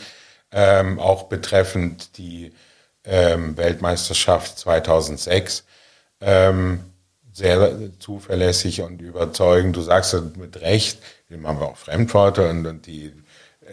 ähm, 0.51 0.99
auch 0.99 1.23
betreffend 1.23 2.17
die 2.17 2.53
ähm, 3.03 3.57
Weltmeisterschaft 3.57 4.59
2006 4.59 5.63
ähm, 6.21 6.79
sehr 7.33 7.97
zuverlässig 7.99 8.81
und 8.81 9.01
überzeugend. 9.01 9.75
Du 9.75 9.81
sagst 9.81 10.15
mit 10.37 10.61
Recht, 10.61 11.01
dem 11.29 11.47
haben 11.47 11.59
wir 11.59 11.67
auch 11.67 11.77
Fremdworte 11.77 12.49
und, 12.49 12.65
und 12.65 12.85
die 12.85 13.13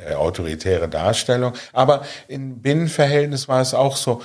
äh, 0.07 0.15
autoritäre 0.15 0.89
Darstellung. 0.89 1.53
Aber 1.73 2.05
im 2.29 2.61
Binnenverhältnis 2.61 3.49
war 3.49 3.61
es 3.61 3.75
auch 3.75 3.97
so, 3.97 4.23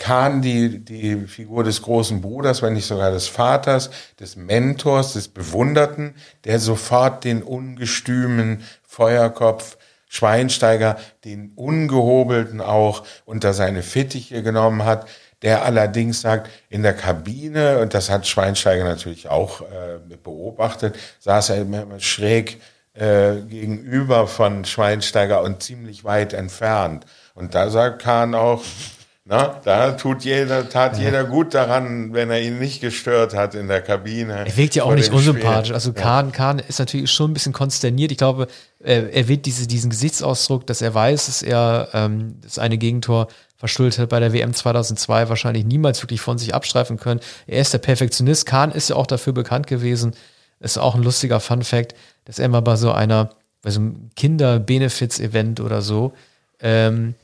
Kahn 0.00 0.40
die, 0.40 0.82
die 0.82 1.26
Figur 1.26 1.62
des 1.62 1.82
großen 1.82 2.22
Bruders, 2.22 2.62
wenn 2.62 2.72
nicht 2.72 2.86
sogar 2.86 3.10
des 3.10 3.28
Vaters, 3.28 3.90
des 4.18 4.34
Mentors, 4.34 5.12
des 5.12 5.28
Bewunderten, 5.28 6.14
der 6.44 6.58
sofort 6.58 7.22
den 7.22 7.42
ungestümen 7.42 8.64
Feuerkopf 8.82 9.76
Schweinsteiger, 10.08 10.96
den 11.24 11.52
ungehobelten 11.54 12.60
auch 12.60 13.04
unter 13.26 13.52
seine 13.54 13.84
Fittiche 13.84 14.42
genommen 14.42 14.84
hat, 14.84 15.06
der 15.42 15.64
allerdings 15.64 16.20
sagt, 16.20 16.50
in 16.68 16.82
der 16.82 16.94
Kabine, 16.94 17.78
und 17.78 17.94
das 17.94 18.10
hat 18.10 18.26
Schweinsteiger 18.26 18.84
natürlich 18.84 19.28
auch 19.28 19.62
äh, 19.62 20.16
beobachtet, 20.22 20.96
saß 21.20 21.50
er 21.50 21.62
immer 21.62 21.86
schräg 21.98 22.60
äh, 22.94 23.36
gegenüber 23.48 24.26
von 24.26 24.64
Schweinsteiger 24.64 25.42
und 25.42 25.62
ziemlich 25.62 26.04
weit 26.04 26.32
entfernt. 26.32 27.06
Und 27.34 27.54
da 27.54 27.70
sagt 27.70 28.02
Kahn 28.02 28.34
auch, 28.34 28.62
na, 29.24 29.60
da 29.64 29.92
tut 29.92 30.24
jeder, 30.24 30.68
tat 30.68 30.98
ja. 30.98 31.04
jeder 31.04 31.24
gut 31.24 31.54
daran, 31.54 32.12
wenn 32.12 32.30
er 32.30 32.40
ihn 32.42 32.58
nicht 32.58 32.80
gestört 32.80 33.32
hat 33.32 33.54
in 33.54 33.68
der 33.68 33.80
Kabine. 33.80 34.44
Er 34.44 34.56
wirkt 34.56 34.74
ja 34.74 34.82
auch 34.82 34.94
nicht 34.94 35.12
unsympathisch. 35.12 35.68
Spiel. 35.68 35.74
Also 35.74 35.92
Kahn, 35.92 36.26
ja. 36.26 36.32
Kahn 36.32 36.58
ist 36.58 36.80
natürlich 36.80 37.12
schon 37.12 37.30
ein 37.30 37.34
bisschen 37.34 37.52
konsterniert. 37.52 38.10
Ich 38.10 38.18
glaube, 38.18 38.48
er, 38.80 39.12
er 39.12 39.28
wird 39.28 39.46
diese, 39.46 39.68
diesen 39.68 39.90
Gesichtsausdruck, 39.90 40.66
dass 40.66 40.82
er 40.82 40.94
weiß, 40.94 41.26
dass 41.26 41.42
er 41.42 41.90
ähm, 41.92 42.40
das 42.42 42.58
eine 42.58 42.76
Gegentor 42.76 43.28
verschuldet 43.60 44.08
bei 44.08 44.20
der 44.20 44.32
WM 44.32 44.54
2002 44.54 45.28
wahrscheinlich 45.28 45.66
niemals 45.66 46.02
wirklich 46.02 46.22
von 46.22 46.38
sich 46.38 46.54
abstreifen 46.54 46.96
können. 46.96 47.20
Er 47.46 47.60
ist 47.60 47.74
der 47.74 47.78
Perfektionist. 47.78 48.46
Kahn 48.46 48.72
ist 48.72 48.88
ja 48.88 48.96
auch 48.96 49.06
dafür 49.06 49.34
bekannt 49.34 49.66
gewesen. 49.66 50.14
Ist 50.60 50.78
auch 50.78 50.94
ein 50.94 51.02
lustiger 51.02 51.40
Fun 51.40 51.62
Fact, 51.62 51.94
dass 52.24 52.38
er 52.38 52.48
mal 52.48 52.62
bei 52.62 52.76
so 52.76 52.90
einer, 52.90 53.30
bei 53.60 53.70
so 53.70 53.80
einem 53.80 54.08
Kinder-Benefits-Event 54.16 55.60
oder 55.60 55.82
so, 55.82 56.14
ähm, 56.60 57.14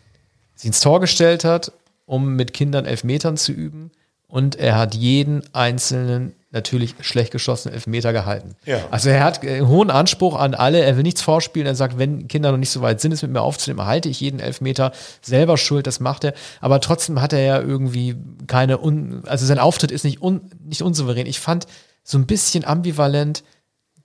sie 0.54 0.68
ins 0.68 0.80
Tor 0.80 1.00
gestellt 1.00 1.42
hat, 1.42 1.72
um 2.04 2.36
mit 2.36 2.52
Kindern 2.52 2.84
Elfmetern 2.84 3.38
zu 3.38 3.52
üben. 3.52 3.90
Und 4.28 4.56
er 4.56 4.76
hat 4.76 4.94
jeden 4.94 5.42
einzelnen 5.54 6.34
natürlich 6.50 6.94
schlecht 7.00 7.32
geschossenen 7.32 7.74
Elfmeter 7.74 8.12
gehalten. 8.12 8.54
Ja. 8.64 8.78
Also 8.90 9.10
er 9.10 9.24
hat 9.24 9.42
einen 9.42 9.66
hohen 9.68 9.90
Anspruch 9.90 10.38
an 10.38 10.54
alle, 10.54 10.80
er 10.80 10.96
will 10.96 11.02
nichts 11.02 11.20
vorspielen, 11.20 11.66
er 11.66 11.74
sagt, 11.74 11.98
wenn 11.98 12.28
Kinder 12.28 12.52
noch 12.52 12.58
nicht 12.58 12.70
so 12.70 12.82
weit 12.82 13.00
sind, 13.00 13.12
es 13.12 13.22
mit 13.22 13.32
mir 13.32 13.42
aufzunehmen, 13.42 13.84
halte 13.84 14.08
ich 14.08 14.20
jeden 14.20 14.38
Elfmeter 14.38 14.92
selber 15.22 15.58
schuld, 15.58 15.86
das 15.86 16.00
macht 16.00 16.24
er. 16.24 16.34
Aber 16.60 16.80
trotzdem 16.80 17.20
hat 17.20 17.32
er 17.32 17.40
ja 17.40 17.60
irgendwie 17.60 18.16
keine, 18.46 18.78
un 18.80 19.22
also 19.26 19.44
sein 19.44 19.58
Auftritt 19.58 19.90
ist 19.90 20.04
nicht, 20.04 20.22
un 20.22 20.50
nicht 20.64 20.82
unsouverän. 20.82 21.26
Ich 21.26 21.40
fand 21.40 21.66
so 22.04 22.16
ein 22.16 22.26
bisschen 22.26 22.64
ambivalent, 22.64 23.42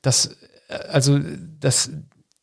dass, 0.02 0.38
äh, 0.68 0.74
also, 0.90 1.20
dass 1.60 1.92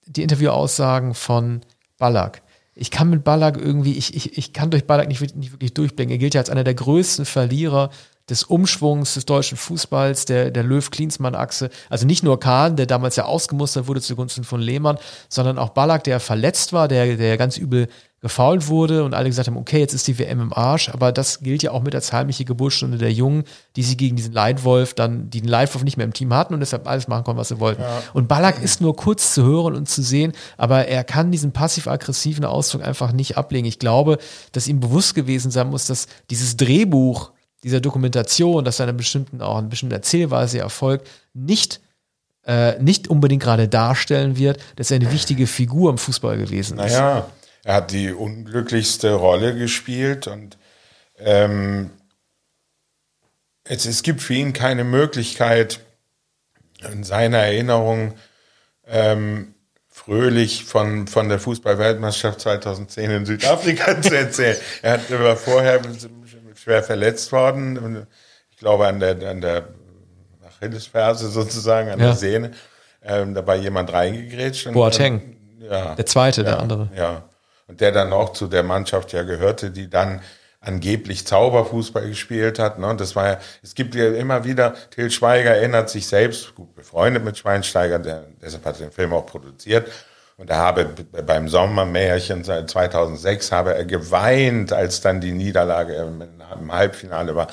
die 0.06 0.22
Interviewaussagen 0.22 1.14
von 1.14 1.60
Ballack, 1.98 2.42
ich 2.80 2.92
kann 2.92 3.10
mit 3.10 3.24
Ballack 3.24 3.56
irgendwie, 3.56 3.94
ich, 3.94 4.14
ich, 4.14 4.38
ich 4.38 4.52
kann 4.52 4.70
durch 4.70 4.86
Ballack 4.86 5.08
nicht, 5.08 5.36
nicht 5.36 5.52
wirklich 5.52 5.74
durchblicken. 5.74 6.12
Er 6.12 6.18
gilt 6.18 6.34
ja 6.34 6.40
als 6.40 6.48
einer 6.48 6.62
der 6.62 6.74
größten 6.74 7.24
Verlierer 7.24 7.90
des 8.30 8.44
Umschwungs 8.44 9.14
des 9.14 9.26
deutschen 9.26 9.56
Fußballs, 9.56 10.24
der, 10.24 10.50
der 10.50 10.62
Löw-Klinsmann-Achse. 10.62 11.70
Also 11.88 12.06
nicht 12.06 12.22
nur 12.22 12.38
Kahn, 12.40 12.76
der 12.76 12.86
damals 12.86 13.16
ja 13.16 13.24
ausgemustert 13.24 13.86
wurde 13.86 14.00
zugunsten 14.00 14.44
von 14.44 14.60
Lehmann, 14.60 14.98
sondern 15.28 15.58
auch 15.58 15.70
Ballack, 15.70 16.04
der 16.04 16.20
verletzt 16.20 16.72
war, 16.72 16.88
der, 16.88 17.16
der 17.16 17.36
ganz 17.36 17.56
übel 17.56 17.88
gefault 18.20 18.66
wurde 18.66 19.04
und 19.04 19.14
alle 19.14 19.28
gesagt 19.28 19.46
haben, 19.46 19.56
okay, 19.56 19.78
jetzt 19.78 19.94
ist 19.94 20.08
die 20.08 20.18
WM 20.18 20.40
im 20.40 20.52
Arsch, 20.52 20.88
aber 20.88 21.12
das 21.12 21.38
gilt 21.38 21.62
ja 21.62 21.70
auch 21.70 21.82
mit 21.82 21.94
als 21.94 22.12
heimliche 22.12 22.44
Geburtsstunde 22.44 22.98
der 22.98 23.12
Jungen, 23.12 23.44
die 23.76 23.84
sie 23.84 23.96
gegen 23.96 24.16
diesen 24.16 24.32
Leitwolf 24.32 24.94
dann, 24.94 25.30
die 25.30 25.40
den 25.40 25.48
Leitwolf 25.48 25.84
nicht 25.84 25.96
mehr 25.96 26.06
im 26.06 26.12
Team 26.12 26.34
hatten 26.34 26.52
und 26.52 26.58
deshalb 26.58 26.88
alles 26.88 27.06
machen 27.06 27.22
konnten, 27.22 27.38
was 27.38 27.48
sie 27.48 27.60
wollten. 27.60 27.82
Ja. 27.82 28.02
Und 28.14 28.26
Ballack 28.26 28.60
ist 28.60 28.80
nur 28.80 28.96
kurz 28.96 29.34
zu 29.34 29.44
hören 29.44 29.76
und 29.76 29.88
zu 29.88 30.02
sehen, 30.02 30.32
aber 30.56 30.88
er 30.88 31.04
kann 31.04 31.30
diesen 31.30 31.52
passiv-aggressiven 31.52 32.44
Ausdruck 32.44 32.82
einfach 32.82 33.12
nicht 33.12 33.36
ablegen. 33.36 33.68
Ich 33.68 33.78
glaube, 33.78 34.18
dass 34.50 34.66
ihm 34.66 34.80
bewusst 34.80 35.14
gewesen 35.14 35.52
sein 35.52 35.70
muss, 35.70 35.86
dass 35.86 36.08
dieses 36.28 36.56
Drehbuch 36.56 37.30
dieser 37.62 37.80
Dokumentation, 37.80 38.64
dass 38.64 38.76
seine 38.76 38.92
bestimmten, 38.92 39.42
auch 39.42 39.58
eine 39.58 39.68
bestimmte 39.68 39.96
Erzählweise 39.96 40.58
erfolgt, 40.58 41.08
nicht 41.34 41.80
äh, 42.46 42.80
nicht 42.82 43.08
unbedingt 43.08 43.42
gerade 43.42 43.68
darstellen 43.68 44.38
wird, 44.38 44.58
dass 44.76 44.90
er 44.90 44.96
eine 44.96 45.12
wichtige 45.12 45.46
Figur 45.46 45.90
im 45.90 45.98
Fußball 45.98 46.38
gewesen 46.38 46.78
ist. 46.78 46.92
Naja, 46.92 47.28
er 47.62 47.74
hat 47.74 47.92
die 47.92 48.12
unglücklichste 48.12 49.12
Rolle 49.12 49.54
gespielt 49.54 50.26
und 50.26 50.56
ähm, 51.18 51.90
es, 53.64 53.84
es 53.84 54.02
gibt 54.02 54.22
für 54.22 54.34
ihn 54.34 54.54
keine 54.54 54.84
Möglichkeit, 54.84 55.80
in 56.90 57.04
seiner 57.04 57.38
Erinnerung 57.38 58.14
ähm, 58.86 59.54
fröhlich 59.90 60.64
von, 60.64 61.06
von 61.06 61.28
der 61.28 61.40
Fußball-Weltmeisterschaft 61.40 62.40
2010 62.40 63.10
in 63.10 63.26
Südafrika 63.26 64.00
zu 64.02 64.16
erzählen. 64.16 64.56
Er 64.80 64.92
hat 64.92 65.12
aber 65.12 65.36
vorher 65.36 65.82
schwer 66.62 66.82
verletzt 66.82 67.32
worden. 67.32 68.06
Ich 68.50 68.56
glaube 68.58 68.86
an 68.86 69.00
der, 69.00 69.28
an 69.28 69.40
der 69.40 69.68
Achillesferse 70.46 71.28
sozusagen, 71.28 71.90
an 71.90 71.98
ja. 71.98 72.06
der 72.06 72.14
Sehne. 72.14 72.50
Ähm, 73.02 73.32
dabei 73.34 73.56
jemand 73.56 73.92
reingegrätscht. 73.92 74.66
Und, 74.66 74.74
Boateng. 74.74 75.36
ja. 75.60 75.94
Der 75.94 76.06
zweite, 76.06 76.42
ja, 76.42 76.50
der 76.50 76.60
andere. 76.60 76.88
Ja. 76.96 77.22
Und 77.68 77.80
der 77.80 77.92
dann 77.92 78.12
auch 78.12 78.32
zu 78.32 78.48
der 78.48 78.62
Mannschaft 78.62 79.12
ja 79.12 79.22
gehörte, 79.22 79.70
die 79.70 79.88
dann 79.88 80.20
angeblich 80.60 81.26
Zauberfußball 81.26 82.08
gespielt 82.08 82.58
hat. 82.58 82.78
Ne? 82.78 82.88
Und 82.88 83.00
das 83.00 83.14
war 83.14 83.26
ja, 83.26 83.40
es 83.62 83.74
gibt 83.74 83.94
ja 83.94 84.12
immer 84.14 84.44
wieder, 84.44 84.74
Till 84.90 85.10
Schweiger 85.10 85.54
erinnert 85.54 85.88
sich 85.90 86.06
selbst, 86.06 86.54
gut 86.54 86.74
befreundet 86.74 87.24
mit 87.24 87.38
Schweinsteiger, 87.38 87.98
der, 87.98 88.24
deshalb 88.42 88.64
hat 88.64 88.80
er 88.80 88.86
den 88.88 88.92
Film 88.92 89.12
auch 89.12 89.26
produziert. 89.26 89.88
Und 90.38 90.50
er 90.50 90.58
habe 90.58 90.84
beim 91.26 91.48
Sommermärchen 91.48 92.44
2006 92.44 93.50
habe 93.50 93.74
er 93.74 93.84
geweint, 93.84 94.72
als 94.72 95.00
dann 95.00 95.20
die 95.20 95.32
Niederlage 95.32 95.94
im 95.94 96.72
Halbfinale 96.72 97.34
war. 97.34 97.48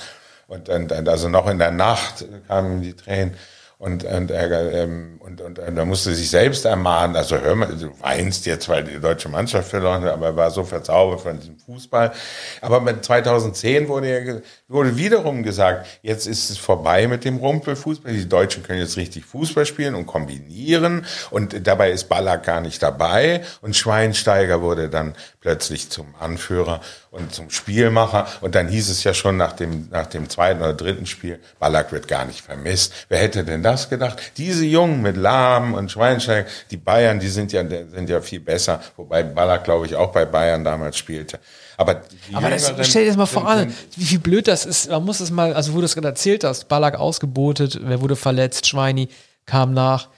Und 0.48 0.70
dann, 0.70 1.08
also 1.08 1.28
noch 1.28 1.50
in 1.50 1.58
der 1.58 1.72
Nacht 1.72 2.26
kamen 2.48 2.84
die 2.84 2.94
Tränen. 2.94 3.36
Und, 3.78 4.06
und, 4.06 4.32
ähm, 4.32 5.20
und, 5.20 5.42
und, 5.42 5.60
und 5.60 5.78
er 5.78 5.86
musste 5.86 6.14
sich 6.14 6.30
selbst 6.30 6.64
ermahnen, 6.64 7.16
also 7.18 7.38
hör 7.38 7.56
mal, 7.56 7.68
du 7.68 7.92
weinst 8.00 8.46
jetzt, 8.46 8.70
weil 8.70 8.86
die 8.86 9.02
deutsche 9.02 9.28
Mannschaft 9.28 9.70
verloren 9.70 10.04
hat, 10.04 10.14
aber 10.14 10.28
er 10.28 10.36
war 10.36 10.50
so 10.50 10.64
verzaubert 10.64 11.22
von 11.22 11.38
diesem 11.38 11.58
Fußball. 11.60 12.14
Aber 12.62 12.80
mit 12.80 13.04
2010 13.04 13.90
wurde, 13.90 14.28
ja, 14.28 14.36
wurde 14.68 14.98
wiederum 14.98 15.44
gesagt, 15.44 15.86
jetzt 16.02 16.26
ist 16.26 16.50
es 16.50 16.58
vorbei 16.58 17.08
mit 17.08 17.24
dem 17.24 17.38
Rumpelfußball. 17.38 18.12
Die 18.12 18.28
Deutschen 18.28 18.64
können 18.64 18.80
jetzt 18.80 18.98
richtig 18.98 19.24
Fußball 19.26 19.66
spielen 19.68 19.94
und 19.94 20.08
kombinieren. 20.08 21.06
Und 21.30 21.68
dabei 21.68 21.92
ist 21.92 22.10
Ballack 22.10 22.44
gar 22.44 22.62
nicht 22.62 22.82
dabei. 22.82 23.44
Und 23.62 23.76
Schweinsteiger 23.76 24.62
wurde 24.62 24.90
dann 24.90 25.14
plötzlich 25.40 25.92
zum 25.92 26.16
Anführer 26.20 26.82
und 27.12 27.32
zum 27.32 27.52
Spielmacher. 27.52 28.28
Und 28.42 28.56
dann 28.56 28.68
hieß 28.68 28.90
es 28.90 29.04
ja 29.04 29.14
schon 29.14 29.38
nach 29.38 29.54
dem, 29.54 29.88
nach 29.92 30.08
dem 30.08 30.30
zweiten 30.30 30.62
oder 30.62 30.74
dritten 30.74 31.06
Spiel, 31.06 31.40
Ballack 31.60 31.92
wird 31.92 32.08
gar 32.08 32.26
nicht 32.26 32.42
vermisst. 32.42 32.92
Wer 33.08 33.20
hätte 33.20 33.44
denn 33.44 33.62
das 33.62 33.90
gedacht? 33.90 34.20
Diese 34.38 34.66
Jungen 34.66 35.04
mit 35.04 35.16
Lahm 35.16 35.76
und 35.76 35.92
Schweinsteiger, 35.92 36.48
die 36.72 36.78
Bayern, 36.78 37.20
die 37.20 37.30
sind 37.30 37.52
ja, 37.52 37.64
sind 37.68 38.10
ja 38.10 38.20
viel 38.20 38.40
besser. 38.40 38.82
Wobei 38.98 39.22
Ballack, 39.22 39.64
glaube 39.64 39.86
ich, 39.86 39.96
auch 39.96 40.12
bei 40.12 40.26
Bayern 40.26 40.64
damals 40.64 40.98
spielte. 40.98 41.40
Aber, 41.78 42.02
Aber 42.34 42.50
das, 42.50 42.74
stell 42.84 43.04
dir 43.04 43.10
das 43.10 43.18
mal 43.18 43.26
vor 43.26 43.48
an, 43.48 43.74
wie, 43.96 44.12
wie 44.12 44.18
blöd 44.18 44.48
das 44.48 44.66
ist. 44.66 44.90
Man 44.90 45.04
muss 45.04 45.20
es 45.20 45.32
mal, 45.32 45.54
also 45.54 45.74
wo 45.74 45.80
du 45.80 45.86
es 45.86 45.94
gerade 45.94 46.08
erzählt 46.08 46.44
hast, 46.44 46.68
Ballack 46.68 46.96
ausgebotet, 46.96 47.80
wer 47.82 48.02
wurde 48.02 48.16
verletzt, 48.16 48.68
Schweini 48.68 49.10
kam 49.46 49.74
nach. 49.74 50.10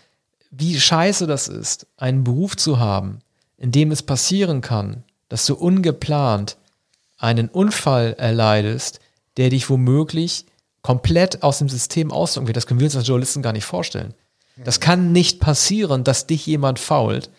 Wie 0.52 0.80
scheiße 0.80 1.28
das 1.28 1.48
ist, 1.48 1.88
einen 1.98 2.24
Beruf 2.24 2.56
zu 2.56 2.80
haben, 2.80 3.20
in 3.58 3.72
dem 3.72 3.92
es 3.92 4.04
passieren 4.04 4.62
kann, 4.62 5.04
dass 5.30 5.46
du 5.46 5.56
ungeplant 5.56 6.58
einen 7.18 7.50
Unfall 7.50 8.14
erleidest, 8.18 9.00
der 9.38 9.50
dich 9.50 9.70
womöglich 9.70 10.46
komplett 10.82 11.44
aus 11.44 11.60
dem 11.60 11.70
System 11.70 12.12
ausdrücken 12.12 12.48
wird. 12.48 12.58
Das 12.58 12.68
können 12.68 12.80
wir 12.80 12.86
uns 12.86 12.96
als 12.96 13.08
Journalisten 13.08 13.42
gar 13.42 13.54
nicht 13.54 13.66
vorstellen. 13.66 14.14
Das 14.64 14.80
kann 14.80 15.12
nicht 15.12 15.40
passieren, 15.40 16.04
dass 16.04 16.26
dich 16.26 16.46
jemand 16.46 16.80
fault 16.80 17.30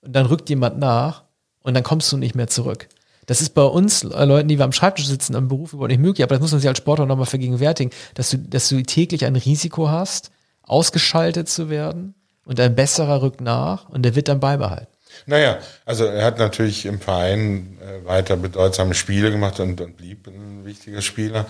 und 0.00 0.14
dann 0.14 0.26
rückt 0.26 0.48
jemand 0.48 0.78
nach 0.78 1.22
und 1.62 1.74
dann 1.74 1.82
kommst 1.82 2.10
du 2.10 2.16
nicht 2.16 2.34
mehr 2.34 2.48
zurück. 2.48 2.88
Das 3.26 3.40
ist 3.40 3.50
bei 3.50 3.62
uns 3.62 4.04
äh, 4.04 4.24
Leuten, 4.24 4.48
die 4.48 4.58
wir 4.58 4.64
am 4.64 4.72
Schreibtisch 4.72 5.06
sitzen, 5.06 5.34
am 5.34 5.48
Beruf 5.48 5.72
überhaupt 5.72 5.90
nicht 5.90 6.00
möglich, 6.00 6.22
aber 6.22 6.36
das 6.36 6.40
muss 6.40 6.52
man 6.52 6.60
sich 6.60 6.68
als 6.68 6.78
Sportler 6.78 7.06
nochmal 7.06 7.26
vergegenwärtigen, 7.26 7.92
dass 8.14 8.30
du, 8.30 8.38
dass 8.38 8.68
du 8.68 8.82
täglich 8.82 9.24
ein 9.24 9.36
Risiko 9.36 9.88
hast, 9.88 10.30
ausgeschaltet 10.62 11.48
zu 11.48 11.68
werden 11.68 12.14
und 12.44 12.58
ein 12.60 12.74
besserer 12.74 13.22
rückt 13.22 13.40
nach 13.40 13.88
und 13.88 14.02
der 14.02 14.14
wird 14.14 14.28
dann 14.28 14.40
beibehalten. 14.40 14.86
Naja, 15.26 15.58
also 15.84 16.04
er 16.04 16.24
hat 16.24 16.38
natürlich 16.38 16.86
im 16.86 17.00
Verein 17.00 17.78
äh, 17.80 18.06
weiter 18.06 18.36
bedeutsame 18.36 18.94
Spiele 18.94 19.30
gemacht 19.30 19.58
und, 19.60 19.80
und 19.80 19.96
blieb 19.96 20.26
ein 20.28 20.64
wichtiger 20.64 21.02
Spieler. 21.02 21.46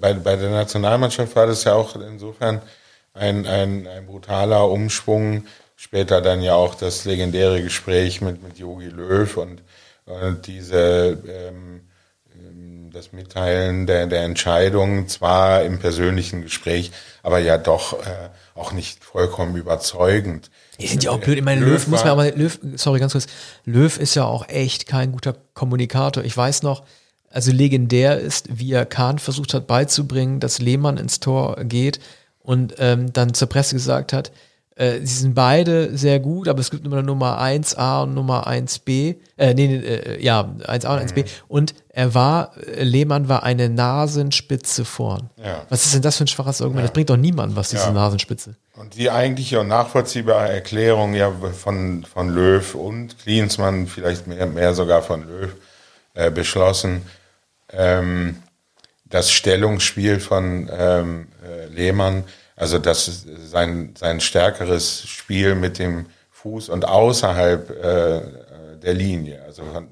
Bei, 0.00 0.12
bei 0.12 0.36
der 0.36 0.50
Nationalmannschaft 0.50 1.34
war 1.34 1.46
das 1.46 1.64
ja 1.64 1.74
auch 1.74 1.96
insofern 1.96 2.60
ein, 3.14 3.46
ein, 3.46 3.86
ein 3.86 4.06
brutaler 4.06 4.68
Umschwung. 4.68 5.44
Später 5.76 6.20
dann 6.20 6.42
ja 6.42 6.54
auch 6.54 6.74
das 6.74 7.06
legendäre 7.06 7.62
Gespräch 7.62 8.20
mit, 8.20 8.42
mit 8.42 8.58
Jogi 8.58 8.88
Löw 8.88 9.34
und, 9.38 9.62
und 10.10 10.46
diese, 10.46 11.18
ähm, 11.28 11.82
ähm, 12.34 12.90
das 12.92 13.12
Mitteilen 13.12 13.86
der, 13.86 14.06
der 14.06 14.22
Entscheidung, 14.22 15.08
zwar 15.08 15.62
im 15.62 15.78
persönlichen 15.78 16.42
Gespräch, 16.42 16.92
aber 17.22 17.38
ja 17.38 17.58
doch 17.58 17.94
äh, 18.04 18.30
auch 18.54 18.72
nicht 18.72 19.04
vollkommen 19.04 19.56
überzeugend. 19.56 20.50
Die 20.80 20.86
sind 20.86 21.04
ja 21.04 21.10
auch 21.10 21.20
blöd. 21.20 21.38
Ich 21.38 21.44
meine, 21.44 21.60
Löw, 21.60 21.72
Löw 21.72 21.88
muss 21.88 22.00
man 22.00 22.12
aber, 22.12 22.30
Löw, 22.32 22.58
sorry, 22.76 23.00
ganz 23.00 23.12
kurz. 23.12 23.26
Löw 23.64 23.96
ist 23.98 24.14
ja 24.14 24.24
auch 24.24 24.48
echt 24.48 24.86
kein 24.86 25.12
guter 25.12 25.36
Kommunikator. 25.54 26.24
Ich 26.24 26.36
weiß 26.36 26.62
noch, 26.62 26.84
also 27.30 27.52
legendär 27.52 28.18
ist, 28.18 28.48
wie 28.50 28.72
er 28.72 28.86
Kahn 28.86 29.18
versucht 29.18 29.54
hat 29.54 29.66
beizubringen, 29.66 30.40
dass 30.40 30.58
Lehmann 30.58 30.96
ins 30.96 31.20
Tor 31.20 31.62
geht 31.64 32.00
und 32.40 32.74
ähm, 32.78 33.12
dann 33.12 33.34
zur 33.34 33.48
Presse 33.48 33.74
gesagt 33.74 34.12
hat, 34.12 34.32
äh, 34.76 35.00
sie 35.00 35.22
sind 35.22 35.34
beide 35.34 35.96
sehr 35.96 36.20
gut, 36.20 36.48
aber 36.48 36.60
es 36.60 36.70
gibt 36.70 36.86
immer 36.86 37.02
Nummer 37.02 37.40
1a 37.40 38.04
und 38.04 38.14
Nummer 38.14 38.46
1b. 38.46 39.16
Äh, 39.36 39.54
nee, 39.54 39.66
nee 39.66 39.76
äh, 39.76 40.22
ja, 40.22 40.40
1a 40.40 40.72
und 40.72 41.10
1b. 41.10 41.24
Mhm. 41.24 41.28
Und 41.48 41.74
er 41.88 42.14
war, 42.14 42.56
äh, 42.56 42.82
Lehmann 42.82 43.28
war 43.28 43.42
eine 43.42 43.68
Nasenspitze 43.68 44.84
vorn. 44.84 45.28
Ja. 45.36 45.66
Was 45.68 45.84
ist 45.84 45.94
denn 45.94 46.02
das 46.02 46.16
für 46.16 46.24
ein 46.24 46.28
schwaches 46.28 46.62
Argument? 46.62 46.84
Ja. 46.84 46.86
Das 46.86 46.94
bringt 46.94 47.10
doch 47.10 47.16
niemandem 47.16 47.56
was, 47.56 47.70
diese 47.70 47.82
ja. 47.82 47.92
Nasenspitze. 47.92 48.56
Und 48.76 48.96
die 48.96 49.10
eigentliche 49.10 49.60
und 49.60 49.68
nachvollziehbare 49.68 50.48
Erklärung 50.48 51.14
ja 51.14 51.30
von, 51.30 52.04
von 52.04 52.30
Löw 52.30 52.74
und 52.74 53.18
Klinsmann, 53.18 53.86
vielleicht 53.86 54.26
mehr, 54.26 54.46
mehr 54.46 54.72
sogar 54.72 55.02
von 55.02 55.26
Löw, 55.28 55.50
äh, 56.14 56.30
beschlossen, 56.30 57.02
ähm, 57.72 58.36
das 59.04 59.30
Stellungsspiel 59.30 60.20
von 60.20 60.70
ähm, 60.72 61.26
äh, 61.44 61.66
Lehmann 61.66 62.24
also 62.60 62.78
das 62.78 63.24
sein, 63.46 63.94
sein 63.98 64.20
stärkeres 64.20 65.02
Spiel 65.08 65.54
mit 65.54 65.78
dem 65.78 66.06
Fuß 66.30 66.68
und 66.68 66.84
außerhalb 66.86 67.70
äh, 67.70 68.20
der 68.82 68.94
Linie, 68.94 69.42
also 69.46 69.62
von, 69.64 69.88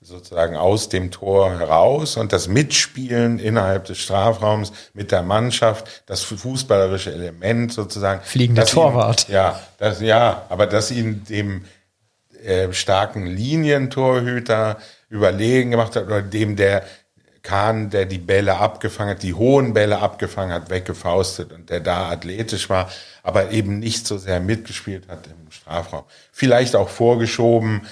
sozusagen 0.00 0.56
aus 0.56 0.88
dem 0.88 1.10
Tor 1.10 1.58
heraus 1.58 2.16
und 2.16 2.32
das 2.32 2.48
Mitspielen 2.48 3.38
innerhalb 3.38 3.84
des 3.84 3.98
Strafraums 3.98 4.72
mit 4.94 5.12
der 5.12 5.22
Mannschaft, 5.22 6.02
das 6.06 6.22
fußballerische 6.22 7.12
Element 7.12 7.72
sozusagen. 7.72 8.22
Fliegender 8.22 8.64
Torwart. 8.64 9.28
Ihn, 9.28 9.34
ja, 9.34 9.60
das, 9.78 10.00
ja, 10.00 10.46
aber 10.48 10.66
dass 10.66 10.90
ihn 10.90 11.24
dem 11.28 11.64
äh, 12.42 12.72
starken 12.72 13.26
Linientorhüter 13.26 14.78
überlegen 15.10 15.70
gemacht 15.70 15.96
hat 15.96 16.06
oder 16.06 16.22
dem 16.22 16.56
der 16.56 16.82
Kahn, 17.44 17.90
der 17.90 18.06
die 18.06 18.18
Bälle 18.18 18.56
abgefangen 18.56 19.10
hat, 19.10 19.22
die 19.22 19.34
hohen 19.34 19.74
Bälle 19.74 19.98
abgefangen 19.98 20.52
hat, 20.52 20.70
weggefaustet 20.70 21.52
und 21.52 21.68
der 21.68 21.80
da 21.80 22.08
athletisch 22.10 22.70
war, 22.70 22.90
aber 23.22 23.50
eben 23.50 23.78
nicht 23.78 24.06
so 24.06 24.16
sehr 24.16 24.40
mitgespielt 24.40 25.08
hat 25.08 25.26
im 25.26 25.52
Strafraum. 25.52 26.04
Vielleicht 26.32 26.74
auch 26.74 26.88
vorgeschoben, 26.88 27.82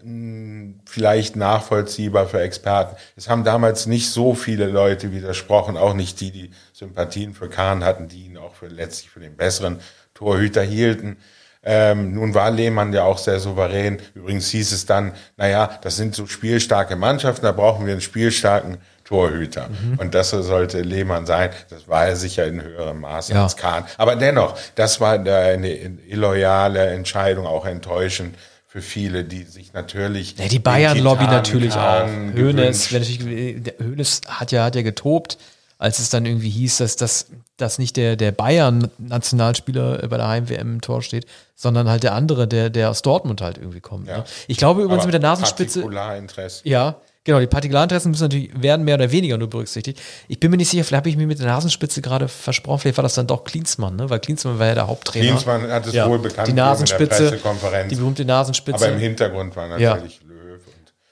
hm, 0.00 0.80
vielleicht 0.86 1.34
nachvollziehbar 1.34 2.28
für 2.28 2.40
Experten. 2.40 2.96
Es 3.16 3.28
haben 3.28 3.42
damals 3.42 3.86
nicht 3.86 4.10
so 4.10 4.34
viele 4.34 4.66
Leute 4.66 5.10
widersprochen, 5.10 5.76
auch 5.76 5.94
nicht 5.94 6.20
die, 6.20 6.30
die 6.30 6.50
Sympathien 6.72 7.34
für 7.34 7.48
Kahn 7.48 7.84
hatten, 7.84 8.06
die 8.06 8.26
ihn 8.26 8.38
auch 8.38 8.54
für 8.54 8.68
letztlich 8.68 9.10
für 9.10 9.20
den 9.20 9.36
besseren 9.36 9.80
Torhüter 10.14 10.62
hielten. 10.62 11.16
Ähm, 11.64 12.14
nun 12.14 12.32
war 12.32 12.52
Lehmann 12.52 12.92
ja 12.92 13.02
auch 13.02 13.18
sehr 13.18 13.40
souverän. 13.40 13.98
Übrigens 14.14 14.50
hieß 14.50 14.70
es 14.70 14.86
dann, 14.86 15.12
naja, 15.36 15.78
das 15.82 15.96
sind 15.96 16.14
so 16.14 16.26
spielstarke 16.26 16.94
Mannschaften, 16.94 17.44
da 17.44 17.52
brauchen 17.52 17.86
wir 17.86 17.92
einen 17.92 18.00
spielstarken 18.00 18.78
Torhüter. 19.10 19.68
Mhm. 19.68 19.98
Und 19.98 20.14
das 20.14 20.30
sollte 20.30 20.82
Lehmann 20.82 21.26
sein. 21.26 21.50
Das 21.68 21.88
war 21.88 22.06
er 22.06 22.14
sicher 22.14 22.46
in 22.46 22.62
höherem 22.62 23.00
Maße 23.00 23.32
ja. 23.32 23.42
als 23.42 23.56
Kahn. 23.56 23.84
Aber 23.98 24.14
dennoch, 24.14 24.56
das 24.76 25.00
war 25.00 25.14
eine 25.14 25.66
illoyale 26.06 26.86
Entscheidung, 26.86 27.44
auch 27.44 27.66
enttäuschend 27.66 28.36
für 28.68 28.80
viele, 28.80 29.24
die 29.24 29.42
sich 29.42 29.72
natürlich. 29.72 30.38
Ja, 30.38 30.46
die 30.46 30.60
Bayern-Lobby 30.60 31.24
natürlich 31.24 31.74
auch. 31.74 32.06
Hönes, 32.06 32.92
wenn 32.92 33.00
natürlich, 33.00 33.74
Hönes 33.80 34.20
hat 34.28 34.52
ja, 34.52 34.62
hat 34.62 34.76
ja 34.76 34.82
getobt, 34.82 35.38
als 35.76 35.98
es 35.98 36.10
dann 36.10 36.24
irgendwie 36.24 36.50
hieß, 36.50 36.76
dass, 36.76 36.94
dass, 36.94 37.26
dass 37.56 37.80
nicht 37.80 37.96
der, 37.96 38.14
der 38.14 38.30
Bayern-Nationalspieler 38.30 40.06
bei 40.06 40.18
der 40.18 40.28
Heim-WM 40.28 40.74
im 40.74 40.80
Tor 40.82 41.02
steht, 41.02 41.26
sondern 41.56 41.88
halt 41.88 42.04
der 42.04 42.14
andere, 42.14 42.46
der, 42.46 42.70
der 42.70 42.90
aus 42.90 43.02
Dortmund 43.02 43.40
halt 43.40 43.58
irgendwie 43.58 43.80
kommt. 43.80 44.06
Ja. 44.06 44.18
Ne? 44.18 44.24
Ich 44.46 44.56
glaube 44.56 44.82
übrigens 44.82 45.04
mit 45.04 45.14
der 45.14 45.20
Nasenspitze. 45.20 45.80
Partikularinteresse. 45.80 46.60
Ja, 46.68 47.00
Genau, 47.24 47.38
die 47.38 47.46
Partikularinteressen 47.46 48.10
müssen 48.10 48.22
natürlich, 48.22 48.50
werden 48.62 48.84
mehr 48.84 48.94
oder 48.94 49.10
weniger 49.12 49.36
nur 49.36 49.50
berücksichtigt. 49.50 50.00
Ich 50.28 50.40
bin 50.40 50.50
mir 50.50 50.56
nicht 50.56 50.70
sicher, 50.70 50.84
vielleicht 50.84 51.02
habe 51.02 51.10
ich 51.10 51.18
mir 51.18 51.26
mit 51.26 51.38
der 51.38 51.46
Nasenspitze 51.46 52.00
gerade 52.00 52.28
versprochen, 52.28 52.78
vielleicht 52.80 52.96
war 52.96 53.02
das 53.02 53.14
dann 53.14 53.26
doch 53.26 53.44
Klinsmann, 53.44 53.96
ne? 53.96 54.08
weil 54.08 54.20
Klinsmann 54.20 54.58
war 54.58 54.68
ja 54.68 54.74
der 54.74 54.86
Haupttrainer. 54.86 55.26
Klinsmann 55.26 55.70
hat 55.70 55.86
es 55.86 55.92
ja. 55.92 56.08
wohl 56.08 56.18
bekannt 56.18 56.48
die 56.48 56.54
Nasenspitze, 56.54 57.38
die 57.90 57.94
berühmte 57.94 58.24
Nasenspitze. 58.24 58.86
Aber 58.86 58.94
im 58.94 59.00
Hintergrund 59.00 59.54
war 59.54 59.68
natürlich 59.68 60.20
ja. 60.22 60.28
Löw. 60.28 60.60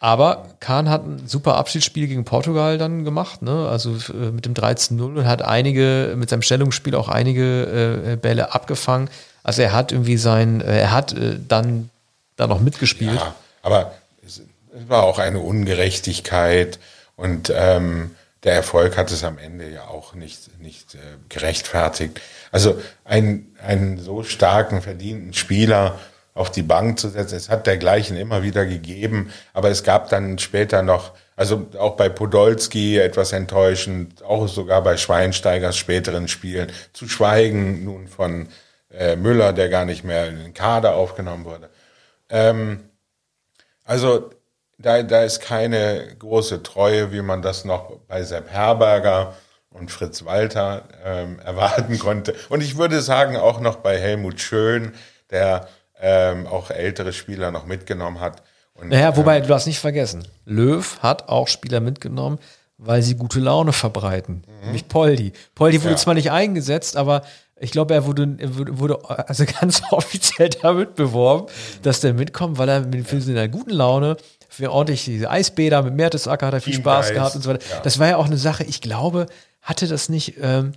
Aber 0.00 0.46
Kahn 0.60 0.88
hat 0.88 1.04
ein 1.04 1.26
super 1.26 1.56
Abschiedsspiel 1.56 2.06
gegen 2.06 2.24
Portugal 2.24 2.78
dann 2.78 3.04
gemacht, 3.04 3.42
ne? 3.42 3.68
also 3.68 3.96
äh, 4.12 4.30
mit 4.30 4.46
dem 4.46 4.54
13-0 4.54 5.02
und 5.02 5.26
hat 5.26 5.42
einige, 5.42 6.14
mit 6.16 6.30
seinem 6.30 6.42
Stellungsspiel 6.42 6.94
auch 6.94 7.08
einige 7.08 8.12
äh, 8.12 8.16
Bälle 8.16 8.54
abgefangen. 8.54 9.10
Also 9.42 9.60
er 9.60 9.72
hat 9.72 9.92
irgendwie 9.92 10.16
sein, 10.16 10.62
äh, 10.62 10.80
er 10.80 10.92
hat 10.92 11.12
äh, 11.12 11.36
dann 11.46 11.90
da 12.36 12.46
noch 12.46 12.60
mitgespielt. 12.60 13.16
Ja, 13.16 13.34
aber 13.62 13.92
es 14.78 14.88
war 14.88 15.02
auch 15.02 15.18
eine 15.18 15.40
Ungerechtigkeit 15.40 16.78
und 17.16 17.52
ähm, 17.54 18.14
der 18.44 18.54
Erfolg 18.54 18.96
hat 18.96 19.10
es 19.10 19.24
am 19.24 19.38
Ende 19.38 19.68
ja 19.68 19.88
auch 19.88 20.14
nicht, 20.14 20.60
nicht 20.60 20.94
äh, 20.94 20.98
gerechtfertigt. 21.28 22.20
Also 22.52 22.80
einen, 23.04 23.56
einen 23.60 23.98
so 23.98 24.22
starken, 24.22 24.80
verdienten 24.80 25.34
Spieler 25.34 25.98
auf 26.34 26.52
die 26.52 26.62
Bank 26.62 27.00
zu 27.00 27.08
setzen, 27.08 27.34
es 27.34 27.48
hat 27.48 27.66
dergleichen 27.66 28.16
immer 28.16 28.44
wieder 28.44 28.64
gegeben, 28.64 29.32
aber 29.52 29.70
es 29.70 29.82
gab 29.82 30.08
dann 30.08 30.38
später 30.38 30.82
noch, 30.82 31.12
also 31.34 31.66
auch 31.76 31.96
bei 31.96 32.08
Podolski 32.08 32.98
etwas 32.98 33.32
enttäuschend, 33.32 34.22
auch 34.22 34.46
sogar 34.46 34.82
bei 34.82 34.96
Schweinsteigers 34.96 35.76
späteren 35.76 36.28
Spielen, 36.28 36.70
zu 36.92 37.08
schweigen 37.08 37.84
nun 37.84 38.06
von 38.06 38.48
äh, 38.92 39.16
Müller, 39.16 39.52
der 39.52 39.68
gar 39.68 39.84
nicht 39.84 40.04
mehr 40.04 40.28
in 40.28 40.38
den 40.38 40.54
Kader 40.54 40.94
aufgenommen 40.94 41.44
wurde. 41.44 41.70
Ähm, 42.30 42.84
also 43.84 44.30
da, 44.78 45.02
da 45.02 45.22
ist 45.22 45.40
keine 45.40 46.06
große 46.18 46.62
Treue, 46.62 47.12
wie 47.12 47.22
man 47.22 47.42
das 47.42 47.64
noch 47.64 47.98
bei 48.06 48.22
Sepp 48.22 48.50
Herberger 48.50 49.34
und 49.70 49.90
Fritz 49.90 50.24
Walter 50.24 50.84
ähm, 51.04 51.38
erwarten 51.44 51.98
konnte. 51.98 52.34
Und 52.48 52.62
ich 52.62 52.78
würde 52.78 53.02
sagen, 53.02 53.36
auch 53.36 53.60
noch 53.60 53.76
bei 53.76 53.98
Helmut 53.98 54.40
Schön, 54.40 54.92
der 55.30 55.68
ähm, 56.00 56.46
auch 56.46 56.70
ältere 56.70 57.12
Spieler 57.12 57.50
noch 57.50 57.66
mitgenommen 57.66 58.20
hat. 58.20 58.42
Und, 58.74 58.90
naja, 58.90 59.16
wobei, 59.16 59.38
ähm, 59.38 59.46
du 59.46 59.54
hast 59.54 59.66
nicht 59.66 59.80
vergessen, 59.80 60.26
Löw 60.44 60.98
hat 61.00 61.28
auch 61.28 61.48
Spieler 61.48 61.80
mitgenommen, 61.80 62.38
weil 62.76 63.02
sie 63.02 63.16
gute 63.16 63.40
Laune 63.40 63.72
verbreiten. 63.72 64.44
Mhm. 64.46 64.64
Nämlich 64.66 64.86
Poldi. 64.86 65.32
Poldi 65.56 65.82
wurde 65.82 65.94
ja. 65.94 65.96
zwar 65.96 66.14
nicht 66.14 66.30
eingesetzt, 66.30 66.96
aber 66.96 67.22
ich 67.60 67.72
glaube, 67.72 67.94
er 67.94 68.06
wurde, 68.06 68.36
er 68.38 68.78
wurde 68.78 69.00
also 69.28 69.44
ganz 69.60 69.82
offiziell 69.90 70.50
damit 70.50 70.94
beworben, 70.94 71.46
mhm. 71.46 71.82
dass 71.82 71.98
der 71.98 72.14
mitkommt, 72.14 72.58
weil 72.58 72.68
er 72.68 72.80
mit 72.86 73.08
für 73.08 73.16
in 73.16 73.30
einer 73.30 73.48
guten 73.48 73.70
Laune 73.70 74.16
ordentlich 74.60 75.04
diese 75.04 75.30
Eisbäder 75.30 75.82
mit 75.82 75.94
Mertesacker 75.94 76.46
hat 76.46 76.54
er 76.54 76.60
viel 76.60 76.74
Team 76.74 76.82
Spaß 76.82 77.06
Geist. 77.06 77.14
gehabt 77.14 77.36
und 77.36 77.42
so 77.42 77.50
weiter. 77.50 77.64
Ja. 77.70 77.80
Das 77.80 77.98
war 77.98 78.08
ja 78.08 78.16
auch 78.16 78.26
eine 78.26 78.38
Sache, 78.38 78.64
ich 78.64 78.80
glaube, 78.80 79.26
hatte 79.62 79.86
das 79.86 80.08
nicht, 80.08 80.34
ähm, 80.40 80.72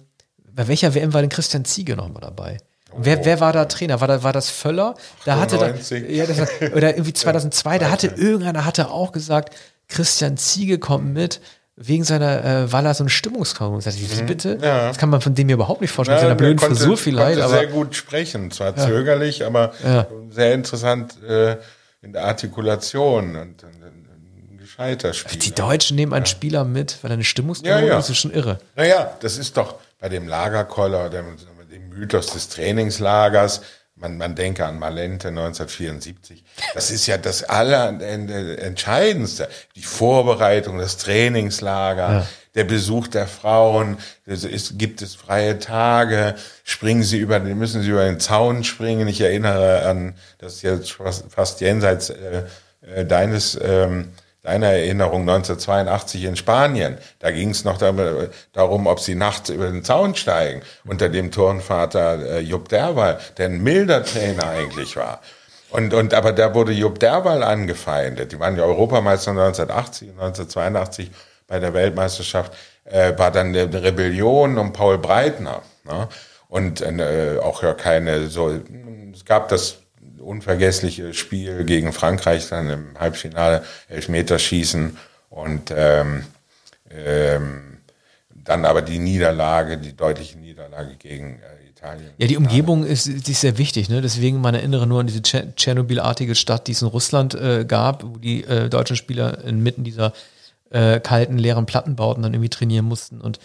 bei 0.53 0.67
welcher 0.67 0.93
WM 0.93 1.13
war 1.13 1.21
denn 1.21 1.29
Christian 1.29 1.65
Ziege 1.65 1.95
nochmal 1.95 2.21
dabei? 2.21 2.57
Oh. 2.91 2.97
Wer, 2.99 3.25
wer 3.25 3.39
war 3.39 3.53
da 3.53 3.65
Trainer? 3.65 4.01
War, 4.01 4.07
da, 4.07 4.23
war 4.23 4.33
das 4.33 4.49
Völler? 4.49 4.95
Da 5.25 5.39
hatte 5.39 5.57
da, 5.57 5.97
ja, 5.97 6.25
das 6.25 6.39
war, 6.39 6.47
oder 6.75 6.93
irgendwie 6.93 7.13
2002, 7.13 7.79
da 7.79 7.89
hatte 7.89 8.07
irgendeiner 8.07 8.65
hatte 8.65 8.89
auch 8.89 9.11
gesagt, 9.11 9.55
Christian 9.87 10.37
Ziege 10.37 10.79
kommt 10.79 11.13
mit 11.13 11.41
wegen 11.75 12.03
seiner, 12.03 12.43
äh, 12.43 12.71
weil 12.71 12.85
er 12.85 12.93
so 12.93 13.03
ein 13.03 13.09
Stimmungskaum 13.09 13.77
ist. 13.77 13.87
Wie 13.99 14.21
mhm. 14.21 14.25
bitte? 14.25 14.57
Ja. 14.61 14.89
Das 14.89 14.97
kann 14.97 15.09
man 15.09 15.21
von 15.21 15.33
dem 15.35 15.47
mir 15.47 15.53
überhaupt 15.53 15.81
nicht 15.81 15.91
vorstellen. 15.91 16.17
Ja, 16.17 16.23
seiner 16.23 16.35
blöden 16.35 16.57
konnte, 16.57 16.75
Frisur 16.75 16.97
vielleicht. 16.97 17.39
Konnte 17.39 17.43
aber 17.45 17.53
sehr 17.53 17.67
gut 17.67 17.95
sprechen, 17.95 18.51
zwar 18.51 18.77
ja. 18.77 18.87
zögerlich, 18.87 19.45
aber 19.45 19.73
ja. 19.83 20.07
sehr 20.29 20.53
interessant 20.53 21.21
äh, 21.23 21.57
in 22.01 22.13
der 22.13 22.25
Artikulation 22.25 23.35
und, 23.35 23.63
und 23.63 23.83
ein 23.83 24.57
gescheiter 24.57 25.13
Spieler. 25.13 25.39
Die 25.39 25.53
Deutschen 25.53 25.95
nehmen 25.95 26.13
einen 26.13 26.25
Spieler 26.25 26.65
mit, 26.65 26.97
weil 27.03 27.11
eine 27.11 27.23
Stimmungsstörung 27.23 27.81
ja, 27.81 27.87
ja. 27.87 27.99
ist, 27.99 28.09
ist 28.09 28.17
schon 28.17 28.31
irre. 28.31 28.57
Naja, 28.75 29.15
das 29.19 29.37
ist 29.37 29.55
doch 29.57 29.75
bei 29.99 30.09
dem 30.09 30.27
Lagerkoller, 30.27 31.09
dem, 31.09 31.37
dem 31.71 31.89
Mythos 31.89 32.27
des 32.27 32.49
Trainingslagers, 32.49 33.61
man, 33.95 34.17
man 34.17 34.35
denke 34.35 34.65
an 34.65 34.79
Malente 34.79 35.27
1974. 35.27 36.43
Das 36.73 36.89
ist 36.89 37.05
ja 37.05 37.19
das 37.19 37.43
Allerentscheidendste. 37.43 39.47
Die 39.75 39.83
Vorbereitung, 39.83 40.79
das 40.79 40.97
Trainingslager, 40.97 42.11
ja. 42.11 42.27
Der 42.55 42.63
Besuch 42.65 43.07
der 43.07 43.27
Frauen. 43.27 43.97
Es 44.25 44.43
ist, 44.43 44.77
gibt 44.77 45.01
es 45.01 45.15
freie 45.15 45.59
Tage? 45.59 46.35
Springen 46.63 47.03
sie 47.03 47.17
über, 47.17 47.39
müssen 47.39 47.81
sie 47.81 47.89
über 47.89 48.05
den 48.05 48.19
Zaun 48.19 48.63
springen? 48.63 49.07
Ich 49.07 49.21
erinnere 49.21 49.85
an, 49.85 50.15
das 50.37 50.55
ist 50.55 50.61
jetzt 50.63 50.91
fast, 50.91 51.31
fast 51.31 51.61
jenseits 51.61 52.09
äh, 52.09 52.43
äh 52.81 53.05
deines 53.05 53.59
ähm, 53.61 54.09
deiner 54.43 54.67
Erinnerung 54.67 55.21
1982 55.21 56.23
in 56.23 56.35
Spanien. 56.35 56.97
Da 57.19 57.31
ging 57.31 57.51
es 57.51 57.63
noch 57.63 57.77
darum, 57.77 58.87
ob 58.87 58.99
sie 58.99 59.15
nachts 59.15 59.49
über 59.49 59.69
den 59.69 59.83
Zaun 59.83 60.15
steigen, 60.15 60.61
unter 60.83 61.09
dem 61.09 61.31
Turnvater 61.31 62.37
äh, 62.37 62.39
Jupp 62.39 62.69
Derwal, 62.69 63.19
der 63.37 63.47
ein 63.47 63.61
milder 63.61 64.03
Trainer 64.03 64.49
eigentlich 64.49 64.95
war. 64.95 65.21
Und, 65.69 65.93
und 65.93 66.13
aber 66.13 66.33
da 66.33 66.53
wurde 66.53 66.71
Jupp 66.71 66.99
Derwal 66.99 67.43
angefeindet. 67.43 68.31
Die 68.31 68.39
waren 68.39 68.57
ja 68.57 68.63
Europameister 68.63 69.31
1980 69.31 70.09
und 70.09 70.19
1982 70.19 71.11
bei 71.51 71.59
der 71.59 71.73
Weltmeisterschaft 71.73 72.53
äh, 72.85 73.11
war 73.17 73.29
dann 73.29 73.47
eine 73.47 73.83
Rebellion 73.83 74.57
um 74.57 74.71
Paul 74.71 74.97
Breitner. 74.97 75.61
Ne? 75.83 76.07
Und 76.47 76.79
äh, 76.79 77.37
auch 77.43 77.61
ja 77.61 77.73
keine 77.73 78.27
so, 78.27 78.57
es 79.13 79.25
gab 79.25 79.49
das 79.49 79.79
unvergessliche 80.17 81.13
Spiel 81.13 81.65
gegen 81.65 81.91
Frankreich 81.91 82.47
dann 82.47 82.69
im 82.69 82.97
Halbfinale 82.97 83.65
Elfmeterschießen 83.89 84.97
und 85.29 85.73
ähm, 85.75 86.23
ähm, 86.89 87.79
dann 88.33 88.63
aber 88.63 88.81
die 88.81 88.99
Niederlage, 88.99 89.77
die 89.77 89.93
deutliche 89.93 90.37
Niederlage 90.39 90.95
gegen 90.95 91.41
äh, 91.41 91.69
Italien. 91.69 92.11
Ja, 92.17 92.27
die 92.27 92.37
Umgebung 92.37 92.85
ist, 92.85 93.27
die 93.27 93.31
ist 93.31 93.41
sehr 93.41 93.57
wichtig. 93.57 93.89
Ne? 93.89 94.01
Deswegen, 94.01 94.39
man 94.39 94.55
erinnere 94.55 94.87
nur 94.87 95.01
an 95.01 95.07
diese 95.07 95.21
Tschernobyl-artige 95.21 96.35
Stadt, 96.35 96.67
die 96.67 96.71
es 96.71 96.81
in 96.81 96.87
Russland 96.87 97.35
äh, 97.35 97.65
gab, 97.65 98.03
wo 98.03 98.17
die 98.17 98.45
äh, 98.45 98.69
deutschen 98.69 98.95
Spieler 98.95 99.43
inmitten 99.43 99.83
dieser 99.83 100.13
äh, 100.71 100.99
kalten, 100.99 101.37
leeren 101.37 101.65
Plattenbauten 101.65 102.23
dann 102.23 102.33
irgendwie 102.33 102.49
trainieren 102.49 102.85
mussten 102.85 103.21
und 103.21 103.39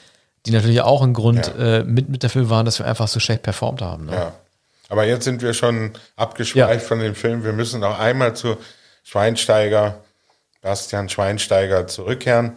die 0.46 0.52
natürlich 0.52 0.80
auch 0.80 1.02
ein 1.02 1.12
Grund 1.12 1.52
ja. 1.58 1.78
äh, 1.78 1.84
mit, 1.84 2.08
mit 2.08 2.22
dafür 2.22 2.48
waren, 2.48 2.64
dass 2.64 2.78
wir 2.78 2.86
einfach 2.86 3.08
so 3.08 3.20
schlecht 3.20 3.42
performt 3.42 3.82
haben. 3.82 4.06
Ne? 4.06 4.12
Ja. 4.12 4.32
Aber 4.88 5.04
jetzt 5.04 5.24
sind 5.24 5.42
wir 5.42 5.52
schon 5.52 5.92
abgeschweift 6.14 6.82
ja. 6.82 6.88
von 6.88 7.00
dem 7.00 7.14
Film. 7.14 7.42
Wir 7.42 7.52
müssen 7.52 7.80
noch 7.80 7.98
einmal 7.98 8.36
zu 8.36 8.56
Schweinsteiger, 9.02 9.98
Bastian 10.62 11.08
Schweinsteiger 11.08 11.88
zurückkehren. 11.88 12.56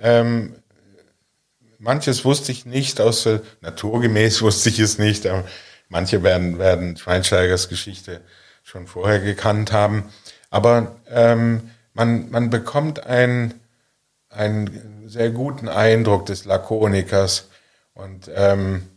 Ähm, 0.00 0.54
manches 1.78 2.24
wusste 2.24 2.52
ich 2.52 2.66
nicht, 2.66 3.00
aus 3.00 3.26
naturgemäß 3.62 4.42
wusste 4.42 4.68
ich 4.68 4.78
es 4.78 4.98
nicht, 4.98 5.26
aber 5.26 5.44
manche 5.88 6.22
werden, 6.22 6.58
werden 6.58 6.96
Schweinsteigers 6.96 7.68
Geschichte 7.68 8.20
schon 8.62 8.86
vorher 8.86 9.20
gekannt 9.20 9.72
haben. 9.72 10.10
Aber 10.50 10.96
ähm, 11.10 11.70
man, 11.94 12.30
man 12.30 12.50
bekommt 12.50 13.06
einen, 13.06 13.54
einen 14.34 15.04
sehr 15.08 15.30
guten 15.30 15.68
Eindruck 15.68 16.26
des 16.26 16.44
Lakonikers 16.44 17.48
und 17.94 18.30
ähm, 18.34 18.88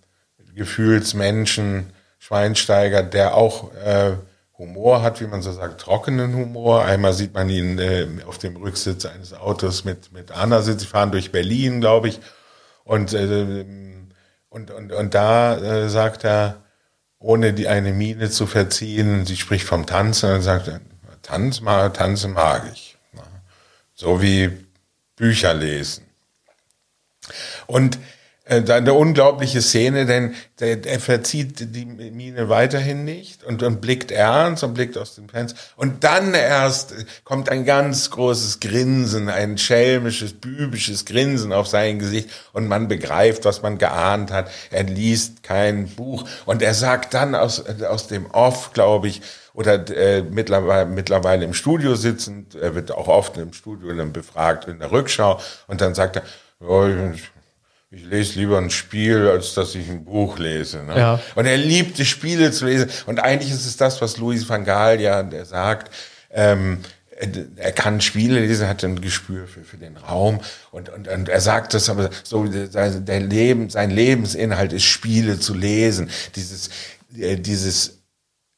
Gefühlsmenschen, 0.55 1.93
Schweinsteiger, 2.17 3.03
der 3.03 3.35
auch 3.35 3.73
äh, 3.75 4.13
Humor 4.57 5.03
hat, 5.03 5.21
wie 5.21 5.27
man 5.27 5.41
so 5.43 5.51
sagt, 5.51 5.81
trockenen 5.81 6.35
Humor. 6.35 6.83
Einmal 6.83 7.13
sieht 7.13 7.33
man 7.33 7.49
ihn 7.49 7.77
äh, 7.77 8.07
auf 8.25 8.39
dem 8.39 8.55
Rücksitz 8.57 9.05
eines 9.05 9.33
Autos 9.33 9.85
mit, 9.85 10.11
mit 10.11 10.31
Anna 10.31 10.61
sitzt. 10.61 10.81
Sie 10.81 10.87
fahren 10.87 11.11
durch 11.11 11.31
Berlin, 11.31 11.79
glaube 11.79 12.07
ich. 12.07 12.19
Und, 12.83 13.13
äh, 13.13 13.65
und, 14.49 14.71
und, 14.71 14.91
und 14.91 15.13
da 15.13 15.57
äh, 15.57 15.89
sagt 15.89 16.25
er, 16.25 16.63
ohne 17.19 17.53
die 17.53 17.67
eine 17.67 17.93
Miene 17.93 18.29
zu 18.29 18.47
verziehen, 18.47 19.25
sie 19.25 19.37
spricht 19.37 19.65
vom 19.65 19.85
Tanzen 19.85 20.33
und 20.33 20.41
sagt, 20.41 20.71
Tanz, 21.21 21.61
tanzen 21.93 22.33
mag 22.33 22.63
ich. 22.71 22.97
So 23.93 24.21
wie 24.21 24.66
Bücher 25.17 25.53
lesen. 25.53 26.05
Und 27.65 27.99
äh, 28.49 28.63
eine 28.71 28.93
unglaubliche 28.93 29.61
Szene, 29.61 30.05
denn 30.05 30.33
der, 30.59 30.85
er 30.85 30.99
verzieht 31.01 31.75
die 31.75 31.85
Miene 31.85 32.47
weiterhin 32.47 33.03
nicht 33.03 33.43
und, 33.43 33.61
und 33.61 33.81
blickt 33.81 34.09
ernst 34.11 34.63
und 34.63 34.73
blickt 34.73 34.97
aus 34.97 35.15
dem 35.15 35.27
Fenster. 35.27 35.59
Und 35.75 36.05
dann 36.05 36.33
erst 36.33 36.93
kommt 37.25 37.49
ein 37.49 37.65
ganz 37.65 38.09
großes 38.09 38.61
Grinsen, 38.61 39.27
ein 39.27 39.57
schelmisches, 39.57 40.33
bübisches 40.33 41.03
Grinsen 41.03 41.51
auf 41.51 41.67
sein 41.67 41.99
Gesicht 41.99 42.29
und 42.53 42.67
man 42.69 42.87
begreift, 42.87 43.43
was 43.43 43.61
man 43.61 43.77
geahnt 43.77 44.31
hat. 44.31 44.49
Er 44.71 44.83
liest 44.83 45.43
kein 45.43 45.89
Buch 45.89 46.23
und 46.45 46.61
er 46.61 46.73
sagt 46.73 47.13
dann 47.13 47.35
aus, 47.35 47.65
aus 47.65 48.07
dem 48.07 48.27
Off, 48.27 48.71
glaube 48.71 49.09
ich, 49.09 49.21
oder 49.57 49.89
äh, 49.89 50.21
mittlerweile, 50.21 50.85
mittlerweile 50.85 51.43
im 51.43 51.55
Studio 51.55 51.95
sitzend, 51.95 52.53
er 52.53 52.75
wird 52.75 52.91
auch 52.91 53.07
oft 53.07 53.37
im 53.37 53.53
Studio 53.53 53.91
dann 53.91 54.13
befragt 54.13 54.67
in 54.67 54.77
der 54.77 54.91
Rückschau 54.91 55.41
und 55.65 55.81
dann 55.81 55.95
sagt 55.95 56.17
er, 56.17 56.21
oh, 56.59 56.87
ich 57.89 58.03
lese 58.05 58.37
lieber 58.37 58.59
ein 58.59 58.69
Spiel, 58.69 59.27
als 59.27 59.55
dass 59.55 59.73
ich 59.73 59.89
ein 59.89 60.05
Buch 60.05 60.37
lese. 60.37 60.83
Ne? 60.83 60.95
Ja. 60.95 61.19
Und 61.33 61.47
er 61.47 61.57
liebt 61.57 61.97
die 61.97 62.05
Spiele 62.05 62.51
zu 62.51 62.65
lesen. 62.67 62.87
Und 63.07 63.19
eigentlich 63.19 63.51
ist 63.51 63.65
es 63.65 63.77
das, 63.77 63.99
was 63.99 64.17
Louis 64.17 64.47
van 64.47 64.63
Gaal 64.63 65.01
ja 65.01 65.23
der 65.23 65.45
sagt. 65.45 65.91
Ähm, 66.29 66.81
er 67.55 67.71
kann 67.71 67.99
Spiele 67.99 68.39
lesen, 68.41 68.67
hat 68.67 68.83
ein 68.83 69.01
Gespür 69.01 69.47
für, 69.47 69.63
für 69.63 69.77
den 69.77 69.97
Raum 69.97 70.39
und, 70.69 70.89
und, 70.89 71.07
und 71.07 71.29
er 71.29 71.41
sagt 71.41 71.73
das 71.73 71.89
aber 71.89 72.11
so, 72.21 72.45
der 72.45 73.19
Leben, 73.21 73.71
sein 73.71 73.89
Lebensinhalt 73.89 74.71
ist 74.71 74.83
Spiele 74.83 75.39
zu 75.39 75.55
lesen. 75.55 76.11
Dieses, 76.35 76.69
äh, 77.17 77.37
dieses 77.37 77.96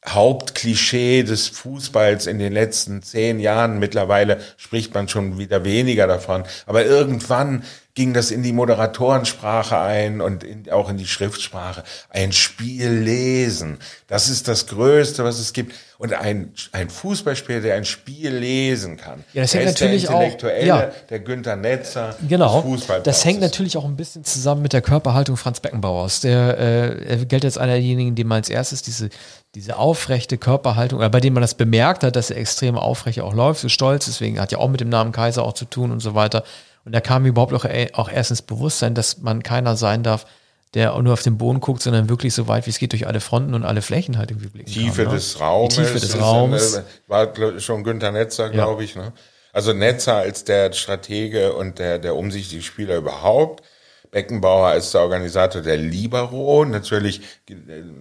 Hauptklischee 0.06 1.22
des 1.22 1.48
Fußballs 1.48 2.26
in 2.26 2.38
den 2.38 2.52
letzten 2.52 3.02
zehn 3.02 3.38
Jahren. 3.38 3.78
Mittlerweile 3.78 4.40
spricht 4.56 4.94
man 4.94 5.08
schon 5.08 5.38
wieder 5.38 5.64
weniger 5.64 6.06
davon. 6.06 6.44
Aber 6.66 6.84
irgendwann 6.86 7.64
ging 8.00 8.14
das 8.14 8.30
in 8.30 8.42
die 8.42 8.54
Moderatorensprache 8.54 9.78
ein 9.78 10.22
und 10.22 10.42
in, 10.42 10.70
auch 10.70 10.88
in 10.88 10.96
die 10.96 11.06
Schriftsprache. 11.06 11.84
Ein 12.08 12.32
Spiel 12.32 12.88
lesen, 12.88 13.76
das 14.06 14.30
ist 14.30 14.48
das 14.48 14.66
Größte, 14.68 15.22
was 15.22 15.38
es 15.38 15.52
gibt. 15.52 15.74
Und 15.98 16.14
ein, 16.14 16.54
ein 16.72 16.88
Fußballspieler, 16.88 17.60
der 17.60 17.74
ein 17.74 17.84
Spiel 17.84 18.30
lesen 18.30 18.96
kann, 18.96 19.22
ja, 19.34 19.42
das 19.42 19.52
hängt 19.52 19.66
natürlich 19.66 20.06
der 20.06 20.12
Intellektuelle, 20.12 20.74
auch, 20.74 20.78
ja. 20.78 20.90
der 21.10 21.20
Günther 21.20 21.56
Netzer, 21.56 22.16
genau, 22.26 22.64
Das 23.04 23.22
hängt 23.26 23.42
natürlich 23.42 23.76
auch 23.76 23.84
ein 23.84 23.96
bisschen 23.96 24.24
zusammen 24.24 24.62
mit 24.62 24.72
der 24.72 24.80
Körperhaltung 24.80 25.36
Franz 25.36 25.60
Beckenbauers. 25.60 26.22
Der 26.22 26.56
äh, 26.56 27.04
er 27.04 27.26
gilt 27.26 27.44
als 27.44 27.58
einer 27.58 27.72
derjenigen, 27.72 28.14
dem 28.14 28.28
man 28.28 28.36
als 28.36 28.48
erstes 28.48 28.80
diese, 28.80 29.10
diese 29.54 29.76
aufrechte 29.76 30.38
Körperhaltung, 30.38 31.00
oder 31.00 31.10
bei 31.10 31.20
dem 31.20 31.34
man 31.34 31.42
das 31.42 31.52
bemerkt 31.52 32.02
hat, 32.02 32.16
dass 32.16 32.30
er 32.30 32.38
extrem 32.38 32.78
aufrecht 32.78 33.20
auch 33.20 33.34
läuft, 33.34 33.60
so 33.60 33.68
stolz, 33.68 34.06
deswegen 34.06 34.40
hat 34.40 34.52
ja 34.52 34.58
auch 34.58 34.70
mit 34.70 34.80
dem 34.80 34.88
Namen 34.88 35.12
Kaiser 35.12 35.42
auch 35.42 35.52
zu 35.52 35.66
tun 35.66 35.92
und 35.92 36.00
so 36.00 36.14
weiter 36.14 36.44
und 36.84 36.92
da 36.92 37.00
kam 37.00 37.26
überhaupt 37.26 37.52
auch, 37.52 37.64
äh, 37.64 37.88
auch 37.92 38.10
erst 38.10 38.30
ins 38.30 38.42
Bewusstsein, 38.42 38.94
dass 38.94 39.18
man 39.18 39.42
keiner 39.42 39.76
sein 39.76 40.02
darf, 40.02 40.26
der 40.74 40.96
nur 41.00 41.12
auf 41.12 41.22
den 41.22 41.36
Boden 41.36 41.60
guckt, 41.60 41.82
sondern 41.82 42.08
wirklich 42.08 42.32
so 42.32 42.46
weit 42.46 42.66
wie 42.66 42.70
es 42.70 42.78
geht 42.78 42.92
durch 42.92 43.06
alle 43.06 43.20
Fronten 43.20 43.54
und 43.54 43.64
alle 43.64 43.82
Flächen 43.82 44.18
halt 44.18 44.30
irgendwie 44.30 44.48
blicken 44.48 44.70
Tiefe 44.70 45.02
kann, 45.02 45.12
ne? 45.12 45.18
des 45.18 45.40
Raumes. 45.40 45.74
Die 45.74 45.82
Tiefe 45.82 46.00
des 46.00 46.20
Raums. 46.20 46.74
Eine, 46.74 46.84
war 47.08 47.60
schon 47.60 47.82
Günther 47.82 48.12
Netzer, 48.12 48.50
glaube 48.50 48.82
ja. 48.82 48.84
ich. 48.88 48.96
Ne? 48.96 49.12
Also 49.52 49.72
Netzer 49.72 50.16
als 50.16 50.44
der 50.44 50.72
Stratege 50.72 51.54
und 51.54 51.80
der, 51.80 51.98
der 51.98 52.14
umsichtige 52.14 52.62
Spieler 52.62 52.96
überhaupt. 52.96 53.64
Beckenbauer 54.12 54.68
als 54.68 54.92
der 54.92 55.02
Organisator 55.02 55.62
der 55.62 55.76
Libero. 55.76 56.64
Natürlich, 56.64 57.20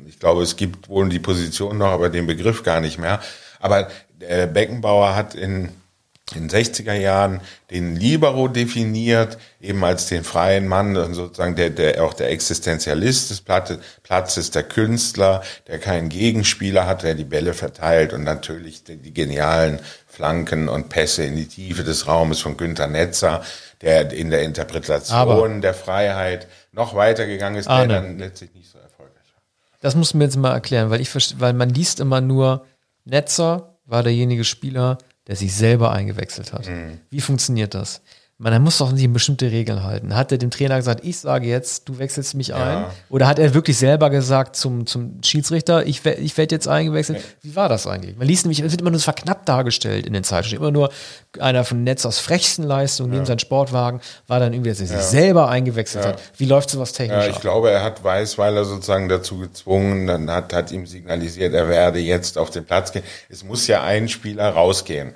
ich 0.07 0.19
glaube, 0.19 0.43
es 0.43 0.55
gibt 0.55 0.89
wohl 0.89 1.07
die 1.09 1.19
Position 1.19 1.77
noch, 1.77 1.91
aber 1.91 2.09
den 2.09 2.27
Begriff 2.27 2.63
gar 2.63 2.81
nicht 2.81 2.97
mehr. 2.97 3.19
Aber 3.59 3.89
äh, 4.19 4.47
Beckenbauer 4.47 5.15
hat 5.15 5.35
in 5.35 5.69
in 6.35 6.47
den 6.47 6.49
60er 6.49 6.93
Jahren 6.93 7.41
den 7.71 7.95
Libero 7.95 8.47
definiert, 8.47 9.37
eben 9.59 9.83
als 9.83 10.07
den 10.07 10.23
freien 10.23 10.67
Mann, 10.67 10.95
sozusagen 11.13 11.55
der, 11.55 11.69
der 11.69 12.03
auch 12.03 12.13
der 12.13 12.29
Existenzialist 12.29 13.29
des 13.29 13.41
Platzes, 14.03 14.51
der 14.51 14.63
Künstler, 14.63 15.41
der 15.67 15.79
keinen 15.79 16.09
Gegenspieler 16.09 16.85
hat, 16.85 17.03
der 17.03 17.15
die 17.15 17.23
Bälle 17.23 17.53
verteilt 17.53 18.13
und 18.13 18.23
natürlich 18.23 18.83
die, 18.83 18.97
die 18.97 19.13
genialen 19.13 19.79
Flanken 20.07 20.69
und 20.69 20.89
Pässe 20.89 21.23
in 21.23 21.35
die 21.35 21.47
Tiefe 21.47 21.83
des 21.83 22.07
Raumes 22.07 22.39
von 22.39 22.57
Günter 22.57 22.87
Netzer, 22.87 23.43
der 23.81 24.11
in 24.11 24.29
der 24.29 24.43
Interpretation 24.43 25.17
Aber 25.17 25.47
der 25.47 25.73
Freiheit 25.73 26.47
noch 26.71 26.95
weitergegangen 26.95 27.59
ist, 27.59 27.67
Arne, 27.67 27.87
der 27.87 28.01
dann 28.01 28.17
letztlich 28.19 28.53
nicht 28.53 28.69
so 28.69 28.77
erfolgreich 28.77 29.23
war. 29.33 29.41
Das 29.81 29.95
musst 29.95 30.13
du 30.13 30.17
mir 30.17 30.25
jetzt 30.25 30.37
mal 30.37 30.51
erklären, 30.51 30.89
weil 30.89 31.01
ich 31.01 31.09
weil 31.39 31.53
man 31.53 31.69
liest 31.69 31.99
immer 31.99 32.21
nur 32.21 32.65
Netzer 33.05 33.77
war 33.85 34.03
derjenige 34.03 34.43
Spieler, 34.43 34.99
der 35.29 35.35
sich 35.35 35.53
selber 35.53 35.91
eingewechselt 35.91 36.53
hat. 36.53 36.67
Mhm. 36.67 36.99
Wie 37.11 37.21
funktioniert 37.21 37.75
das? 37.75 38.01
Man 38.41 38.53
er 38.53 38.59
muss 38.59 38.77
doch 38.77 38.95
sich 38.95 39.11
bestimmte 39.11 39.51
Regeln 39.51 39.83
halten. 39.83 40.15
Hat 40.15 40.31
er 40.31 40.37
dem 40.37 40.49
Trainer 40.49 40.77
gesagt, 40.77 41.03
ich 41.03 41.19
sage 41.19 41.45
jetzt, 41.45 41.89
du 41.89 41.99
wechselst 41.99 42.35
mich 42.35 42.55
ein? 42.55 42.85
Oder 43.09 43.27
hat 43.27 43.37
er 43.37 43.53
wirklich 43.53 43.77
selber 43.77 44.09
gesagt 44.09 44.55
zum, 44.55 44.85
zum 44.85 45.21
Schiedsrichter, 45.21 45.85
ich, 45.85 46.05
ich 46.05 46.37
werde 46.37 46.55
jetzt 46.55 46.69
eingewechselt? 46.69 47.21
Wie 47.41 47.57
war 47.57 47.67
das 47.67 47.85
eigentlich? 47.85 48.15
Man 48.15 48.25
liest 48.25 48.45
nämlich, 48.45 48.61
es 48.61 48.71
wird 48.71 48.79
immer 48.79 48.91
nur 48.91 48.99
verknappt 49.01 49.49
dargestellt 49.49 50.05
in 50.05 50.13
den 50.13 50.23
Zeitschriften. 50.23 50.63
Immer 50.63 50.71
nur 50.71 50.89
einer 51.37 51.65
von 51.65 51.83
Netz 51.83 52.05
aus 52.05 52.19
frechsten 52.19 52.63
Leistungen, 52.63 53.11
ja. 53.11 53.15
neben 53.15 53.25
seinem 53.25 53.39
Sportwagen, 53.39 53.99
war 54.27 54.39
dann 54.39 54.53
irgendwie, 54.53 54.69
dass 54.69 54.79
er 54.79 54.87
sich 54.87 54.95
ja. 54.95 55.03
selber 55.03 55.49
eingewechselt 55.49 56.05
hat. 56.05 56.21
Wie 56.37 56.45
läuft 56.45 56.69
sowas 56.69 56.93
technisch? 56.93 57.25
Ja, 57.25 57.29
ich 57.29 57.35
ab? 57.35 57.41
glaube, 57.41 57.71
er 57.71 57.83
hat 57.83 58.05
Weißweiler 58.05 58.63
sozusagen 58.63 59.09
dazu 59.09 59.39
gezwungen, 59.39 60.07
dann 60.07 60.31
hat, 60.31 60.53
hat 60.53 60.71
ihm 60.71 60.85
signalisiert, 60.85 61.53
er 61.53 61.67
werde 61.67 61.99
jetzt 61.99 62.37
auf 62.37 62.51
den 62.51 62.63
Platz 62.63 62.93
gehen. 62.93 63.03
Es 63.27 63.43
muss 63.43 63.67
ja 63.67 63.83
ein 63.83 64.07
Spieler 64.07 64.51
rausgehen. 64.51 65.13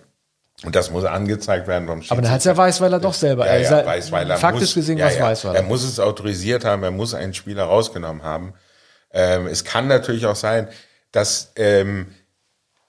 Und 0.63 0.75
das 0.75 0.91
muss 0.91 1.03
angezeigt 1.03 1.67
werden 1.67 1.87
vom 1.87 1.97
Schiedsrichter. 2.01 2.13
Aber 2.13 2.21
dann 2.21 2.31
hat 2.31 2.39
es 2.39 2.45
ja 2.45 2.55
Weißweiler 2.55 2.99
doch 2.99 3.13
selber. 3.13 3.45
Ja, 3.45 3.57
ja, 3.57 3.85
Weißweiler 3.85 4.37
faktisch 4.37 4.61
muss, 4.61 4.75
gesehen 4.75 4.97
ja, 4.97 5.07
was 5.07 5.17
ja, 5.17 5.25
Weißweiler. 5.25 5.55
Er 5.55 5.63
muss 5.63 5.83
es 5.83 5.99
autorisiert 5.99 6.63
haben, 6.63 6.83
er 6.83 6.91
muss 6.91 7.13
einen 7.13 7.33
Spieler 7.33 7.65
rausgenommen 7.65 8.23
haben. 8.23 8.53
Ähm, 9.11 9.47
es 9.47 9.63
kann 9.63 9.87
natürlich 9.87 10.25
auch 10.25 10.35
sein, 10.35 10.69
dass 11.11 11.51
ähm, 11.57 12.07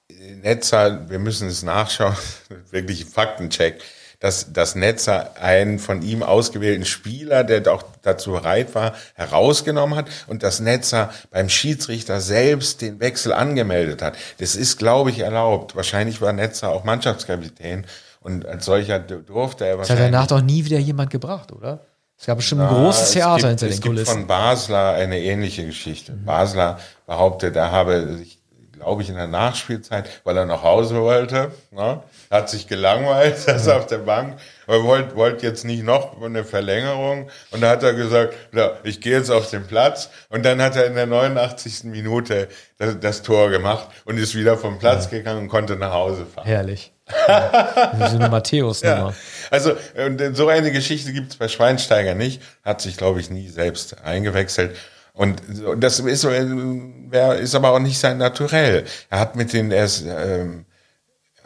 Netzer, 0.09 1.09
wir 1.11 1.19
müssen 1.19 1.49
es 1.49 1.63
nachschauen, 1.63 2.17
wirklich 2.71 3.05
Faktencheck, 3.05 3.81
dass 4.25 4.55
das 4.55 4.75
Netzer 4.75 5.33
einen 5.39 5.79
von 5.79 6.01
ihm 6.01 6.23
ausgewählten 6.23 6.87
Spieler, 6.87 7.45
der 7.45 7.71
auch 7.71 7.85
dazu 8.01 8.31
bereit 8.31 8.75
war, 8.75 8.95
herausgenommen 9.13 9.99
hat 9.99 10.07
und 10.29 10.43
das 10.43 10.61
Netzer 10.61 11.13
beim 11.31 11.51
Schiedsrichter 11.51 12.23
selbst 12.23 12.81
den 12.81 13.01
Wechsel 13.01 13.35
angemeldet 13.35 14.01
hat. 14.01 14.17
Das 14.39 14.57
ist, 14.57 14.79
glaube 14.79 15.11
ich, 15.11 15.19
erlaubt. 15.19 15.77
Wahrscheinlich 15.77 16.23
war 16.23 16.33
Netzer 16.33 16.71
auch 16.71 16.85
Mannschaftskapitän 16.85 17.85
und 18.21 18.47
als 18.47 18.65
solcher 18.65 18.99
durfte 18.99 19.67
er 19.67 19.77
wahrscheinlich. 19.77 19.89
Das 19.89 20.07
hat 20.07 20.15
danach 20.15 20.27
doch 20.27 20.41
nie 20.41 20.65
wieder 20.65 20.79
jemand 20.79 21.11
gebracht, 21.11 21.53
oder? 21.53 21.81
Es 22.17 22.25
gab 22.25 22.39
bestimmt 22.39 22.63
ein 22.63 22.69
großes 22.69 23.11
Theater 23.11 23.51
gibt, 23.51 23.61
hinter 23.61 23.77
den 23.77 23.83
Kulissen. 23.83 24.03
Es 24.05 24.09
gibt 24.09 24.21
von 24.21 24.27
Basler 24.27 24.95
eine 24.95 25.21
ähnliche 25.21 25.67
Geschichte. 25.67 26.13
Mhm. 26.13 26.25
Basler 26.25 26.79
behauptet, 27.07 27.57
er 27.57 27.73
habe 27.73 28.17
sich 28.17 28.39
glaube 28.85 29.03
ich, 29.03 29.09
in 29.09 29.17
der 29.17 29.27
Nachspielzeit, 29.27 30.09
weil 30.25 30.37
er 30.37 30.47
nach 30.47 30.63
Hause 30.63 31.01
wollte. 31.01 31.51
Ne? 31.71 32.03
Hat 32.31 32.51
sich 32.51 32.69
gelangweilt, 32.69 33.39
saß 33.39 33.69
auf 33.69 33.87
der 33.87 33.99
Bank, 33.99 34.39
aber 34.67 34.85
wollte 34.85 35.17
wollt 35.17 35.43
jetzt 35.43 35.65
nicht 35.65 35.83
noch 35.83 36.21
eine 36.23 36.45
Verlängerung. 36.45 37.31
Und 37.51 37.63
da 37.63 37.71
hat 37.71 37.83
er 37.83 37.95
gesagt, 37.95 38.35
ja, 38.53 38.73
ich 38.83 39.01
gehe 39.01 39.17
jetzt 39.17 39.31
auf 39.31 39.51
den 39.51 39.67
Platz. 39.67 40.11
Und 40.29 40.45
dann 40.45 40.61
hat 40.61 40.77
er 40.77 40.87
in 40.87 40.95
der 40.95 41.07
89. 41.07 41.85
Minute 41.85 42.49
das, 42.79 43.01
das 43.01 43.23
Tor 43.23 43.51
gemacht 43.51 43.89
und 44.05 44.19
ist 44.19 44.35
wieder 44.35 44.57
vom 44.57 44.79
Platz 44.79 45.05
ja. 45.05 45.19
gegangen 45.19 45.43
und 45.43 45.49
konnte 45.49 45.77
nach 45.77 45.93
Hause 45.93 46.27
fahren. 46.27 46.47
Herrlich. 46.47 46.93
Ja. 47.29 47.91
so 48.11 48.17
eine 48.17 48.29
Matthäus-Nummer. 48.29 49.11
Ja. 49.11 49.15
Also 49.51 49.73
und 49.97 50.37
so 50.37 50.49
eine 50.49 50.73
Geschichte 50.73 51.13
gibt 51.13 51.33
es 51.33 51.37
bei 51.37 51.49
Schweinsteiger 51.49 52.15
nicht. 52.15 52.43
Hat 52.63 52.81
sich, 52.81 52.97
glaube 52.97 53.21
ich, 53.21 53.31
nie 53.31 53.49
selbst 53.49 54.03
eingewechselt. 54.05 54.77
Und 55.15 55.41
das 55.79 56.01
ist, 56.01 56.25
ist 56.25 57.55
aber 57.55 57.71
auch 57.71 57.79
nicht 57.79 57.99
sein 57.99 58.19
Naturell. 58.19 58.85
Er 59.11 59.21
hat 59.21 59.37
mit 59.37 59.53
den, 59.53 59.71
er 59.71 59.85
ist 59.85 60.05
ähm, 60.07 60.67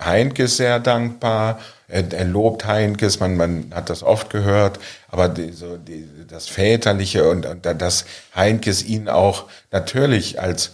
Heinkes 0.01 0.57
sehr 0.57 0.81
dankbar. 0.81 1.61
Er, 1.87 2.11
er 2.13 2.25
lobt 2.25 2.65
Heinkes, 2.65 3.21
man, 3.21 3.37
man 3.37 3.71
hat 3.75 3.91
das 3.91 4.03
oft 4.03 4.31
gehört, 4.31 4.79
aber 5.11 5.29
die, 5.29 5.53
so 5.53 5.77
die, 5.77 6.09
das 6.27 6.49
Väterliche 6.49 7.29
und, 7.29 7.45
und 7.45 7.65
dass 7.65 8.07
Heinkes 8.35 8.85
ihn 8.85 9.09
auch 9.09 9.49
natürlich 9.71 10.41
als 10.41 10.73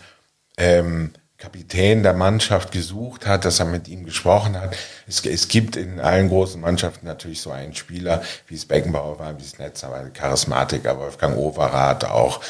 ähm, 0.57 1.13
Kapitän 1.37 2.05
der 2.05 2.15
Mannschaft 2.15 2.71
gesucht 2.73 3.27
hat, 3.27 3.45
dass 3.45 3.59
er 3.59 3.67
mit 3.67 3.89
ihm 3.89 4.05
gesprochen 4.05 4.59
hat. 4.61 4.77
Es, 5.07 5.25
es 5.27 5.49
gibt 5.49 5.75
in 5.77 6.01
allen 6.01 6.29
großen 6.29 6.61
Mannschaften 6.61 7.07
natürlich 7.07 7.41
so 7.41 7.51
einen 7.51 7.75
Spieler, 7.75 8.23
wie 8.47 8.55
es 8.55 8.65
Beckenbauer 8.65 9.19
war, 9.19 9.37
wie 9.39 9.43
es 9.43 9.59
Netzer 9.59 9.91
war, 9.91 10.09
Charismatiker, 10.11 10.99
Wolfgang 10.99 11.37
Overath 11.37 12.05
auch. 12.05 12.41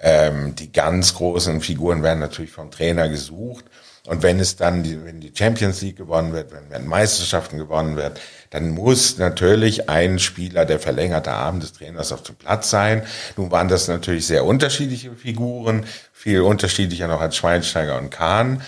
Ähm, 0.00 0.54
die 0.54 0.72
ganz 0.72 1.14
großen 1.14 1.60
Figuren 1.60 2.02
werden 2.02 2.20
natürlich 2.20 2.52
vom 2.52 2.70
Trainer 2.70 3.08
gesucht. 3.08 3.64
Und 4.06 4.22
wenn 4.22 4.38
es 4.38 4.56
dann, 4.56 4.82
die, 4.82 5.02
wenn 5.02 5.20
die 5.20 5.32
Champions 5.34 5.80
League 5.80 5.96
gewonnen 5.96 6.34
wird, 6.34 6.52
wenn, 6.52 6.68
wenn 6.68 6.86
Meisterschaften 6.86 7.56
gewonnen 7.56 7.96
wird, 7.96 8.20
dann 8.50 8.70
muss 8.70 9.16
natürlich 9.16 9.88
ein 9.88 10.18
Spieler 10.18 10.66
der 10.66 10.78
verlängerte 10.78 11.32
Arm 11.32 11.60
des 11.60 11.72
Trainers 11.72 12.12
auf 12.12 12.22
dem 12.22 12.34
Platz 12.34 12.68
sein. 12.68 13.06
Nun 13.38 13.50
waren 13.50 13.68
das 13.68 13.88
natürlich 13.88 14.26
sehr 14.26 14.44
unterschiedliche 14.44 15.12
Figuren, 15.12 15.86
viel 16.12 16.42
unterschiedlicher 16.42 17.08
noch 17.08 17.22
als 17.22 17.36
Schweinsteiger 17.36 17.96
und 17.96 18.10
Kahn. 18.10 18.62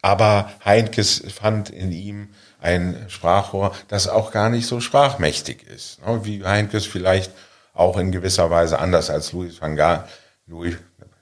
Aber 0.00 0.50
Heinkes 0.64 1.22
fand 1.34 1.68
in 1.68 1.92
ihm 1.92 2.28
ein 2.60 3.04
Sprachrohr, 3.08 3.74
das 3.88 4.08
auch 4.08 4.32
gar 4.32 4.48
nicht 4.48 4.66
so 4.66 4.80
sprachmächtig 4.80 5.66
ist. 5.68 6.04
Ne? 6.06 6.24
Wie 6.24 6.44
Heinkes 6.44 6.86
vielleicht 6.86 7.32
auch 7.74 7.98
in 7.98 8.10
gewisser 8.10 8.50
Weise 8.50 8.78
anders 8.78 9.10
als 9.10 9.32
Louis 9.32 9.60
van 9.60 9.76
Gaal 9.76 10.08
Louis, 10.48 10.76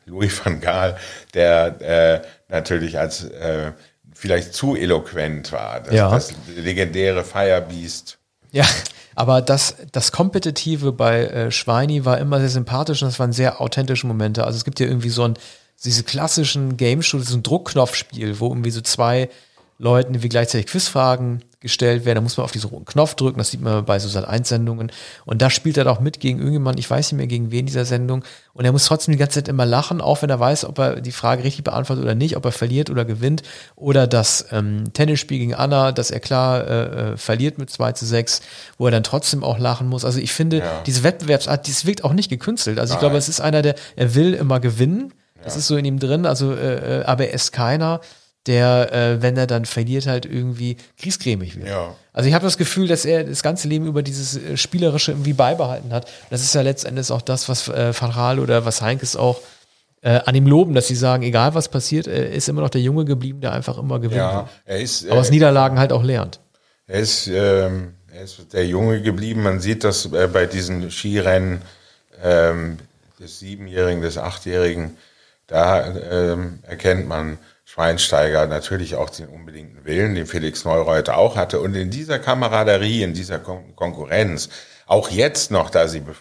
Louis 0.07 0.45
van 0.45 0.61
Gaal, 0.61 0.97
der 1.35 1.81
äh, 1.81 2.23
natürlich 2.49 2.99
als 2.99 3.25
äh, 3.25 3.73
vielleicht 4.15 4.55
zu 4.55 4.77
eloquent 4.77 5.53
war. 5.53 5.81
Das, 5.81 5.95
ja. 5.95 6.11
das 6.11 6.33
legendäre 6.57 7.25
Firebeast. 7.25 8.19
Ja, 8.53 8.65
aber 9.15 9.43
das, 9.43 9.77
das 9.93 10.13
Kompetitive 10.13 10.93
bei 10.93 11.27
äh, 11.27 11.51
Schweini 11.51 12.05
war 12.05 12.19
immer 12.19 12.39
sehr 12.39 12.49
sympathisch 12.49 13.03
und 13.03 13.09
das 13.09 13.19
waren 13.19 13.33
sehr 13.33 13.61
authentische 13.61 14.07
Momente. 14.07 14.45
Also 14.45 14.57
es 14.57 14.65
gibt 14.65 14.81
ja 14.81 14.87
irgendwie 14.87 15.11
so 15.11 15.25
ein, 15.25 15.35
diese 15.85 16.05
klassischen 16.05 16.77
Game 16.77 17.03
Shows, 17.03 17.27
so 17.27 17.37
ein 17.37 17.43
Druckknopfspiel, 17.43 18.41
wo 18.41 18.49
irgendwie 18.49 18.71
so 18.71 18.81
zwei 18.81 19.29
Leuten 19.79 20.23
wie 20.23 20.29
gleichzeitig 20.29 20.67
Quizfragen 20.67 21.43
gestellt 21.61 22.05
werden. 22.05 22.17
Da 22.17 22.23
muss 22.23 22.37
man 22.37 22.45
auf 22.45 22.53
diesen 22.53 22.71
roten 22.71 22.87
Knopf 22.87 23.15
drücken. 23.15 23.39
Das 23.39 23.51
sieht 23.51 23.61
man 23.61 23.85
bei 23.85 23.99
so 23.99 24.09
Sat1-Sendungen. 24.09 24.91
Und 25.25 25.43
da 25.43 25.51
spielt 25.51 25.77
er 25.77 25.85
doch 25.85 26.01
mit 26.01 26.21
gegen 26.21 26.39
irgendjemanden. 26.39 26.79
Ich 26.79 26.89
weiß 26.89 27.13
nicht 27.13 27.19
mehr 27.19 27.27
gegen 27.27 27.51
wen 27.51 27.67
dieser 27.67 27.85
Sendung. 27.85 28.25
Und 28.55 28.65
er 28.65 28.73
muss 28.73 28.87
trotzdem 28.87 29.13
die 29.13 29.19
ganze 29.19 29.35
Zeit 29.41 29.49
immer 29.49 29.67
lachen, 29.67 30.01
auch 30.01 30.23
wenn 30.23 30.31
er 30.31 30.41
weiß, 30.41 30.65
ob 30.65 30.79
er 30.79 31.01
die 31.01 31.13
Frage 31.13 31.45
richtig 31.45 31.65
beantwortet 31.65 32.05
oder 32.05 32.15
nicht, 32.15 32.37
ob 32.37 32.45
er 32.45 32.53
verliert 32.53 32.89
oder 32.89 33.05
gewinnt. 33.05 33.43
Oder 33.75 34.07
das 34.07 34.47
ähm, 34.51 34.93
Tennisspiel 34.95 35.39
gegen 35.39 35.55
Anna, 35.55 35.93
dass 35.93 36.11
er 36.11 36.21
klar 36.21 36.67
äh, 36.67 37.13
äh 37.13 37.17
verliert 37.17 37.59
mit 37.59 37.69
2 37.69 37.93
zu 37.93 38.07
6, 38.07 38.41
wo 38.79 38.87
er 38.87 38.93
dann 38.93 39.03
trotzdem 39.03 39.45
auch 39.45 39.59
lachen 39.59 39.89
muss. 39.89 40.05
Also 40.05 40.21
ich 40.21 40.33
finde, 40.33 40.59
ja. 40.59 40.83
diese 40.87 41.03
Wettbewerbsart, 41.03 41.69
das 41.69 41.85
wirkt 41.85 42.05
auch 42.05 42.13
nicht 42.13 42.31
gekünstelt. 42.31 42.79
Also 42.79 42.93
ich 42.93 42.97
Nein. 42.97 43.01
glaube, 43.01 43.17
es 43.17 43.29
ist 43.29 43.41
einer, 43.41 43.61
der, 43.61 43.75
er 43.97 44.15
will 44.15 44.33
immer 44.35 44.61
gewinnen. 44.61 45.13
Das 45.43 45.55
ist 45.57 45.69
so 45.69 45.77
in 45.77 45.85
ihm 45.85 45.99
drin. 45.99 46.27
Also, 46.27 46.53
äh, 46.55 47.01
äh 47.01 47.05
aber 47.05 47.29
er 47.29 47.35
ist 47.35 47.53
keiner, 47.53 48.01
der, 48.47 48.93
äh, 48.93 49.23
wenn 49.23 49.37
er 49.37 49.47
dann 49.47 49.65
verliert, 49.65 50.07
halt 50.07 50.27
irgendwie 50.27 50.77
kriegscremig 50.99 51.57
wird. 51.57 51.69
Ja. 51.69 51.95
Also 52.13 52.29
ich 52.29 52.35
habe 52.35 52.45
das 52.45 52.57
Gefühl, 52.57 52.89
dass 52.89 53.05
er 53.05 53.25
das 53.25 53.43
ganze 53.43 53.69
Leben 53.69 53.87
über 53.87 54.03
dieses 54.03 54.37
äh, 54.37 54.57
Spielerische 54.57 55.13
irgendwie 55.13 55.33
beibehalten 55.33 55.93
hat. 55.93 56.09
Das 56.31 56.43
ist 56.43 56.55
ja 56.55 56.63
letztendlich 56.63 57.11
auch 57.11 57.23
das, 57.23 57.49
was 57.49 57.69
äh, 57.69 57.93
Van 57.99 58.11
Raal 58.11 58.39
oder 58.39 58.65
was 58.65 58.81
Heinkes 58.83 59.17
auch 59.17 59.41
äh, 60.03 60.21
an 60.25 60.35
ihm 60.35 60.47
loben, 60.47 60.75
dass 60.75 60.87
sie 60.87 60.95
sagen, 60.95 61.23
egal 61.25 61.55
was 61.55 61.69
passiert, 61.69 62.07
er 62.07 62.31
ist 62.31 62.49
immer 62.49 62.61
noch 62.61 62.71
der 62.71 62.81
Junge 62.81 63.05
geblieben, 63.05 63.41
der 63.41 63.53
einfach 63.53 63.79
immer 63.79 63.99
gewinnt. 63.99 64.19
Ja, 64.19 64.49
er 64.65 64.81
ist, 64.81 65.09
Aber 65.11 65.21
aus 65.21 65.31
Niederlagen 65.31 65.79
halt 65.79 65.93
auch 65.93 66.05
lernt. 66.05 66.41
Er 66.87 67.01
ist, 67.01 67.27
ähm, 67.27 67.95
er 68.13 68.23
ist 68.23 68.53
der 68.53 68.67
Junge 68.67 69.03
geblieben. 69.03 69.43
Man 69.43 69.61
sieht 69.61 69.83
das 69.83 70.07
äh, 70.13 70.29
bei 70.33 70.47
diesen 70.47 70.91
Skirennen 70.91 71.63
ähm, 72.23 72.79
des 73.19 73.41
Siebenjährigen, 73.41 74.03
des 74.03 74.17
Achtjährigen. 74.17 74.97
Da 75.49 75.95
ähm, 75.97 76.61
erkennt 76.63 77.09
man, 77.09 77.39
Schweinsteiger 77.77 78.47
natürlich 78.47 78.95
auch 78.95 79.11
den 79.11 79.29
unbedingten 79.29 79.85
Willen, 79.85 80.15
den 80.15 80.27
Felix 80.27 80.65
Neureuter 80.65 81.19
auch 81.19 81.37
hatte. 81.37 81.61
Und 81.61 81.75
in 81.75 81.91
dieser 81.91 82.19
Kameraderie, 82.19 83.03
in 83.03 83.13
dieser 83.13 83.39
Kon 83.39 83.77
Konkurrenz, 83.77 84.49
auch 84.87 85.11
jetzt 85.11 85.51
noch, 85.51 85.69
da 85.69 85.87
sie 85.87 86.01
be 86.01 86.15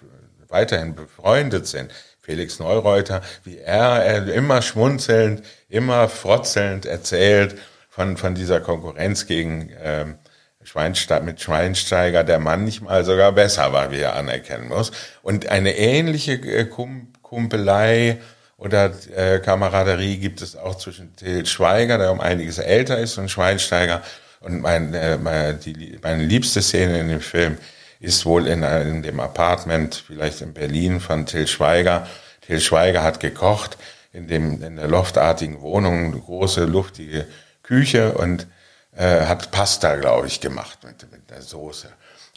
weiterhin 0.49 0.95
befreundet 0.95 1.66
sind, 1.66 1.93
Felix 2.20 2.60
Neureuter, 2.60 3.22
wie 3.45 3.58
er, 3.58 4.03
er 4.03 4.34
immer 4.34 4.62
schmunzelnd, 4.62 5.43
immer 5.70 6.10
frotzelnd 6.10 6.86
erzählt 6.86 7.58
von, 7.89 8.18
von 8.18 8.36
dieser 8.36 8.60
Konkurrenz 8.60 9.26
gegen 9.26 9.72
ähm, 9.82 10.18
Schweinste 10.62 11.22
mit 11.22 11.39
Schweinsteiger, 11.39 12.26
der 12.26 12.39
manchmal 12.39 13.06
sogar 13.06 13.32
besser 13.32 13.72
war, 13.72 13.91
wie 13.91 14.01
er 14.01 14.18
anerkennen 14.18 14.68
muss. 14.68 14.91
Und 15.22 15.47
eine 15.47 15.78
ähnliche 15.78 16.34
äh, 16.34 16.66
Kumpelei 16.66 18.20
oder 18.58 18.93
äh, 19.16 19.39
Kameraderie 19.39 20.18
gibt 20.18 20.41
es 20.41 20.56
auch 20.56 20.76
zwischen 20.76 21.16
Til 21.16 21.45
Schweiger, 21.45 21.97
der 21.97 22.12
um 22.12 22.22
einiges 22.22 22.58
älter 22.58 22.97
ist, 22.97 23.18
und 23.18 23.30
Schweinsteiger. 23.30 24.01
Und 24.39 24.62
mein, 24.62 24.93
äh, 24.93 25.18
meine, 25.18 25.56
die, 25.56 25.99
meine 26.01 26.24
liebste 26.24 26.62
Szene 26.62 26.99
in 26.99 27.10
dem 27.10 27.22
Film 27.22 27.58
ist 27.99 28.26
wohl 28.26 28.47
in, 28.47 28.64
in 28.64 29.03
dem 29.03 29.20
Apartment, 29.20 30.03
vielleicht 30.08 30.41
in 30.41 30.53
Berlin, 30.53 30.99
von 30.99 31.26
Till 31.26 31.47
Schweiger. 31.47 32.08
Till 32.41 32.62
Schweiger 32.62 33.03
hat 33.03 33.20
gekocht 33.20 33.78
in, 34.14 34.28
dem, 34.28 34.64
in 34.64 34.78
der 34.78 34.88
loftartigen 34.88 35.62
Wohnung, 35.62 36.06
eine 36.06 36.20
große, 36.20 36.66
luftige 36.66 37.26
Küche 37.64 38.14
und 38.14 38.47
äh, 38.95 39.26
hat 39.26 39.51
Pasta, 39.51 39.95
glaube 39.95 40.28
ich, 40.28 40.39
gemacht 40.39 40.80
mit, 40.84 41.12
mit 41.12 41.30
der 41.30 41.41
Soße. 41.41 41.89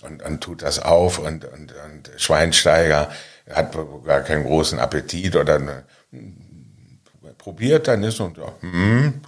Und, 0.02 0.22
und 0.22 0.40
tut 0.40 0.62
das 0.62 0.78
auf 0.80 1.18
und, 1.18 1.44
und, 1.44 1.72
und 1.72 2.10
Schweinsteiger 2.16 3.10
hat 3.50 3.76
gar 4.04 4.20
keinen 4.20 4.44
großen 4.44 4.78
Appetit 4.78 5.36
oder 5.36 5.56
eine, 5.56 5.84
probiert 7.36 7.88
dann 7.88 8.02
ist 8.02 8.20
und 8.20 8.36
ja, 8.38 8.52
hm, 8.60 9.20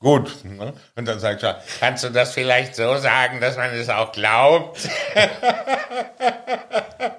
gut. 0.00 0.44
Ne? 0.44 0.72
Und 0.96 1.08
dann 1.08 1.18
sagt 1.20 1.42
er, 1.42 1.62
kannst 1.80 2.04
du 2.04 2.10
das 2.10 2.32
vielleicht 2.32 2.76
so 2.76 2.96
sagen, 2.98 3.40
dass 3.40 3.56
man 3.56 3.70
es 3.70 3.88
auch 3.88 4.12
glaubt? 4.12 4.88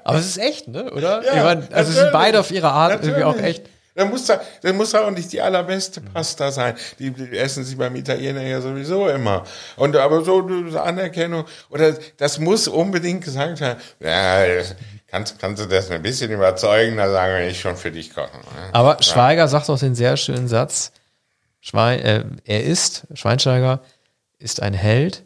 Aber 0.04 0.18
es 0.18 0.26
ist 0.26 0.38
echt, 0.38 0.68
ne? 0.68 0.92
Oder? 0.92 1.24
Ja, 1.24 1.36
ich 1.36 1.44
meine, 1.44 1.68
also 1.72 1.92
sind 1.92 2.12
beide 2.12 2.40
auf 2.40 2.52
ihre 2.52 2.72
Art 2.72 2.94
natürlich. 2.94 3.18
irgendwie 3.18 3.40
auch 3.40 3.44
echt. 3.44 3.64
Dann 3.96 4.10
muss, 4.10 4.26
da, 4.26 4.40
dann 4.62 4.78
muss 4.78 4.92
da 4.92 5.06
auch 5.06 5.12
nicht 5.12 5.32
die 5.34 5.42
allerbeste 5.42 6.00
Pasta 6.00 6.52
sein. 6.52 6.76
Die, 7.00 7.12
die 7.12 7.38
essen 7.38 7.66
sie 7.66 7.76
beim 7.76 7.96
Italiener 7.98 8.42
ja 8.42 8.62
sowieso 8.62 9.10
immer. 9.10 9.44
Und 9.76 9.94
aber 9.98 10.24
so 10.24 10.40
Anerkennung, 10.78 11.44
oder 11.70 11.98
das 12.16 12.40
muss 12.40 12.70
unbedingt 12.70 13.26
gesagt 13.26 13.60
werden. 13.60 13.80
Ja, 14.00 14.64
kannst, 15.12 15.40
kannst 15.40 15.64
du 15.64 15.68
das 15.68 15.90
ein 15.92 16.02
bisschen 16.02 16.32
überzeugen, 16.32 16.98
da 16.98 17.10
sagen 17.12 17.38
wir 17.38 17.46
nicht 17.46 17.60
schon 17.60 17.76
für 17.76 17.92
dich 17.92 18.14
kochen. 18.14 18.40
Ne? 18.40 18.70
Aber 18.74 18.96
ja. 18.96 19.04
Schweiger 19.04 19.48
sagt 19.48 19.70
auch 19.70 19.80
den 19.80 19.96
sehr 19.96 20.18
schönen 20.18 20.48
Satz, 20.48 20.92
Schwein, 21.62 22.00
äh, 22.00 22.24
er 22.46 22.64
ist, 22.64 23.08
Schweinsteiger, 23.14 23.82
ist 24.38 24.62
ein 24.62 24.74
Held, 24.74 25.26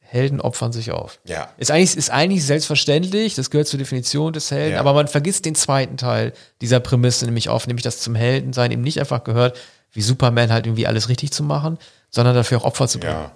Helden 0.00 0.40
opfern 0.40 0.72
sich 0.72 0.90
auf. 0.90 1.20
Ja. 1.24 1.50
Ist 1.58 1.70
eigentlich, 1.70 1.96
ist 1.96 2.10
eigentlich 2.10 2.44
selbstverständlich, 2.44 3.34
das 3.34 3.50
gehört 3.50 3.68
zur 3.68 3.78
Definition 3.78 4.32
des 4.32 4.50
Helden, 4.50 4.74
ja. 4.74 4.80
aber 4.80 4.94
man 4.94 5.06
vergisst 5.06 5.44
den 5.44 5.54
zweiten 5.54 5.96
Teil 5.98 6.32
dieser 6.60 6.80
Prämisse 6.80 7.26
nämlich 7.26 7.48
auf, 7.48 7.66
nämlich 7.66 7.84
dass 7.84 8.00
zum 8.00 8.14
Heldensein 8.14 8.70
eben 8.72 8.82
nicht 8.82 8.98
einfach 8.98 9.22
gehört, 9.22 9.58
wie 9.92 10.00
Superman 10.00 10.50
halt 10.50 10.66
irgendwie 10.66 10.86
alles 10.86 11.08
richtig 11.08 11.32
zu 11.32 11.42
machen, 11.42 11.78
sondern 12.10 12.34
dafür 12.34 12.58
auch 12.58 12.64
Opfer 12.64 12.88
zu 12.88 12.98
bringen. 12.98 13.12
Ja, 13.12 13.32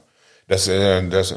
das, 0.49 0.67
äh, 0.69 1.07
das, 1.09 1.35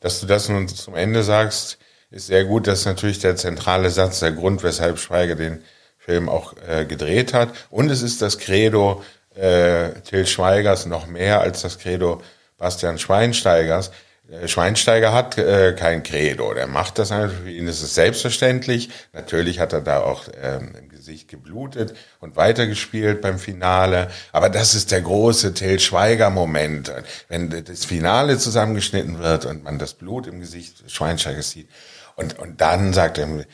dass 0.00 0.20
du 0.20 0.26
das 0.26 0.48
nun 0.48 0.68
zum 0.68 0.94
Ende 0.94 1.22
sagst, 1.22 1.78
ist 2.14 2.28
sehr 2.28 2.44
gut. 2.44 2.66
Das 2.66 2.80
ist 2.80 2.86
natürlich 2.86 3.18
der 3.18 3.36
zentrale 3.36 3.90
Satz, 3.90 4.20
der 4.20 4.32
Grund, 4.32 4.62
weshalb 4.62 4.98
Schweiger 4.98 5.34
den 5.34 5.62
Film 5.98 6.28
auch 6.28 6.54
äh, 6.68 6.84
gedreht 6.84 7.34
hat. 7.34 7.50
Und 7.70 7.90
es 7.90 8.02
ist 8.02 8.22
das 8.22 8.38
Credo 8.38 9.02
äh, 9.34 9.90
Till 10.02 10.26
Schweigers 10.26 10.86
noch 10.86 11.06
mehr 11.06 11.40
als 11.40 11.62
das 11.62 11.78
Credo 11.78 12.22
Bastian 12.56 12.98
Schweinsteigers. 12.98 13.90
Äh, 14.30 14.46
Schweinsteiger 14.46 15.12
hat 15.12 15.38
äh, 15.38 15.74
kein 15.76 16.02
Credo, 16.04 16.54
der 16.54 16.68
macht 16.68 16.98
das 16.98 17.10
einfach, 17.10 17.36
für 17.42 17.50
ihn 17.50 17.66
ist 17.66 17.82
es 17.82 17.94
selbstverständlich. 17.94 18.90
Natürlich 19.12 19.58
hat 19.58 19.72
er 19.72 19.80
da 19.80 20.00
auch 20.00 20.24
ähm, 20.40 20.72
im 20.78 20.88
Gesicht 20.88 21.28
geblutet 21.28 21.94
und 22.20 22.36
weitergespielt 22.36 23.20
beim 23.20 23.38
Finale. 23.40 24.08
Aber 24.30 24.50
das 24.50 24.74
ist 24.74 24.92
der 24.92 25.00
große 25.00 25.52
Till 25.52 25.80
Schweiger-Moment, 25.80 26.92
wenn 27.28 27.64
das 27.64 27.84
Finale 27.84 28.38
zusammengeschnitten 28.38 29.18
wird 29.18 29.46
und 29.46 29.64
man 29.64 29.78
das 29.78 29.94
Blut 29.94 30.28
im 30.28 30.38
Gesicht 30.38 30.90
Schweinsteigers 30.90 31.50
sieht. 31.50 31.68
Und, 32.16 32.38
und 32.38 32.60
dann 32.60 32.92
sagt 32.92 33.18
er, 33.18 33.28
äh, 33.28 33.44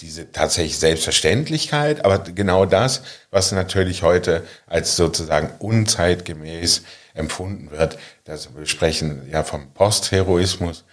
diese 0.00 0.32
tatsächlich 0.32 0.78
Selbstverständlichkeit, 0.78 2.04
aber 2.04 2.18
genau 2.18 2.66
das, 2.66 3.02
was 3.30 3.52
natürlich 3.52 4.02
heute 4.02 4.44
als 4.66 4.96
sozusagen 4.96 5.52
unzeitgemäß 5.60 6.82
empfunden 7.14 7.70
wird. 7.70 7.98
Das, 8.24 8.54
wir 8.56 8.66
sprechen 8.66 9.28
ja 9.30 9.44
vom 9.44 9.72
Postheroismus 9.72 10.84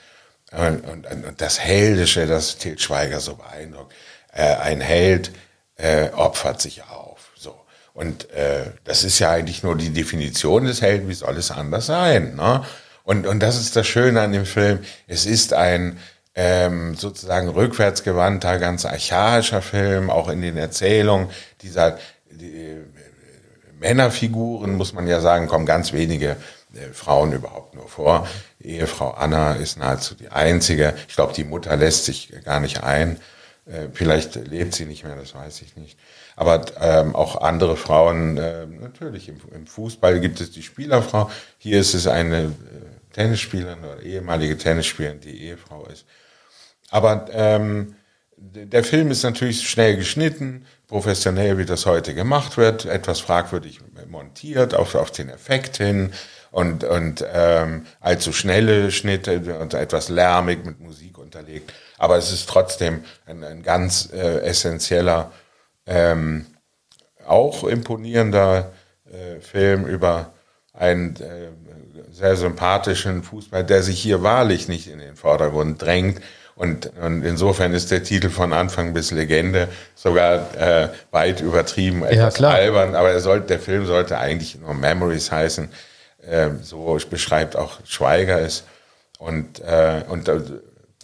und, 0.52 0.82
und, 0.82 1.06
und 1.08 1.42
das 1.42 1.60
Heldische, 1.60 2.28
das 2.28 2.58
Til 2.58 2.78
Schweiger 2.78 3.20
so 3.20 3.36
beeindruckt. 3.36 3.94
Äh, 4.32 4.56
ein 4.56 4.82
Held 4.82 5.32
äh, 5.78 6.10
opfert 6.10 6.62
sich 6.62 6.84
auf. 6.84 7.32
So. 7.36 7.56
Und 7.94 8.30
äh, 8.32 8.72
das 8.84 9.04
ist 9.04 9.20
ja 9.20 9.32
eigentlich 9.32 9.64
nur 9.64 9.76
die 9.76 9.92
Definition 9.92 10.66
des 10.66 10.82
Helden, 10.82 11.10
wie 11.10 11.14
soll 11.14 11.38
es 11.38 11.52
anders 11.52 11.88
sein? 11.88 12.36
Ne? 12.36 12.64
Und, 13.04 13.26
und 13.26 13.40
das 13.40 13.58
ist 13.60 13.76
das 13.76 13.88
Schöne 13.88 14.22
an 14.22 14.34
dem 14.34 14.46
Film. 14.46 14.80
Es 15.08 15.26
ist 15.26 15.54
ein 15.54 15.98
ähm, 16.42 16.96
sozusagen 16.96 17.50
rückwärtsgewandter, 17.50 18.60
ganz 18.60 18.86
archaischer 18.86 19.62
Film, 19.62 20.10
auch 20.10 20.30
in 20.30 20.42
den 20.42 20.56
Erzählungen 20.56 21.30
dieser 21.62 22.00
die, 22.32 22.78
Männerfiguren, 23.78 24.76
muss 24.76 24.94
man 24.94 25.06
ja 25.06 25.20
sagen, 25.20 25.48
kommen 25.48 25.66
ganz 25.66 25.92
wenige 25.92 26.38
äh, 26.74 26.94
Frauen 26.94 27.34
überhaupt 27.34 27.76
nur 27.76 27.90
vor. 27.90 28.26
Die 28.60 28.70
Ehefrau 28.70 29.12
Anna 29.12 29.54
ist 29.56 29.78
nahezu 29.78 30.16
die 30.16 30.30
einzige. 30.30 30.94
Ich 31.10 31.16
glaube, 31.16 31.34
die 31.34 31.44
Mutter 31.44 31.76
lässt 31.76 32.06
sich 32.06 32.32
gar 32.46 32.62
nicht 32.62 32.84
ein. 32.84 33.18
Äh, 33.66 33.88
vielleicht 33.92 34.36
lebt 34.36 34.74
sie 34.74 34.86
nicht 34.86 35.04
mehr, 35.04 35.18
das 35.18 35.36
weiß 35.36 35.62
ich 35.62 35.76
nicht. 35.76 36.00
Aber 36.38 36.62
ähm, 36.80 37.18
auch 37.18 37.42
andere 37.42 37.76
Frauen, 37.76 38.38
äh, 38.38 38.66
natürlich 38.66 39.28
im, 39.28 39.42
im, 39.54 39.68
Fußball 39.68 40.22
gibt 40.22 40.40
es 40.40 40.52
die 40.52 40.64
Spielerfrau. 40.64 41.30
Hier 41.58 41.82
ist 41.82 41.94
es 41.94 42.08
eine 42.08 42.44
äh, 42.44 42.52
Tennisspielerin 43.12 43.80
oder 43.80 44.02
ehemalige 44.02 44.58
Tennisspielerin, 44.58 45.20
die 45.20 45.44
Ehefrau 45.44 45.86
ist. 45.88 46.06
Aber 46.92 47.26
ähm, 47.32 47.96
der 48.38 48.84
Film 48.84 49.12
ist 49.12 49.24
natürlich 49.24 49.70
schnell 49.70 49.98
geschnitten, 49.98 50.66
professionell, 50.88 51.58
wie 51.58 51.66
das 51.66 51.86
heute 51.86 52.14
gemacht 52.14 52.58
wird, 52.58 52.86
etwas 52.86 53.20
fragwürdig 53.20 53.82
montiert 54.08 54.74
auf, 54.74 54.96
auf 54.96 55.12
den 55.12 55.30
Effekt 55.30 55.78
hin 55.78 56.12
und, 56.52 56.84
und 56.84 57.24
ähm, 57.32 57.86
allzu 58.00 58.34
schnelle 58.34 58.92
Schnitte 58.92 59.60
und 59.60 59.74
etwas 59.74 60.10
lärmig 60.10 60.66
mit 60.66 60.80
Musik 60.80 61.18
unterlegt. 61.18 61.74
Aber 61.98 62.18
es 62.18 62.32
ist 62.32 62.50
trotzdem 62.50 63.04
ein, 63.26 63.44
ein 63.44 63.62
ganz 63.62 64.10
äh, 64.12 64.40
essentieller, 64.40 65.32
ähm, 65.86 66.48
auch 67.26 67.64
imponierender 67.66 68.72
äh, 69.06 69.42
Film 69.42 69.86
über 69.86 70.34
einen 70.74 71.16
äh, 71.18 71.50
sehr 72.12 72.36
sympathischen 72.36 73.22
Fußball, 73.22 73.64
der 73.64 73.84
sich 73.84 74.02
hier 74.02 74.24
wahrlich 74.24 74.68
nicht 74.68 74.88
in 74.88 75.00
den 75.00 75.16
Vordergrund 75.16 75.82
drängt, 75.82 76.22
und, 76.60 76.92
und 77.02 77.24
insofern 77.24 77.74
ist 77.74 77.90
der 77.90 78.04
Titel 78.04 78.30
von 78.30 78.52
Anfang 78.52 78.92
bis 78.92 79.12
Legende 79.12 79.70
sogar 79.96 80.54
äh, 80.58 80.90
weit 81.10 81.40
übertrieben, 81.40 82.04
etwas 82.04 82.38
ja, 82.38 82.50
albern. 82.50 82.96
Aber 82.96 83.12
er 83.12 83.22
sollte, 83.22 83.48
der 83.48 83.60
Film 83.60 83.86
sollte 83.86 84.18
eigentlich 84.18 84.60
nur 84.60 84.74
Memories 84.74 85.32
heißen. 85.32 85.70
Äh, 86.30 86.50
so 86.62 87.00
beschreibt 87.10 87.56
auch 87.56 87.80
Schweiger 87.86 88.42
es. 88.42 88.66
Und, 89.20 89.62
äh, 89.62 90.02
und 90.10 90.28
äh, 90.28 90.42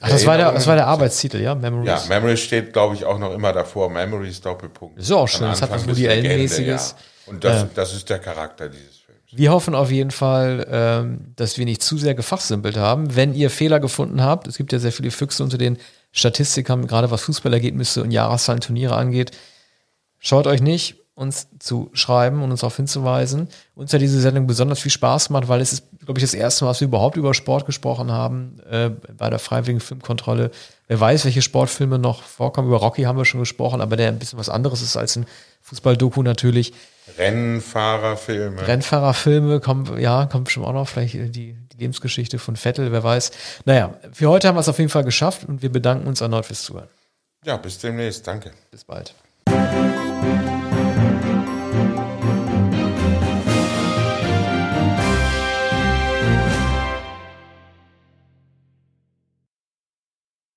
Ach, 0.01 0.09
das 0.09 0.25
war, 0.25 0.35
der, 0.35 0.51
das 0.51 0.67
war 0.67 0.75
der 0.75 0.87
Arbeitstitel, 0.87 1.39
ja? 1.39 1.55
Memories. 1.55 1.87
Ja, 1.87 2.03
Memories 2.09 2.41
steht, 2.41 2.73
glaube 2.73 2.95
ich, 2.95 3.05
auch 3.05 3.17
noch 3.17 3.33
immer 3.33 3.53
davor. 3.53 3.89
Memories 3.89 4.41
Doppelpunkt. 4.41 4.99
Ist 4.99 5.09
auch 5.13 5.25
schön. 5.25 5.47
Das 5.47 5.61
hat 5.61 5.71
was 5.71 5.87
Woody 5.87 6.09
Allen-mäßiges. 6.09 6.95
Ja. 6.97 7.31
Und 7.31 7.45
das, 7.45 7.65
das 7.73 7.93
ist 7.93 8.09
der 8.09 8.19
Charakter 8.19 8.67
dieses 8.67 8.94
wir 9.37 9.51
hoffen 9.51 9.75
auf 9.75 9.91
jeden 9.91 10.11
Fall, 10.11 10.65
ähm, 10.69 11.33
dass 11.35 11.57
wir 11.57 11.65
nicht 11.65 11.83
zu 11.83 11.97
sehr 11.97 12.15
gefachsimpelt 12.15 12.77
haben. 12.77 13.15
Wenn 13.15 13.33
ihr 13.33 13.49
Fehler 13.49 13.79
gefunden 13.79 14.23
habt, 14.23 14.47
es 14.47 14.57
gibt 14.57 14.71
ja 14.71 14.79
sehr 14.79 14.91
viele 14.91 15.11
Füchse 15.11 15.43
unter 15.43 15.57
den 15.57 15.77
Statistikern, 16.11 16.87
gerade 16.87 17.11
was 17.11 17.23
Fußballergebnisse 17.23 18.01
und 18.01 18.11
Jahreszahlen, 18.11 18.61
Turniere 18.61 18.95
angeht. 18.95 19.31
Schaut 20.19 20.47
euch 20.47 20.61
nicht, 20.61 20.95
uns 21.15 21.47
zu 21.59 21.89
schreiben 21.93 22.43
und 22.43 22.51
uns 22.51 22.61
darauf 22.61 22.75
hinzuweisen. 22.75 23.49
Uns 23.73 23.93
hat 23.93 24.01
diese 24.01 24.19
Sendung 24.19 24.47
besonders 24.47 24.79
viel 24.79 24.91
Spaß 24.91 25.27
gemacht, 25.27 25.47
weil 25.47 25.61
es 25.61 25.73
ist, 25.73 25.83
glaube 26.05 26.19
ich, 26.19 26.23
das 26.23 26.33
erste 26.33 26.65
Mal, 26.65 26.71
dass 26.71 26.81
wir 26.81 26.87
überhaupt 26.87 27.17
über 27.17 27.33
Sport 27.33 27.65
gesprochen 27.65 28.11
haben 28.11 28.59
äh, 28.69 28.89
bei 29.17 29.29
der 29.29 29.39
freiwilligen 29.39 29.79
Filmkontrolle. 29.79 30.51
Wer 30.87 30.99
weiß, 30.99 31.25
welche 31.25 31.41
Sportfilme 31.41 31.99
noch 31.99 32.23
vorkommen. 32.23 32.67
Über 32.67 32.77
Rocky 32.77 33.03
haben 33.03 33.17
wir 33.17 33.25
schon 33.25 33.39
gesprochen, 33.39 33.81
aber 33.81 33.95
der 33.97 34.09
ein 34.09 34.19
bisschen 34.19 34.39
was 34.39 34.49
anderes 34.49 34.81
ist 34.81 34.97
als 34.97 35.15
ein 35.15 35.25
Fußballdoku 35.61 36.21
natürlich. 36.21 36.73
Rennfahrerfilme. 37.17 38.67
Rennfahrerfilme 38.67 39.59
kommen, 39.59 39.99
ja, 39.99 40.25
kommt 40.25 40.49
schon 40.51 40.65
auch 40.65 40.73
noch, 40.73 40.87
vielleicht 40.87 41.13
die, 41.13 41.29
die 41.29 41.77
Lebensgeschichte 41.77 42.39
von 42.39 42.55
Vettel, 42.55 42.91
wer 42.91 43.03
weiß. 43.03 43.31
Naja, 43.65 43.95
für 44.11 44.29
heute 44.29 44.47
haben 44.47 44.55
wir 44.55 44.61
es 44.61 44.69
auf 44.69 44.79
jeden 44.79 44.89
Fall 44.89 45.03
geschafft 45.03 45.47
und 45.47 45.61
wir 45.61 45.71
bedanken 45.71 46.07
uns 46.07 46.21
erneut 46.21 46.45
fürs 46.45 46.63
Zuhören. 46.63 46.89
Ja, 47.45 47.57
bis 47.57 47.77
demnächst. 47.77 48.25
Danke. 48.25 48.51
Bis 48.71 48.83
bald. 48.83 49.13